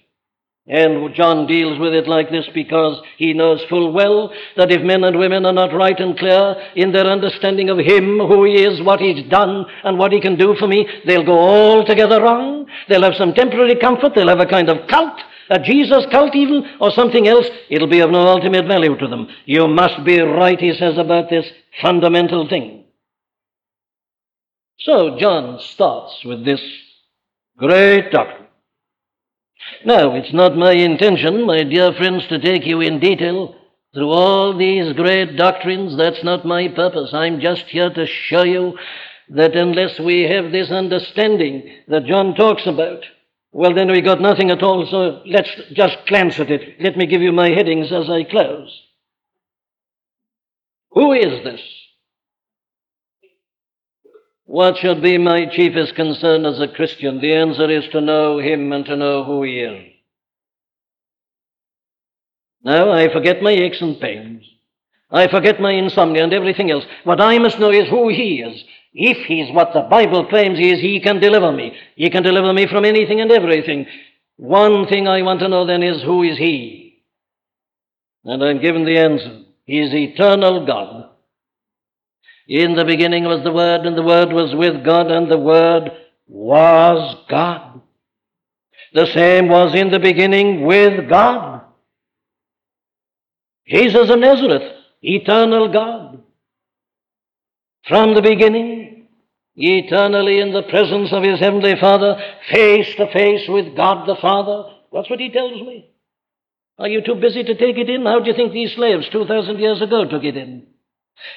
And 0.69 1.14
John 1.14 1.47
deals 1.47 1.79
with 1.79 1.95
it 1.95 2.07
like 2.07 2.31
this 2.31 2.47
because 2.53 3.01
he 3.16 3.33
knows 3.33 3.64
full 3.71 3.91
well 3.91 4.31
that 4.57 4.71
if 4.71 4.83
men 4.83 5.03
and 5.03 5.19
women 5.19 5.47
are 5.47 5.53
not 5.53 5.73
right 5.73 5.99
and 5.99 6.19
clear 6.19 6.57
in 6.77 6.93
their 6.93 7.07
understanding 7.07 7.71
of 7.71 7.79
him, 7.79 8.19
who 8.19 8.45
he 8.45 8.62
is, 8.62 8.83
what 8.83 9.01
he's 9.01 9.27
done, 9.31 9.64
and 9.83 9.99
what 9.99 10.12
he 10.12 10.21
can 10.21 10.37
do 10.37 10.55
for 10.57 10.69
me, 10.69 10.87
they'll 11.07 11.25
go 11.25 11.39
altogether 11.39 12.21
wrong. 12.21 12.66
They'll 12.89 13.03
have 13.03 13.16
some 13.16 13.33
temporary 13.33 13.77
comfort. 13.77 14.14
They'll 14.14 14.29
have 14.29 14.41
a 14.41 14.47
kind 14.47 14.69
of 14.69 14.87
cult 14.89 15.19
a 15.51 15.59
Jesus 15.59 16.05
cult 16.11 16.35
even, 16.35 16.64
or 16.81 16.91
something 16.91 17.27
else, 17.27 17.47
it'll 17.71 17.89
be 17.89 18.01
of 18.01 18.11
no 18.11 18.27
ultimate 18.27 18.66
value 18.66 18.97
to 18.97 19.09
them. 19.09 19.29
You 19.47 19.66
must 19.66 20.05
be 20.05 20.21
right, 20.21 20.61
he 20.61 20.75
says, 20.75 20.99
about 20.99 21.31
this 21.31 21.47
fundamental 21.81 22.49
thing. 22.49 22.85
So 24.81 25.19
John 25.19 25.59
starts 25.61 26.23
with 26.25 26.45
this 26.45 26.61
great 27.57 28.12
doctrine. 28.12 28.47
Now, 29.85 30.14
it's 30.14 30.33
not 30.33 30.57
my 30.57 30.73
intention, 30.73 31.47
my 31.47 31.62
dear 31.62 31.93
friends, 31.93 32.27
to 32.29 32.39
take 32.39 32.66
you 32.66 32.81
in 32.81 33.01
detail 33.01 33.55
through 33.95 34.11
all 34.11 34.57
these 34.57 34.93
great 34.95 35.37
doctrines. 35.37 35.97
That's 35.97 36.23
not 36.23 36.45
my 36.45 36.69
purpose. 36.69 37.11
I'm 37.12 37.41
just 37.41 37.64
here 37.66 37.91
to 37.91 38.07
show 38.07 38.45
you 38.45 38.79
that 39.31 39.55
unless 39.57 39.99
we 39.99 40.23
have 40.23 40.53
this 40.53 40.71
understanding 40.71 41.71
that 41.89 42.07
John 42.07 42.35
talks 42.35 42.66
about, 42.66 43.05
well, 43.53 43.75
then 43.75 43.91
we 43.91 44.01
got 44.01 44.21
nothing 44.21 44.51
at 44.51 44.62
all, 44.62 44.87
so 44.87 45.23
let's 45.27 45.51
just 45.73 45.97
glance 46.07 46.39
at 46.39 46.51
it. 46.51 46.81
Let 46.81 46.97
me 46.97 47.07
give 47.07 47.23
you 47.23 47.33
my 47.33 47.49
headings 47.49 47.93
as 47.93 48.09
I 48.11 48.25
close. 48.25 48.83
Who 50.91 51.12
is 51.12 51.45
this? 51.45 51.61
What 54.49 54.78
should 54.78 55.03
be 55.03 55.18
my 55.18 55.44
chiefest 55.44 55.94
concern 55.94 56.46
as 56.46 56.59
a 56.59 56.68
Christian? 56.68 57.20
The 57.20 57.34
answer 57.34 57.70
is 57.70 57.84
to 57.92 58.01
know 58.01 58.38
Him 58.38 58.72
and 58.72 58.82
to 58.86 58.96
know 58.96 59.22
who 59.22 59.42
He 59.42 59.61
is. 59.61 59.92
Now 62.64 62.90
I 62.90 63.12
forget 63.12 63.42
my 63.42 63.51
aches 63.51 63.82
and 63.82 64.01
pains. 64.01 64.42
I 65.11 65.28
forget 65.28 65.61
my 65.61 65.72
insomnia 65.72 66.24
and 66.24 66.32
everything 66.32 66.70
else. 66.70 66.84
What 67.05 67.20
I 67.20 67.36
must 67.38 67.59
know 67.59 67.70
is 67.70 67.90
who 67.90 68.09
He 68.09 68.40
is. 68.40 68.64
If 68.94 69.26
He's 69.26 69.55
what 69.55 69.74
the 69.74 69.82
Bible 69.82 70.26
claims 70.30 70.59
He 70.59 70.70
is, 70.70 70.80
He 70.80 70.99
can 70.99 71.20
deliver 71.20 71.53
me. 71.53 71.76
He 71.94 72.09
can 72.09 72.22
deliver 72.22 72.55
me 72.55 72.66
from 72.68 72.86
anything 72.86 73.20
and 73.20 73.30
everything. 73.30 73.84
One 74.38 74.86
thing 74.86 75.07
I 75.07 75.20
want 75.20 75.40
to 75.40 75.49
know 75.49 75.66
then 75.66 75.82
is 75.82 76.03
who 76.03 76.22
is 76.22 76.38
He? 76.38 77.03
And 78.24 78.42
I'm 78.42 78.62
given 78.62 78.86
the 78.86 78.96
answer. 78.96 79.42
He 79.66 79.78
is 79.78 79.92
eternal 79.92 80.64
God. 80.64 81.11
In 82.49 82.74
the 82.74 82.84
beginning 82.86 83.24
was 83.24 83.44
the 83.44 83.53
Word, 83.53 83.82
and 83.82 83.96
the 83.96 84.03
Word 84.03 84.32
was 84.32 84.55
with 84.55 84.82
God, 84.82 85.11
and 85.11 85.30
the 85.30 85.38
Word 85.38 85.92
was 86.26 87.16
God. 87.28 87.82
The 88.94 89.07
same 89.07 89.49
was 89.49 89.74
in 89.74 89.90
the 89.90 89.99
beginning 89.99 90.64
with 90.64 91.11
God. 91.11 91.61
Jesus 93.66 94.09
of 94.09 94.18
Nazareth, 94.18 94.62
eternal 95.03 95.70
God. 95.70 96.22
From 97.86 98.14
the 98.14 98.22
beginning, 98.22 99.09
eternally 99.55 100.40
in 100.40 100.55
the 100.55 100.62
presence 100.62 101.12
of 101.12 101.22
his 101.22 101.38
heavenly 101.38 101.74
Father, 101.78 102.16
face 102.51 102.94
to 102.96 103.12
face 103.12 103.46
with 103.46 103.76
God 103.76 104.09
the 104.09 104.16
Father. 104.16 104.70
That's 104.90 105.11
what 105.11 105.20
he 105.20 105.30
tells 105.30 105.61
me. 105.61 105.90
Are 106.78 106.88
you 106.88 107.03
too 107.03 107.16
busy 107.16 107.42
to 107.42 107.55
take 107.57 107.76
it 107.76 107.90
in? 107.90 108.07
How 108.07 108.20
do 108.20 108.30
you 108.30 108.36
think 108.36 108.53
these 108.53 108.72
slaves 108.72 109.07
2,000 109.11 109.59
years 109.59 109.82
ago 109.82 110.07
took 110.07 110.24
it 110.24 110.36
in? 110.36 110.66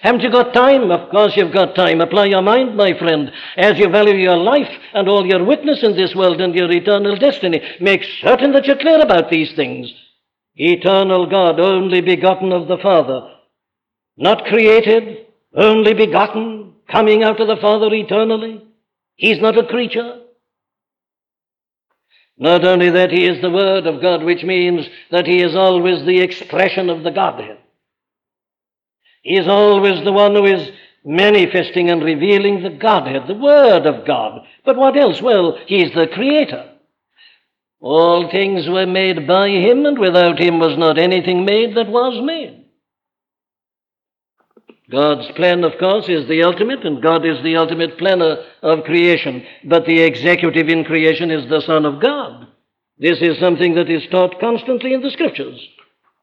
Haven't 0.01 0.21
you 0.21 0.31
got 0.31 0.53
time? 0.53 0.91
Of 0.91 1.09
course 1.09 1.33
you've 1.35 1.53
got 1.53 1.75
time. 1.75 2.01
Apply 2.01 2.25
your 2.25 2.41
mind, 2.41 2.75
my 2.75 2.97
friend, 2.97 3.31
as 3.57 3.77
you 3.77 3.89
value 3.89 4.15
your 4.15 4.37
life 4.37 4.71
and 4.93 5.07
all 5.07 5.25
your 5.25 5.43
witness 5.43 5.83
in 5.83 5.95
this 5.95 6.15
world 6.15 6.41
and 6.41 6.55
your 6.55 6.71
eternal 6.71 7.15
destiny. 7.17 7.61
Make 7.79 8.03
certain 8.21 8.51
that 8.53 8.65
you're 8.65 8.77
clear 8.77 9.01
about 9.01 9.29
these 9.29 9.53
things. 9.55 9.91
Eternal 10.55 11.29
God, 11.29 11.59
only 11.59 12.01
begotten 12.01 12.51
of 12.51 12.67
the 12.67 12.77
Father, 12.77 13.31
not 14.17 14.45
created, 14.45 15.25
only 15.55 15.93
begotten, 15.93 16.73
coming 16.89 17.23
out 17.23 17.39
of 17.39 17.47
the 17.47 17.61
Father 17.61 17.93
eternally. 17.93 18.63
He's 19.15 19.39
not 19.39 19.57
a 19.57 19.65
creature. 19.65 20.19
Not 22.37 22.65
only 22.65 22.89
that, 22.89 23.11
he 23.11 23.25
is 23.25 23.41
the 23.41 23.51
Word 23.51 23.85
of 23.87 24.01
God, 24.01 24.23
which 24.23 24.43
means 24.43 24.87
that 25.11 25.27
he 25.27 25.41
is 25.41 25.55
always 25.55 26.05
the 26.05 26.21
expression 26.21 26.89
of 26.89 27.03
the 27.03 27.11
Godhead. 27.11 27.60
He 29.21 29.37
is 29.37 29.47
always 29.47 30.03
the 30.03 30.11
one 30.11 30.35
who 30.35 30.45
is 30.45 30.69
manifesting 31.03 31.89
and 31.89 32.03
revealing 32.03 32.61
the 32.61 32.69
Godhead, 32.69 33.27
the 33.27 33.33
Word 33.33 33.85
of 33.85 34.05
God. 34.05 34.45
But 34.65 34.77
what 34.77 34.97
else? 34.97 35.21
Well, 35.21 35.57
He 35.67 35.83
is 35.83 35.93
the 35.93 36.07
Creator. 36.07 36.69
All 37.79 38.29
things 38.29 38.67
were 38.67 38.85
made 38.85 39.27
by 39.27 39.49
Him, 39.49 39.85
and 39.85 39.97
without 39.97 40.39
Him 40.39 40.59
was 40.59 40.77
not 40.77 40.97
anything 40.97 41.45
made 41.45 41.75
that 41.75 41.87
was 41.87 42.23
made. 42.23 42.65
God's 44.91 45.31
plan, 45.31 45.63
of 45.63 45.79
course, 45.79 46.09
is 46.09 46.27
the 46.27 46.43
ultimate, 46.43 46.85
and 46.85 47.01
God 47.01 47.25
is 47.25 47.41
the 47.43 47.55
ultimate 47.55 47.97
planner 47.97 48.43
of 48.61 48.83
creation. 48.83 49.43
But 49.63 49.85
the 49.85 50.01
executive 50.01 50.67
in 50.67 50.83
creation 50.83 51.31
is 51.31 51.49
the 51.49 51.61
Son 51.61 51.85
of 51.85 52.01
God. 52.01 52.47
This 52.99 53.19
is 53.21 53.39
something 53.39 53.75
that 53.75 53.89
is 53.89 54.03
taught 54.11 54.39
constantly 54.39 54.93
in 54.93 55.01
the 55.01 55.09
Scriptures. 55.09 55.59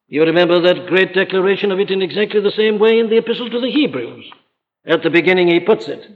You 0.09 0.23
remember 0.23 0.61
that 0.63 0.87
great 0.87 1.13
declaration 1.13 1.71
of 1.71 1.79
it 1.79 1.91
in 1.91 2.01
exactly 2.01 2.41
the 2.41 2.51
same 2.51 2.79
way 2.79 2.99
in 2.99 3.11
the 3.11 3.19
Epistle 3.19 3.51
to 3.51 3.61
the 3.61 3.71
Hebrews. 3.71 4.25
At 4.87 5.03
the 5.03 5.11
beginning, 5.11 5.49
he 5.49 5.61
puts 5.61 5.87
it 5.87 6.07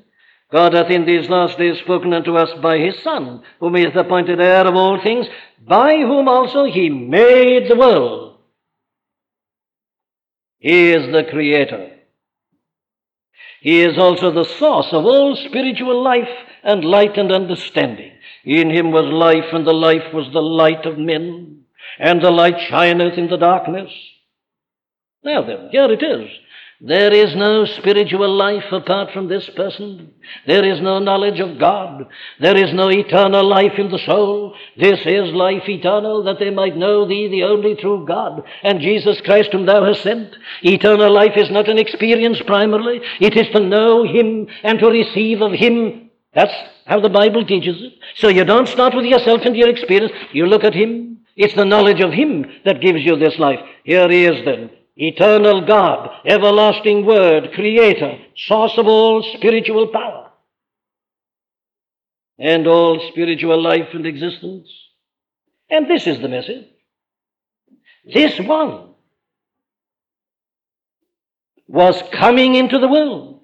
God 0.51 0.75
hath 0.75 0.91
in 0.91 1.07
these 1.07 1.31
last 1.31 1.57
days 1.57 1.79
spoken 1.79 2.13
unto 2.13 2.37
us 2.37 2.51
by 2.63 2.79
his 2.79 2.99
Son, 3.03 3.43
whom 3.59 3.75
he 3.75 3.85
hath 3.85 3.97
appointed 3.97 4.39
heir 4.41 4.67
of 4.67 4.75
all 4.75 5.01
things, 5.03 5.27
by 5.67 5.97
whom 5.97 6.29
also 6.29 6.65
he 6.65 6.91
made 6.91 7.69
the 7.69 7.77
world. 7.77 8.39
He 10.59 10.91
is 10.93 11.11
the 11.11 11.25
Creator. 11.31 11.91
He 13.61 13.81
is 13.81 13.97
also 13.97 14.31
the 14.31 14.45
source 14.45 14.89
of 14.93 15.05
all 15.07 15.37
spiritual 15.37 16.03
life 16.03 16.29
and 16.63 16.85
light 16.85 17.17
and 17.17 17.33
understanding. 17.33 18.13
In 18.45 18.71
him 18.71 18.91
was 18.91 19.07
life, 19.07 19.53
and 19.53 19.67
the 19.67 19.73
life 19.73 20.13
was 20.13 20.31
the 20.33 20.43
light 20.43 20.85
of 20.85 20.99
men 20.99 21.62
and 21.99 22.23
the 22.23 22.31
light 22.31 22.59
shineth 22.69 23.19
in 23.19 23.29
the 23.29 23.37
darkness. 23.37 23.91
Now 25.25 25.43
then, 25.43 25.69
here 25.71 25.91
it 25.93 26.03
is. 26.03 26.29
There 26.85 27.15
is 27.15 27.37
no 27.37 27.65
spiritual 27.65 28.29
life 28.29 28.73
apart 28.73 29.13
from 29.13 29.29
this 29.29 29.49
person. 29.51 30.13
There 30.49 30.65
is 30.65 30.81
no 30.81 30.99
knowledge 30.99 31.39
of 31.39 31.57
God. 31.57 32.09
There 32.41 32.57
is 32.57 32.75
no 32.75 32.91
eternal 32.91 33.49
life 33.49 33.79
in 33.79 33.89
the 33.89 34.01
soul. 34.01 34.57
This 34.77 34.99
is 35.07 35.33
life 35.33 35.69
eternal, 35.69 36.25
that 36.25 36.41
they 36.41 36.51
might 36.51 36.77
know 36.77 37.07
thee, 37.07 37.29
the 37.29 37.45
only 37.45 37.77
true 37.77 38.05
God, 38.05 38.43
and 38.65 38.81
Jesus 38.81 39.21
Christ, 39.21 39.51
whom 39.53 39.65
thou 39.65 39.85
hast 39.85 40.03
sent. 40.03 40.35
Eternal 40.63 41.13
life 41.13 41.37
is 41.37 41.53
not 41.53 41.69
an 41.69 41.79
experience 41.79 42.43
primarily, 42.45 43.01
it 43.21 43.37
is 43.37 43.47
to 43.53 43.61
know 43.61 44.03
him 44.03 44.49
and 44.65 44.81
to 44.81 44.89
receive 44.89 45.41
of 45.41 45.53
him. 45.53 46.11
That's 46.35 46.55
how 46.85 46.99
the 46.99 47.09
Bible 47.09 47.47
teaches 47.47 47.81
it. 47.81 47.93
So 48.17 48.27
you 48.27 48.45
don't 48.45 48.67
start 48.67 48.97
with 48.97 49.05
yourself 49.05 49.43
and 49.45 49.55
your 49.55 49.69
experience, 49.69 50.13
you 50.33 50.47
look 50.47 50.65
at 50.65 50.75
him 50.75 51.13
it's 51.37 51.55
the 51.55 51.65
knowledge 51.65 52.01
of 52.01 52.13
Him 52.13 52.45
that 52.65 52.81
gives 52.81 53.03
you 53.03 53.17
this 53.17 53.39
life. 53.39 53.61
Here 53.85 54.09
He 54.09 54.25
is 54.25 54.45
then. 54.45 54.71
Eternal 54.97 55.67
God, 55.67 56.11
everlasting 56.27 57.07
Word, 57.07 57.53
Creator, 57.55 58.19
source 58.37 58.77
of 58.77 58.87
all 58.87 59.23
spiritual 59.37 59.89
power 59.89 60.31
and 62.39 62.67
all 62.67 63.01
spiritual 63.11 63.61
life 63.61 63.89
and 63.93 64.07
existence. 64.07 64.69
And 65.71 65.89
this 65.89 66.07
is 66.07 66.21
the 66.21 66.29
message. 66.29 66.67
This 68.05 68.39
one 68.41 68.91
was 71.69 72.03
coming 72.13 72.55
into 72.55 72.79
the 72.79 72.89
world. 72.89 73.41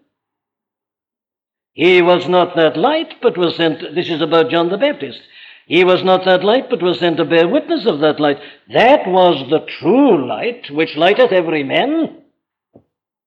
He 1.73 2.03
was 2.03 2.29
not 2.29 2.57
that 2.57 2.77
light, 2.77 3.15
but 3.23 3.39
was 3.39 3.57
sent. 3.57 3.95
This 3.95 4.11
is 4.11 4.21
about 4.21 4.51
John 4.51 4.69
the 4.69 4.77
Baptist. 4.77 5.21
He 5.69 5.85
was 5.85 6.03
not 6.03 6.25
that 6.25 6.45
light, 6.45 6.71
but 6.71 6.83
was 6.83 6.99
sent 6.99 7.19
to 7.19 7.27
bear 7.27 7.47
witness 7.47 7.85
of 7.87 8.01
that 8.01 8.19
light. 8.19 8.39
That 8.73 9.07
was 9.07 9.51
the 9.51 9.67
true 9.79 10.27
light, 10.27 10.71
which 10.71 10.97
lighteth 10.97 11.31
every 11.31 11.63
man, 11.63 12.23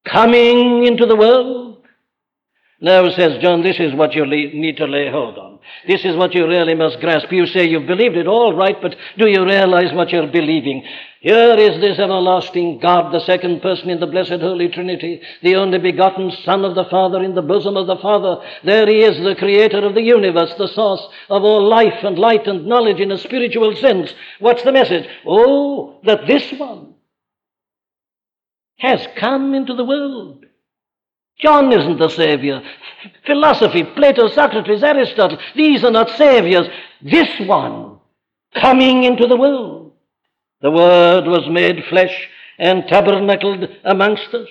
coming 0.06 0.88
into 0.88 1.06
the 1.06 1.16
world. 1.16 1.86
Now, 2.80 3.08
says 3.12 3.40
John, 3.44 3.62
this 3.62 3.80
is 3.80 3.94
what 3.94 4.16
you 4.16 4.26
need 4.26 4.78
to 4.78 4.88
lay 4.88 5.12
hold 5.12 5.38
on. 5.38 5.60
This 5.88 6.04
is 6.04 6.16
what 6.16 6.34
you 6.34 6.48
really 6.48 6.74
must 6.74 7.00
grasp. 7.00 7.32
You 7.32 7.46
say 7.46 7.68
you've 7.68 7.86
believed 7.86 8.18
it 8.18 8.26
all 8.26 8.58
right, 8.58 8.76
but 8.82 8.96
do 9.20 9.30
you 9.30 9.46
realize 9.46 9.94
what 9.94 10.10
you're 10.10 10.32
believing? 10.32 10.84
Here 11.22 11.54
is 11.54 11.80
this 11.80 12.00
everlasting 12.00 12.80
God, 12.80 13.14
the 13.14 13.24
second 13.24 13.62
person 13.62 13.92
in 13.92 14.00
the 14.00 14.08
blessed 14.08 14.42
Holy 14.42 14.70
Trinity, 14.70 15.22
the 15.44 15.56
only 15.56 15.78
begotten 15.78 16.32
Son 16.44 16.66
of 16.66 16.74
the 16.74 16.86
Father 16.86 17.22
in 17.22 17.36
the 17.36 17.44
bosom 17.44 17.78
of 17.78 17.86
the 17.86 17.98
Father. 17.98 18.44
There 18.64 18.88
he 18.88 19.04
is, 19.04 19.24
the 19.24 19.36
creator 19.36 19.86
of 19.86 19.94
the 19.94 20.02
universe, 20.02 20.52
the 20.58 20.68
source 20.68 21.08
of 21.30 21.44
all 21.44 21.64
life 21.70 22.04
and 22.04 22.18
light 22.18 22.48
and 22.48 22.66
knowledge 22.66 23.00
in 23.00 23.12
a 23.12 23.20
spiritual 23.20 23.76
sense. 23.76 24.16
What's 24.40 24.64
the 24.64 24.72
message? 24.72 25.08
Oh, 25.24 26.00
that 26.06 26.26
this 26.26 26.52
one 26.54 26.96
has 28.80 29.08
come 29.16 29.54
into 29.54 29.76
the 29.76 29.86
world. 29.86 30.44
John 31.38 31.72
isn't 31.72 32.00
the 32.00 32.10
Savior. 32.10 32.64
Philosophy, 33.28 33.84
Plato, 33.84 34.28
Socrates, 34.28 34.82
Aristotle, 34.82 35.38
these 35.56 35.84
are 35.84 35.92
not 35.92 36.10
Saviors. 36.18 36.68
This 37.00 37.30
one 37.42 38.00
coming 38.56 39.04
into 39.04 39.28
the 39.28 39.38
world. 39.38 39.81
The 40.62 40.72
Word 40.72 41.26
was 41.26 41.50
made 41.50 41.86
flesh 41.90 42.30
and 42.60 42.88
tabernacled 42.88 43.68
amongst 43.84 44.34
us. 44.34 44.48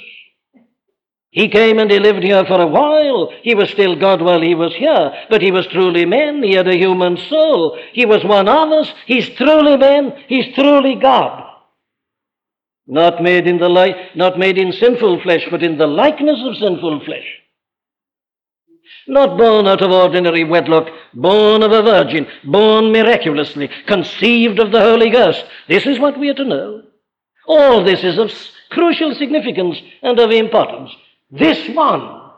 He 1.31 1.49
came 1.49 1.79
and 1.79 1.89
he 1.91 2.01
lived 2.01 2.25
here 2.25 2.45
for 2.45 2.61
a 2.61 2.67
while. 2.67 3.31
He 3.43 3.55
was 3.55 3.71
still 3.71 3.95
God 3.95 4.21
while 4.21 4.41
he 4.41 4.57
was 4.57 4.75
here, 4.75 5.13
but 5.31 5.43
he 5.43 5.53
was 5.53 5.67
truly 5.69 6.05
man. 6.05 6.43
He 6.43 6.55
had 6.55 6.67
a 6.67 6.77
human 6.77 7.17
soul. 7.17 7.79
He 7.93 8.05
was 8.05 8.25
one 8.25 8.49
of 8.49 8.73
us. 8.73 8.93
He's 9.07 9.29
truly 9.31 9.77
man. 9.77 10.13
He's 10.27 10.53
truly 10.55 10.97
God. 10.97 11.47
Not 12.89 13.23
made 13.23 13.47
in 13.47 13.59
the 13.59 13.69
light, 13.69 14.17
not 14.17 14.37
made 14.37 14.59
in 14.59 14.73
sinful 14.73 15.23
flesh, 15.23 15.47
but 15.49 15.63
in 15.63 15.79
the 15.79 15.87
likeness 15.87 16.41
of 16.45 16.57
sinful 16.57 17.05
flesh. 17.05 17.39
Not 19.07 19.38
born 19.38 19.66
out 19.66 19.82
of 19.82 19.90
ordinary 19.90 20.44
wedlock, 20.44 20.88
born 21.14 21.62
of 21.62 21.72
a 21.72 21.82
virgin, 21.82 22.26
born 22.44 22.92
miraculously, 22.92 23.70
conceived 23.86 24.59
of 24.59 24.72
the 24.72 24.80
Holy 24.80 25.11
Ghost. 25.11 25.44
This 25.68 25.86
is 25.86 25.98
what 25.98 26.18
we 26.18 26.28
are 26.28 26.34
to 26.34 26.44
know. 26.44 26.82
All 27.46 27.84
this 27.84 28.05
is 28.05 28.18
of 28.18 28.32
crucial 28.70 29.14
significance 29.14 29.78
and 30.03 30.18
of 30.18 30.30
importance. 30.30 30.90
This 31.30 31.68
one 31.74 32.30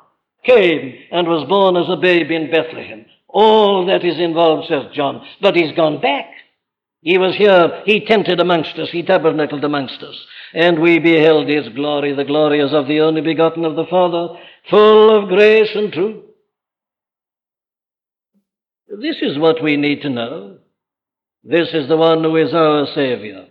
came 0.44 0.94
and 1.10 1.28
was 1.28 1.48
born 1.48 1.76
as 1.76 1.88
a 1.88 1.96
babe 1.96 2.30
in 2.30 2.50
Bethlehem. 2.50 3.06
All 3.28 3.86
that 3.86 4.04
is 4.04 4.18
involved, 4.18 4.68
says 4.68 4.92
John, 4.94 5.26
but 5.40 5.56
he's 5.56 5.74
gone 5.74 6.00
back. 6.00 6.26
He 7.00 7.18
was 7.18 7.34
here, 7.34 7.82
he 7.84 8.04
tented 8.04 8.40
amongst 8.40 8.78
us, 8.78 8.90
he 8.90 9.02
tabernacled 9.02 9.64
amongst 9.64 10.02
us 10.02 10.16
and 10.54 10.80
we 10.80 10.98
beheld 10.98 11.48
his 11.48 11.68
glory, 11.70 12.14
the 12.14 12.24
glory 12.24 12.60
as 12.60 12.72
of 12.72 12.86
the 12.86 13.00
only 13.00 13.20
begotten 13.20 13.64
of 13.64 13.76
the 13.76 13.86
Father, 13.86 14.38
full 14.68 15.16
of 15.16 15.28
grace 15.28 15.70
and 15.74 15.92
truth. 15.92 16.24
This 19.00 19.16
is 19.22 19.38
what 19.38 19.62
we 19.62 19.78
need 19.78 20.02
to 20.02 20.10
know. 20.10 20.58
This 21.42 21.68
is 21.72 21.88
the 21.88 21.96
one 21.96 22.22
who 22.22 22.36
is 22.36 22.52
our 22.52 22.86
Savior. 22.94 23.46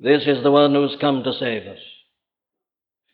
This 0.00 0.22
is 0.26 0.42
the 0.42 0.50
one 0.50 0.74
who's 0.74 0.96
come 1.00 1.22
to 1.22 1.32
save 1.34 1.66
us. 1.66 1.78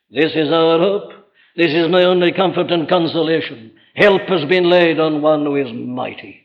This 0.09 0.31
is 0.33 0.49
our 0.49 0.79
hope. 0.79 1.11
This 1.57 1.71
is 1.71 1.89
my 1.89 2.03
only 2.03 2.31
comfort 2.31 2.71
and 2.71 2.87
consolation. 2.87 3.73
Help 3.95 4.21
has 4.29 4.45
been 4.45 4.69
laid 4.69 4.99
on 4.99 5.21
one 5.21 5.45
who 5.45 5.57
is 5.57 5.71
mighty. 5.73 6.42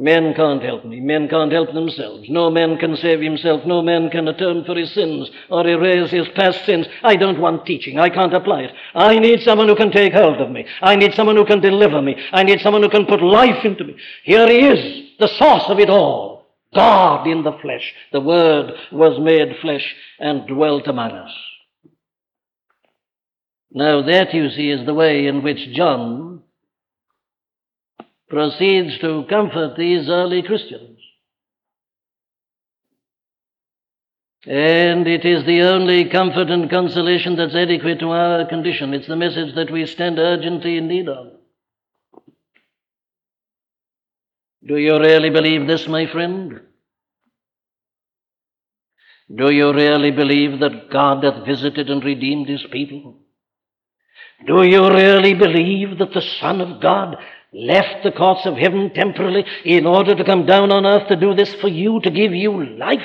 Men 0.00 0.32
can't 0.32 0.62
help 0.62 0.86
me. 0.86 0.98
Men 0.98 1.28
can't 1.28 1.52
help 1.52 1.74
themselves. 1.74 2.26
No 2.30 2.50
man 2.50 2.78
can 2.78 2.96
save 2.96 3.20
himself. 3.20 3.66
No 3.66 3.82
man 3.82 4.08
can 4.08 4.28
atone 4.28 4.64
for 4.64 4.74
his 4.74 4.90
sins 4.94 5.30
or 5.50 5.68
erase 5.68 6.10
his 6.10 6.26
past 6.34 6.64
sins. 6.64 6.86
I 7.02 7.16
don't 7.16 7.38
want 7.38 7.66
teaching. 7.66 7.98
I 7.98 8.08
can't 8.08 8.32
apply 8.32 8.62
it. 8.62 8.72
I 8.94 9.18
need 9.18 9.42
someone 9.42 9.68
who 9.68 9.76
can 9.76 9.90
take 9.92 10.14
hold 10.14 10.40
of 10.40 10.50
me. 10.50 10.64
I 10.80 10.96
need 10.96 11.12
someone 11.12 11.36
who 11.36 11.44
can 11.44 11.60
deliver 11.60 12.00
me. 12.00 12.16
I 12.32 12.44
need 12.44 12.60
someone 12.62 12.82
who 12.82 12.88
can 12.88 13.04
put 13.04 13.22
life 13.22 13.62
into 13.62 13.84
me. 13.84 13.94
Here 14.24 14.48
he 14.48 14.60
is, 14.68 15.10
the 15.18 15.28
source 15.28 15.64
of 15.68 15.78
it 15.78 15.90
all. 15.90 16.46
God 16.74 17.26
in 17.26 17.42
the 17.42 17.58
flesh. 17.60 17.92
The 18.10 18.22
Word 18.22 18.72
was 18.90 19.20
made 19.20 19.58
flesh 19.60 19.94
and 20.18 20.48
dwelt 20.48 20.86
among 20.86 21.10
us. 21.10 21.32
Now, 23.70 24.00
that, 24.00 24.32
you 24.32 24.48
see, 24.48 24.70
is 24.70 24.86
the 24.86 24.94
way 24.94 25.26
in 25.26 25.42
which 25.42 25.74
John 25.74 26.29
proceeds 28.30 28.98
to 29.00 29.26
comfort 29.28 29.76
these 29.76 30.08
early 30.08 30.42
Christians. 30.42 30.98
And 34.46 35.06
it 35.06 35.26
is 35.26 35.44
the 35.44 35.62
only 35.62 36.08
comfort 36.08 36.48
and 36.48 36.70
consolation 36.70 37.36
that's 37.36 37.54
adequate 37.54 37.98
to 38.00 38.10
our 38.10 38.46
condition. 38.46 38.94
It's 38.94 39.08
the 39.08 39.16
message 39.16 39.54
that 39.56 39.70
we 39.70 39.84
stand 39.84 40.18
urgently 40.18 40.78
in 40.78 40.88
need 40.88 41.08
of. 41.08 41.32
Do 44.66 44.76
you 44.76 44.98
really 44.98 45.30
believe 45.30 45.66
this, 45.66 45.86
my 45.88 46.06
friend? 46.06 46.60
Do 49.34 49.50
you 49.50 49.72
really 49.72 50.10
believe 50.10 50.60
that 50.60 50.90
God 50.90 51.22
hath 51.22 51.46
visited 51.46 51.90
and 51.90 52.02
redeemed 52.02 52.48
his 52.48 52.64
people? 52.70 53.18
Do 54.46 54.62
you 54.62 54.88
really 54.88 55.34
believe 55.34 55.98
that 55.98 56.14
the 56.14 56.22
Son 56.40 56.60
of 56.60 56.80
God 56.80 57.16
left 57.52 58.04
the 58.04 58.12
courts 58.12 58.46
of 58.46 58.56
heaven 58.56 58.90
temporarily 58.94 59.44
in 59.64 59.86
order 59.86 60.14
to 60.14 60.24
come 60.24 60.46
down 60.46 60.70
on 60.70 60.86
earth 60.86 61.08
to 61.08 61.16
do 61.16 61.34
this 61.34 61.52
for 61.54 61.68
you, 61.68 62.00
to 62.00 62.10
give 62.10 62.32
you 62.32 62.64
life? 62.76 63.00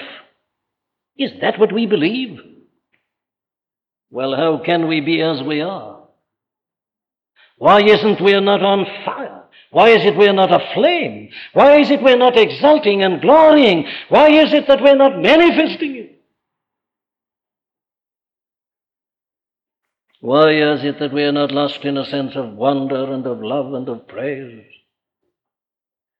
Is 1.17 1.31
that 1.41 1.59
what 1.59 1.73
we 1.73 1.85
believe? 1.85 2.39
Well, 4.11 4.35
how 4.35 4.61
can 4.63 4.87
we 4.87 5.01
be 5.01 5.21
as 5.21 5.41
we 5.41 5.61
are? 5.61 6.03
Why 7.57 7.81
isn't 7.81 8.21
we 8.21 8.33
are 8.33 8.41
not 8.41 8.61
on 8.61 8.85
fire? 9.03 9.43
Why 9.71 9.89
is 9.89 10.05
it 10.05 10.15
we're 10.15 10.33
not 10.33 10.53
aflame? 10.53 11.29
Why 11.53 11.79
is 11.79 11.89
it 11.89 12.01
we're 12.01 12.17
not 12.17 12.37
exulting 12.37 13.03
and 13.03 13.21
glorying? 13.21 13.85
Why 14.09 14.29
is 14.29 14.53
it 14.53 14.67
that 14.67 14.81
we're 14.81 14.95
not 14.95 15.21
manifesting 15.21 15.95
it? 15.95 16.14
Why 20.25 20.53
is 20.53 20.83
it 20.83 20.97
that 21.01 21.13
we 21.13 21.21
are 21.21 21.31
not 21.31 21.51
lost 21.51 21.85
in 21.85 21.97
a 21.97 22.05
sense 22.05 22.35
of 22.35 22.53
wonder 22.53 23.13
and 23.13 23.27
of 23.27 23.43
love 23.43 23.75
and 23.75 23.87
of 23.87 24.07
praise? 24.07 24.65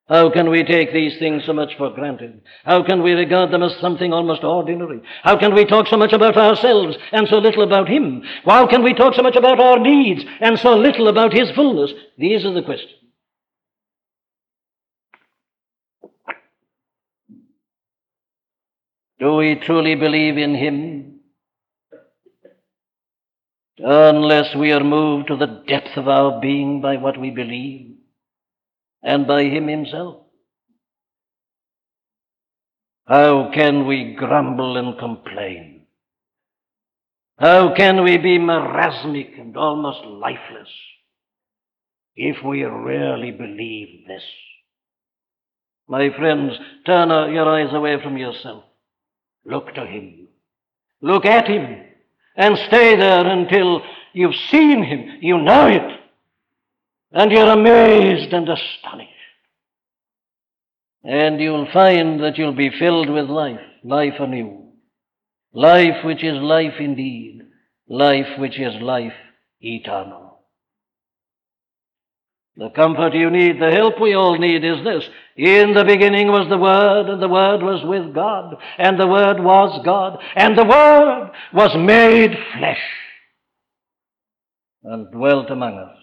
How 0.08 0.30
can 0.30 0.52
we 0.52 0.64
take 0.64 0.94
these 0.94 1.18
things 1.18 1.42
so 1.44 1.54
much 1.54 1.76
for 1.76 1.90
granted? 1.90 2.42
How 2.64 2.84
can 2.84 3.02
we 3.02 3.14
regard 3.14 3.50
them 3.50 3.64
as 3.64 3.76
something 3.82 4.14
almost 4.14 4.44
ordinary? 4.44 5.02
How 5.24 5.40
can 5.40 5.56
we 5.56 5.66
talk 5.66 5.88
so 5.88 5.98
much 5.98 6.14
about 6.14 6.38
ourselves 6.38 6.96
and 7.12 7.28
so 7.28 7.38
little 7.40 7.64
about 7.64 7.90
Him? 7.90 8.22
How 8.46 8.68
can 8.68 8.84
we 8.84 8.94
talk 8.94 9.16
so 9.16 9.24
much 9.24 9.36
about 9.36 9.60
our 9.60 9.80
needs 9.80 10.24
and 10.40 10.60
so 10.60 10.76
little 10.76 11.08
about 11.08 11.34
His 11.34 11.50
fullness? 11.56 11.92
These 12.16 12.46
are 12.46 12.54
the 12.54 12.62
questions. 12.62 12.92
Do 19.18 19.34
we 19.38 19.56
truly 19.56 19.96
believe 19.96 20.38
in 20.38 20.54
Him? 20.54 21.15
Unless 23.78 24.56
we 24.56 24.72
are 24.72 24.84
moved 24.84 25.28
to 25.28 25.36
the 25.36 25.64
depth 25.68 25.98
of 25.98 26.08
our 26.08 26.40
being 26.40 26.82
by 26.82 26.96
what 26.96 27.20
we 27.20 27.30
believe 27.30 27.96
and 29.04 29.28
by 29.28 29.44
Him 29.44 29.68
Himself. 29.68 30.24
How 33.06 33.52
can 33.54 33.86
we 33.86 34.16
grumble 34.18 34.78
and 34.78 34.98
complain? 34.98 35.82
How 37.38 37.76
can 37.76 38.04
we 38.04 38.18
be 38.18 38.40
marasmic 38.40 39.40
and 39.40 39.58
almost 39.58 40.06
lifeless 40.06 40.70
if 42.16 42.38
we 42.46 42.64
really 42.64 43.32
believe 43.32 44.08
this? 44.08 44.24
My 45.88 46.10
friends, 46.18 46.54
turn 46.86 47.10
your 47.34 47.48
eyes 47.48 47.74
away 47.74 48.02
from 48.02 48.18
yourself. 48.18 48.64
Look 49.44 49.76
to 49.76 49.86
Him. 49.86 50.30
Look 51.02 51.26
at 51.26 51.48
Him 51.48 51.95
and 52.36 52.58
stay 52.68 52.96
there 52.96 53.26
until 53.26 53.82
you've 54.14 54.36
seen 54.50 54.84
Him, 54.84 55.20
you 55.22 55.38
know 55.38 55.68
it, 55.68 56.00
and 57.12 57.32
you're 57.32 57.52
amazed 57.52 58.34
and 58.34 58.50
astonished. 58.50 59.12
And 61.04 61.40
you'll 61.40 61.72
find 61.72 62.20
that 62.24 62.38
you'll 62.38 62.56
be 62.56 62.72
filled 62.78 63.10
with 63.10 63.30
life, 63.30 63.60
life 63.84 64.16
anew. 64.20 64.64
Life 65.54 66.04
which 66.04 66.24
is 66.24 66.36
life 66.42 66.74
indeed, 66.80 67.44
life 67.88 68.40
which 68.40 68.60
is 68.60 68.74
life 68.82 69.14
eternal. 69.62 70.25
The 72.58 72.70
comfort 72.70 73.14
you 73.14 73.30
need, 73.30 73.60
the 73.60 73.72
help 73.72 74.00
we 74.00 74.14
all 74.14 74.38
need 74.38 74.64
is 74.64 74.84
this. 74.84 75.10
In 75.36 75.74
the 75.74 75.84
beginning 75.84 76.28
was 76.28 76.48
the 76.50 76.58
Word, 76.58 77.10
and 77.10 77.22
the 77.22 77.28
Word 77.28 77.62
was 77.62 77.84
with 77.84 78.14
God, 78.14 78.56
and 78.78 78.98
the 78.98 79.08
Word 79.08 79.44
was 79.44 79.82
God, 79.84 80.24
and 80.36 80.58
the 80.58 80.64
Word 80.64 81.32
was 81.54 81.76
made 81.76 82.32
flesh 82.58 82.80
and 84.84 85.12
dwelt 85.12 85.50
among 85.50 85.78
us. 85.78 85.98